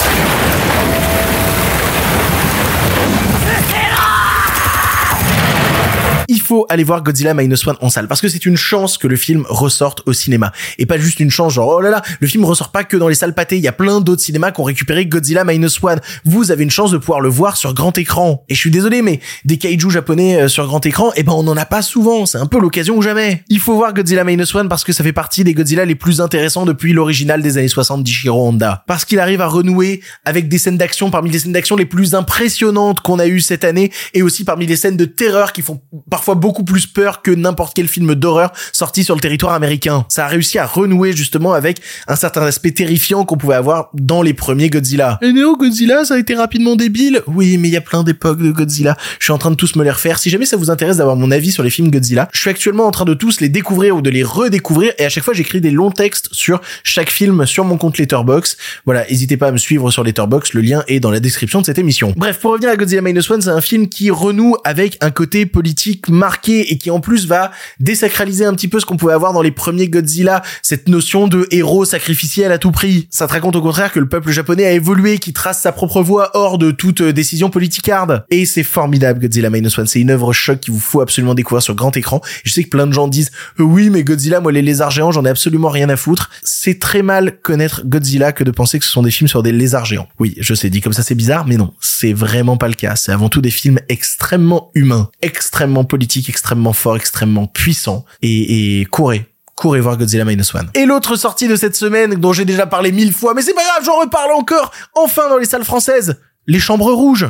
Faut 6.45 6.65
aller 6.69 6.83
voir 6.83 7.03
Godzilla 7.03 7.33
Minus 7.33 7.65
One 7.67 7.75
en 7.81 7.89
salle 7.89 8.07
parce 8.07 8.21
que 8.21 8.29
c'est 8.29 8.45
une 8.45 8.57
chance 8.57 8.97
que 8.97 9.07
le 9.07 9.15
film 9.15 9.45
ressorte 9.49 10.01
au 10.05 10.13
cinéma 10.13 10.51
et 10.77 10.85
pas 10.85 10.97
juste 10.97 11.19
une 11.19 11.31
chance 11.31 11.53
genre 11.53 11.67
oh 11.67 11.81
là 11.81 11.89
là 11.89 12.01
le 12.19 12.27
film 12.27 12.45
ressort 12.45 12.71
pas 12.71 12.83
que 12.83 12.97
dans 12.97 13.07
les 13.07 13.15
salles 13.15 13.33
pâtées 13.33 13.57
il 13.57 13.63
y 13.63 13.67
a 13.67 13.73
plein 13.73 13.99
d'autres 14.01 14.21
cinémas 14.21 14.51
qui 14.51 14.61
ont 14.61 14.65
récupéré 14.65 15.05
Godzilla 15.05 15.43
Minus 15.43 15.83
One. 15.83 15.99
Vous 16.23 16.51
avez 16.51 16.63
une 16.63 16.71
chance 16.71 16.91
de 16.91 16.97
pouvoir 16.97 17.19
le 17.19 17.29
voir 17.29 17.57
sur 17.57 17.73
grand 17.73 17.97
écran. 17.97 18.43
Et 18.49 18.55
je 18.55 18.59
suis 18.59 18.71
désolé 18.71 19.01
mais 19.01 19.19
des 19.43 19.57
kaiju 19.57 19.89
japonais 19.89 20.41
euh, 20.41 20.47
sur 20.47 20.65
grand 20.67 20.85
écran 20.85 21.11
eh 21.15 21.23
ben 21.23 21.33
on 21.33 21.47
en 21.47 21.57
a 21.57 21.65
pas 21.65 21.81
souvent. 21.81 22.25
C'est 22.25 22.37
un 22.37 22.45
peu 22.45 22.59
l'occasion 22.59 22.97
ou 22.97 23.01
jamais. 23.01 23.43
Il 23.49 23.59
faut 23.59 23.75
voir 23.75 23.93
Godzilla 23.93 24.23
Minus 24.23 24.53
One 24.53 24.69
parce 24.69 24.83
que 24.83 24.93
ça 24.93 25.03
fait 25.03 25.13
partie 25.13 25.43
des 25.43 25.53
Godzilla 25.53 25.85
les 25.85 25.95
plus 25.95 26.21
intéressants 26.21 26.65
depuis 26.65 26.93
l'original 26.93 27.41
des 27.41 27.57
années 27.57 27.67
60 27.67 28.03
d'Ishiro 28.03 28.47
Honda. 28.47 28.83
Parce 28.87 29.05
qu'il 29.05 29.19
arrive 29.19 29.41
à 29.41 29.47
renouer 29.47 30.01
avec 30.25 30.47
des 30.47 30.57
scènes 30.57 30.77
d'action 30.77 31.09
parmi 31.09 31.29
les 31.29 31.39
scènes 31.39 31.53
d'action 31.53 31.75
les 31.75 31.85
plus 31.85 32.15
impressionnantes 32.15 32.99
qu'on 33.01 33.19
a 33.19 33.27
eu 33.27 33.41
cette 33.41 33.63
année 33.63 33.91
et 34.13 34.21
aussi 34.21 34.43
parmi 34.43 34.65
les 34.65 34.75
scènes 34.75 34.97
de 34.97 35.05
terreur 35.05 35.53
qui 35.53 35.61
font 35.61 35.81
parfois 36.09 36.34
beaucoup 36.35 36.63
plus 36.63 36.87
peur 36.87 37.21
que 37.21 37.31
n'importe 37.31 37.75
quel 37.75 37.87
film 37.87 38.15
d'horreur 38.15 38.51
sorti 38.71 39.03
sur 39.03 39.15
le 39.15 39.21
territoire 39.21 39.53
américain. 39.53 40.05
Ça 40.09 40.25
a 40.25 40.27
réussi 40.27 40.59
à 40.59 40.65
renouer 40.65 41.13
justement 41.13 41.53
avec 41.53 41.81
un 42.07 42.15
certain 42.15 42.43
aspect 42.43 42.71
terrifiant 42.71 43.25
qu'on 43.25 43.37
pouvait 43.37 43.55
avoir 43.55 43.89
dans 43.93 44.21
les 44.21 44.33
premiers 44.33 44.69
Godzilla. 44.69 45.19
Et 45.21 45.31
Neo 45.31 45.57
Godzilla, 45.57 46.05
ça 46.05 46.15
a 46.15 46.17
été 46.17 46.35
rapidement 46.35 46.75
débile. 46.75 47.21
Oui, 47.27 47.57
mais 47.57 47.69
il 47.69 47.73
y 47.73 47.77
a 47.77 47.81
plein 47.81 48.03
d'époques 48.03 48.41
de 48.41 48.51
Godzilla. 48.51 48.97
Je 49.19 49.25
suis 49.25 49.33
en 49.33 49.37
train 49.37 49.51
de 49.51 49.55
tous 49.55 49.75
me 49.75 49.83
les 49.83 49.91
refaire. 49.91 50.19
Si 50.19 50.29
jamais 50.29 50.45
ça 50.45 50.57
vous 50.57 50.69
intéresse 50.69 50.97
d'avoir 50.97 51.15
mon 51.15 51.31
avis 51.31 51.51
sur 51.51 51.63
les 51.63 51.69
films 51.69 51.89
Godzilla, 51.89 52.29
je 52.31 52.39
suis 52.39 52.49
actuellement 52.49 52.85
en 52.85 52.91
train 52.91 53.05
de 53.05 53.13
tous 53.13 53.39
les 53.39 53.49
découvrir 53.49 53.95
ou 53.95 54.01
de 54.01 54.09
les 54.09 54.23
redécouvrir 54.23 54.93
et 54.97 55.05
à 55.05 55.09
chaque 55.09 55.23
fois 55.23 55.33
j'écris 55.33 55.61
des 55.61 55.71
longs 55.71 55.91
textes 55.91 56.29
sur 56.31 56.61
chaque 56.83 57.09
film 57.09 57.45
sur 57.45 57.65
mon 57.65 57.77
compte 57.77 57.97
Letterbox. 57.97 58.57
Voilà, 58.85 59.05
n'hésitez 59.09 59.37
pas 59.37 59.47
à 59.47 59.51
me 59.51 59.57
suivre 59.57 59.91
sur 59.91 60.03
Letterbox, 60.03 60.53
le 60.53 60.61
lien 60.61 60.83
est 60.87 60.99
dans 60.99 61.11
la 61.11 61.19
description 61.19 61.61
de 61.61 61.65
cette 61.65 61.79
émission. 61.79 62.13
Bref, 62.15 62.39
pour 62.39 62.51
revenir 62.51 62.69
à 62.69 62.75
Godzilla 62.75 63.01
Minus 63.01 63.29
One, 63.29 63.41
c'est 63.41 63.49
un 63.49 63.61
film 63.61 63.87
qui 63.87 64.09
renoue 64.11 64.55
avec 64.63 64.97
un 65.01 65.11
côté 65.11 65.45
politique 65.45 66.09
marqué 66.25 66.71
et 66.71 66.79
qui 66.79 66.89
en 66.89 66.99
plus 66.99 67.27
va 67.27 67.51
désacraliser 67.79 68.45
un 68.45 68.55
petit 68.55 68.67
peu 68.67 68.79
ce 68.79 68.85
qu'on 68.87 68.97
pouvait 68.97 69.13
avoir 69.13 69.31
dans 69.31 69.43
les 69.43 69.51
premiers 69.51 69.87
Godzilla, 69.89 70.41
cette 70.63 70.89
notion 70.89 71.27
de 71.27 71.47
héros 71.51 71.85
sacrificiel 71.85 72.51
à 72.51 72.57
tout 72.57 72.71
prix. 72.71 73.07
Ça 73.11 73.27
te 73.27 73.33
raconte 73.33 73.55
au 73.55 73.61
contraire 73.61 73.91
que 73.91 73.99
le 73.99 74.09
peuple 74.09 74.31
japonais 74.31 74.65
a 74.65 74.71
évolué, 74.71 75.19
qui 75.19 75.33
trace 75.33 75.61
sa 75.61 75.71
propre 75.71 76.01
voie 76.01 76.31
hors 76.33 76.57
de 76.57 76.71
toute 76.71 77.01
euh, 77.01 77.13
décision 77.13 77.51
politicarde. 77.51 78.25
Et 78.31 78.47
c'est 78.47 78.63
formidable 78.63 79.19
Godzilla 79.19 79.51
Minus 79.51 79.77
One, 79.77 79.85
c'est 79.85 80.01
une 80.01 80.09
œuvre 80.09 80.33
choc 80.33 80.61
qu'il 80.61 80.73
vous 80.73 80.79
faut 80.79 81.01
absolument 81.01 81.35
découvrir 81.35 81.61
sur 81.61 81.75
grand 81.75 81.95
écran. 81.95 82.21
je 82.43 82.51
sais 82.51 82.63
que 82.63 82.69
plein 82.69 82.87
de 82.87 82.93
gens 82.93 83.07
disent 83.07 83.29
euh, 83.59 83.63
oui 83.63 83.91
mais 83.91 84.03
Godzilla, 84.03 84.39
moi 84.39 84.51
les 84.51 84.63
lézards 84.63 84.89
géants, 84.89 85.11
j'en 85.11 85.25
ai 85.25 85.29
absolument 85.29 85.69
rien 85.69 85.89
à 85.89 85.95
foutre. 85.95 86.31
C'est 86.41 86.79
très 86.79 87.03
mal 87.03 87.39
connaître 87.41 87.83
Godzilla 87.85 88.31
que 88.31 88.43
de 88.43 88.51
penser 88.51 88.79
que 88.79 88.85
ce 88.85 88.91
sont 88.91 89.03
des 89.03 89.11
films 89.11 89.27
sur 89.27 89.43
des 89.43 89.51
lézards 89.51 89.85
géants. 89.85 90.07
Oui, 90.19 90.35
je 90.39 90.55
sais, 90.55 90.71
dit 90.71 90.81
comme 90.81 90.93
ça 90.93 91.03
c'est 91.03 91.13
bizarre, 91.13 91.45
mais 91.45 91.57
non, 91.57 91.73
c'est 91.79 92.13
vraiment 92.13 92.57
pas 92.57 92.67
le 92.67 92.73
cas. 92.73 92.95
C'est 92.95 93.11
avant 93.11 93.29
tout 93.29 93.41
des 93.41 93.51
films 93.51 93.79
extrêmement 93.89 94.71
humains, 94.73 95.09
extrêmement 95.21 95.83
politiques, 95.83 96.14
extrêmement 96.27 96.73
forts, 96.73 96.97
extrêmement 96.97 97.47
puissants. 97.47 98.05
Et, 98.21 98.81
et 98.81 98.85
courez, 98.85 99.31
courez 99.55 99.79
voir 99.79 99.97
Godzilla 99.97 100.25
Minus 100.25 100.53
One. 100.53 100.69
Et 100.73 100.85
l'autre 100.85 101.15
sortie 101.15 101.47
de 101.47 101.55
cette 101.55 101.75
semaine, 101.75 102.15
dont 102.15 102.33
j'ai 102.33 102.45
déjà 102.45 102.65
parlé 102.65 102.91
mille 102.91 103.13
fois, 103.13 103.33
mais 103.33 103.41
c'est 103.41 103.53
pas 103.53 103.63
grave, 103.63 103.83
j'en 103.85 103.99
reparle 103.99 104.31
encore, 104.33 104.71
enfin 104.93 105.29
dans 105.29 105.37
les 105.37 105.45
salles 105.45 105.65
françaises, 105.65 106.19
Les 106.47 106.59
Chambres 106.59 106.91
Rouges. 106.91 107.27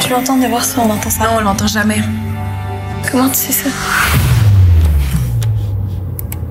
Tu 0.00 0.10
l'entends 0.10 0.36
de 0.36 0.46
voir 0.46 0.64
ça, 0.64 0.80
on 0.80 0.90
entend 0.90 1.10
ça. 1.10 1.24
Non, 1.24 1.30
on 1.38 1.40
l'entend 1.40 1.66
jamais. 1.66 2.02
Comment 3.10 3.28
tu 3.28 3.36
sais 3.36 3.52
ça? 3.52 3.70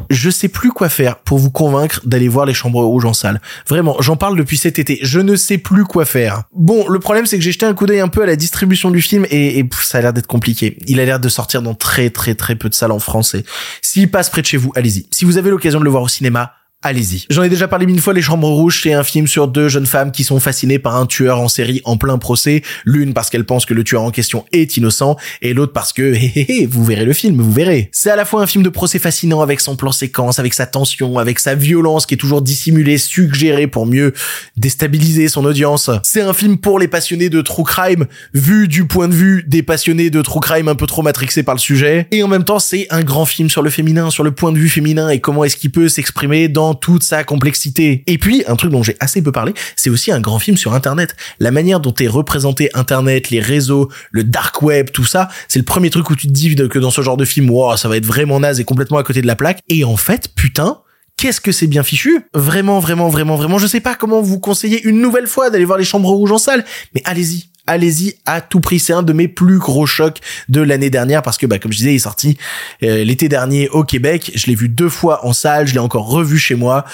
Je 0.09 0.29
sais 0.29 0.47
plus 0.47 0.71
quoi 0.71 0.89
faire 0.89 1.17
pour 1.17 1.37
vous 1.37 1.51
convaincre 1.51 2.01
d'aller 2.05 2.27
voir 2.27 2.45
les 2.45 2.53
chambres 2.53 2.83
rouges 2.83 3.05
en 3.05 3.13
salle. 3.13 3.41
Vraiment, 3.67 3.97
j'en 3.99 4.15
parle 4.15 4.37
depuis 4.37 4.57
cet 4.57 4.79
été. 4.79 4.99
Je 5.01 5.19
ne 5.19 5.35
sais 5.35 5.57
plus 5.57 5.83
quoi 5.83 6.05
faire. 6.05 6.43
Bon, 6.53 6.87
le 6.87 6.99
problème 6.99 7.25
c'est 7.25 7.37
que 7.37 7.43
j'ai 7.43 7.51
jeté 7.51 7.65
un 7.65 7.73
coup 7.73 7.85
d'œil 7.85 7.99
un 7.99 8.07
peu 8.07 8.23
à 8.23 8.25
la 8.25 8.35
distribution 8.35 8.91
du 8.91 9.01
film 9.01 9.25
et, 9.29 9.59
et 9.59 9.69
ça 9.81 9.99
a 9.99 10.01
l'air 10.01 10.13
d'être 10.13 10.27
compliqué. 10.27 10.77
Il 10.87 10.99
a 10.99 11.05
l'air 11.05 11.19
de 11.19 11.29
sortir 11.29 11.61
dans 11.61 11.73
très 11.73 12.09
très 12.09 12.35
très 12.35 12.55
peu 12.55 12.69
de 12.69 12.75
salles 12.75 12.91
en 12.91 12.99
français. 12.99 13.43
S'il 13.81 14.09
passe 14.11 14.29
près 14.29 14.41
de 14.41 14.47
chez 14.47 14.57
vous, 14.57 14.71
allez-y. 14.75 15.07
Si 15.11 15.25
vous 15.25 15.37
avez 15.37 15.49
l'occasion 15.49 15.79
de 15.79 15.85
le 15.85 15.91
voir 15.91 16.03
au 16.03 16.07
cinéma, 16.07 16.53
allez-y. 16.85 17.25
J'en 17.31 17.41
ai 17.41 17.49
déjà 17.49 17.67
parlé 17.67 17.87
mille 17.87 17.99
fois, 17.99 18.13
Les 18.13 18.21
Chambres 18.21 18.47
Rouges, 18.47 18.81
c'est 18.83 18.93
un 18.93 19.03
film 19.03 19.25
sur 19.25 19.47
deux 19.47 19.69
jeunes 19.69 19.87
femmes 19.87 20.11
qui 20.11 20.23
sont 20.23 20.39
fascinées 20.39 20.77
par 20.77 20.95
un 20.95 21.07
tueur 21.07 21.39
en 21.39 21.47
série 21.47 21.81
en 21.83 21.97
plein 21.97 22.19
procès, 22.19 22.61
l'une 22.85 23.13
parce 23.13 23.31
qu'elle 23.31 23.43
pense 23.43 23.65
que 23.65 23.73
le 23.73 23.83
tueur 23.83 24.03
en 24.03 24.11
question 24.11 24.45
est 24.51 24.77
innocent, 24.77 25.17
et 25.41 25.55
l'autre 25.55 25.73
parce 25.73 25.93
que, 25.93 26.13
hé, 26.13 26.31
hé, 26.35 26.61
hé, 26.61 26.65
vous 26.67 26.85
verrez 26.85 27.05
le 27.05 27.13
film, 27.13 27.41
vous 27.41 27.51
verrez. 27.51 27.89
C'est 27.91 28.11
à 28.11 28.15
la 28.15 28.23
fois 28.23 28.43
un 28.43 28.45
film 28.45 28.63
de 28.63 28.69
procès 28.69 28.99
fascinant 28.99 29.41
avec 29.41 29.61
son 29.61 29.75
plan 29.75 29.91
séquence, 29.91 30.37
avec 30.37 30.53
sa 30.53 30.67
tension, 30.67 31.17
avec 31.17 31.39
sa 31.39 31.55
violence 31.55 32.05
qui 32.05 32.13
est 32.13 32.17
toujours 32.17 32.43
dissimulée, 32.43 32.99
suggérée 32.99 33.65
pour 33.65 33.87
mieux 33.87 34.13
déstabiliser 34.55 35.27
son 35.27 35.43
audience. 35.43 35.89
C'est 36.03 36.21
un 36.21 36.33
film 36.33 36.57
pour 36.57 36.77
les 36.77 36.87
passionnés 36.87 37.29
de 37.29 37.41
true 37.41 37.63
crime, 37.63 38.05
vu 38.35 38.67
du 38.67 38.85
point 38.85 39.07
de 39.07 39.15
vue 39.15 39.43
des 39.47 39.63
passionnés 39.63 40.11
de 40.11 40.21
true 40.21 40.39
crime 40.39 40.67
un 40.67 40.75
peu 40.75 40.85
trop 40.85 41.01
matrixés 41.01 41.41
par 41.41 41.55
le 41.55 41.59
sujet, 41.59 42.07
et 42.11 42.21
en 42.21 42.27
même 42.27 42.43
temps 42.43 42.59
c'est 42.59 42.85
un 42.91 43.01
grand 43.01 43.25
film 43.25 43.49
sur 43.49 43.63
le 43.63 43.71
féminin, 43.71 44.11
sur 44.11 44.23
le 44.23 44.31
point 44.31 44.51
de 44.51 44.59
vue 44.59 44.69
féminin 44.69 45.09
et 45.09 45.19
comment 45.19 45.43
est-ce 45.43 45.55
qu'il 45.55 45.71
peut 45.71 45.89
s'exprimer 45.89 46.47
dans 46.47 46.74
toute 46.75 47.03
sa 47.03 47.23
complexité. 47.23 48.03
Et 48.07 48.17
puis, 48.17 48.43
un 48.47 48.55
truc 48.55 48.71
dont 48.71 48.83
j'ai 48.83 48.95
assez 48.99 49.21
peu 49.21 49.31
parlé, 49.31 49.53
c'est 49.75 49.89
aussi 49.89 50.11
un 50.11 50.19
grand 50.19 50.39
film 50.39 50.57
sur 50.57 50.73
Internet. 50.73 51.15
La 51.39 51.51
manière 51.51 51.79
dont 51.79 51.93
est 51.99 52.07
représenté 52.07 52.69
Internet, 52.73 53.29
les 53.29 53.39
réseaux, 53.39 53.89
le 54.11 54.23
dark 54.23 54.61
web, 54.61 54.91
tout 54.91 55.05
ça, 55.05 55.29
c'est 55.47 55.59
le 55.59 55.65
premier 55.65 55.89
truc 55.89 56.09
où 56.09 56.15
tu 56.15 56.27
te 56.27 56.31
dis 56.31 56.55
que 56.55 56.79
dans 56.79 56.91
ce 56.91 57.01
genre 57.01 57.17
de 57.17 57.25
film, 57.25 57.49
wow, 57.49 57.77
ça 57.77 57.89
va 57.89 57.97
être 57.97 58.05
vraiment 58.05 58.39
naze 58.39 58.59
et 58.59 58.63
complètement 58.63 58.97
à 58.97 59.03
côté 59.03 59.21
de 59.21 59.27
la 59.27 59.35
plaque. 59.35 59.59
Et 59.69 59.83
en 59.83 59.97
fait, 59.97 60.29
putain, 60.35 60.79
qu'est-ce 61.17 61.41
que 61.41 61.51
c'est 61.51 61.67
bien 61.67 61.83
fichu 61.83 62.27
Vraiment, 62.33 62.79
vraiment, 62.79 63.09
vraiment, 63.09 63.35
vraiment. 63.35 63.57
Je 63.57 63.67
sais 63.67 63.79
pas 63.79 63.95
comment 63.95 64.21
vous 64.21 64.39
conseiller 64.39 64.81
une 64.83 65.01
nouvelle 65.01 65.27
fois 65.27 65.49
d'aller 65.49 65.65
voir 65.65 65.77
les 65.77 65.85
chambres 65.85 66.09
rouges 66.09 66.31
en 66.31 66.37
salle, 66.37 66.65
mais 66.93 67.01
allez-y, 67.05 67.49
allez-y 67.67 68.15
à 68.25 68.41
tout 68.41 68.59
prix. 68.59 68.79
C'est 68.79 68.93
un 68.93 69.03
de 69.03 69.13
mes 69.13 69.27
plus 69.27 69.57
gros 69.57 69.85
chocs 69.85 70.19
de 70.49 70.61
l'année 70.61 70.89
dernière 70.89 71.21
parce 71.21 71.37
que, 71.37 71.45
bah, 71.45 71.59
comme 71.59 71.71
je 71.71 71.77
disais, 71.77 71.91
il 71.93 71.95
est 71.95 71.99
sorti 71.99 72.37
euh, 72.83 73.03
l'été 73.03 73.29
dernier 73.29 73.69
au 73.69 73.83
Québec. 73.83 74.31
Je 74.35 74.47
l'ai 74.47 74.55
vu 74.55 74.69
deux 74.69 74.89
fois 74.89 75.25
en 75.25 75.33
salle. 75.33 75.67
Je 75.67 75.73
l'ai 75.73 75.79
encore 75.79 76.07
revu 76.07 76.37
chez 76.37 76.55
moi. 76.55 76.85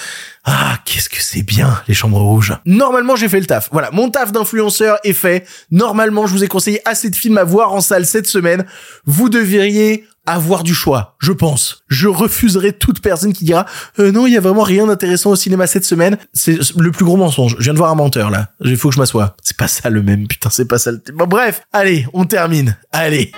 Ah, 0.44 0.78
qu'est-ce 0.84 1.08
que 1.08 1.22
c'est 1.22 1.42
bien, 1.42 1.80
les 1.86 1.94
chambres 1.94 2.20
rouges. 2.20 2.52
Normalement, 2.66 3.14
j'ai 3.14 3.28
fait 3.28 3.38
le 3.38 3.46
taf. 3.46 3.68
Voilà, 3.70 3.90
mon 3.92 4.10
taf 4.10 4.32
d'influenceur 4.32 4.98
est 5.04 5.12
fait. 5.12 5.46
Normalement, 5.70 6.26
je 6.26 6.32
vous 6.32 6.42
ai 6.42 6.48
conseillé 6.48 6.80
assez 6.84 7.10
de 7.10 7.16
films 7.16 7.38
à 7.38 7.44
voir 7.44 7.72
en 7.72 7.80
salle 7.80 8.06
cette 8.06 8.26
semaine. 8.26 8.64
Vous 9.06 9.28
devriez 9.28 10.04
avoir 10.26 10.62
du 10.62 10.74
choix, 10.74 11.16
je 11.18 11.32
pense. 11.32 11.82
Je 11.88 12.08
refuserai 12.08 12.72
toute 12.72 13.00
personne 13.00 13.32
qui 13.32 13.44
dira 13.44 13.66
euh, 13.98 14.12
non, 14.12 14.26
il 14.26 14.32
y 14.32 14.36
a 14.36 14.40
vraiment 14.40 14.62
rien 14.62 14.86
d'intéressant 14.86 15.30
au 15.30 15.36
cinéma 15.36 15.66
cette 15.66 15.84
semaine. 15.84 16.16
C'est 16.32 16.58
le 16.76 16.90
plus 16.90 17.04
gros 17.04 17.16
mensonge. 17.16 17.56
Je 17.58 17.64
viens 17.64 17.72
de 17.72 17.78
voir 17.78 17.90
un 17.90 17.96
menteur 17.96 18.30
là. 18.30 18.48
Il 18.60 18.76
faut 18.76 18.88
que 18.88 18.94
je 18.94 19.00
m'assoie. 19.00 19.36
C'est 19.42 19.56
pas 19.56 19.68
ça 19.68 19.90
le 19.90 20.02
même, 20.02 20.28
putain, 20.28 20.50
c'est 20.50 20.66
pas 20.66 20.78
ça 20.78 20.92
le. 20.92 21.00
Bon 21.14 21.26
bref, 21.26 21.62
allez, 21.72 22.06
on 22.12 22.24
termine. 22.24 22.76
Allez. 22.92 23.32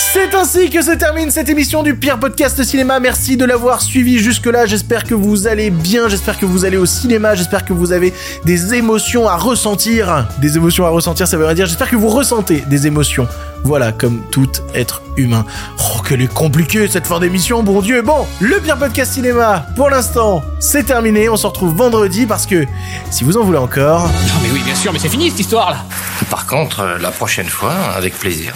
C'est 0.00 0.32
ainsi 0.36 0.70
que 0.70 0.80
se 0.80 0.92
termine 0.92 1.28
cette 1.32 1.48
émission 1.48 1.82
du 1.82 1.96
pire 1.96 2.20
podcast 2.20 2.62
cinéma. 2.62 3.00
Merci 3.00 3.36
de 3.36 3.44
l'avoir 3.44 3.82
suivi 3.82 4.20
jusque-là. 4.20 4.64
J'espère 4.64 5.02
que 5.02 5.12
vous 5.12 5.48
allez 5.48 5.70
bien. 5.70 6.08
J'espère 6.08 6.38
que 6.38 6.46
vous 6.46 6.64
allez 6.64 6.76
au 6.76 6.86
cinéma. 6.86 7.34
J'espère 7.34 7.64
que 7.64 7.72
vous 7.72 7.90
avez 7.90 8.14
des 8.44 8.74
émotions 8.74 9.28
à 9.28 9.36
ressentir. 9.36 10.28
Des 10.40 10.56
émotions 10.56 10.86
à 10.86 10.90
ressentir, 10.90 11.26
ça 11.26 11.36
veut 11.36 11.44
rien 11.44 11.54
dire. 11.54 11.66
J'espère 11.66 11.90
que 11.90 11.96
vous 11.96 12.10
ressentez 12.10 12.62
des 12.68 12.86
émotions. 12.86 13.26
Voilà, 13.64 13.90
comme 13.90 14.22
tout 14.30 14.48
être 14.72 15.02
humain. 15.16 15.44
Oh, 15.80 16.00
qu'elle 16.02 16.22
est 16.22 16.32
compliquée 16.32 16.86
cette 16.86 17.08
fin 17.08 17.18
d'émission, 17.18 17.64
bon 17.64 17.82
Dieu. 17.82 18.00
Bon, 18.02 18.24
le 18.38 18.60
pire 18.60 18.78
podcast 18.78 19.14
cinéma, 19.14 19.66
pour 19.74 19.90
l'instant, 19.90 20.42
c'est 20.60 20.84
terminé. 20.84 21.28
On 21.28 21.36
se 21.36 21.48
retrouve 21.48 21.74
vendredi 21.74 22.24
parce 22.24 22.46
que, 22.46 22.66
si 23.10 23.24
vous 23.24 23.36
en 23.36 23.42
voulez 23.42 23.58
encore... 23.58 24.02
Non 24.06 24.34
mais 24.44 24.50
oui, 24.52 24.60
bien 24.64 24.76
sûr, 24.76 24.92
mais 24.92 25.00
c'est 25.00 25.08
fini 25.08 25.28
cette 25.30 25.40
histoire 25.40 25.70
là 25.72 25.84
Par 26.30 26.46
contre, 26.46 26.80
euh, 26.80 26.98
la 26.98 27.10
prochaine 27.10 27.48
fois, 27.48 27.74
avec 27.96 28.16
plaisir. 28.16 28.54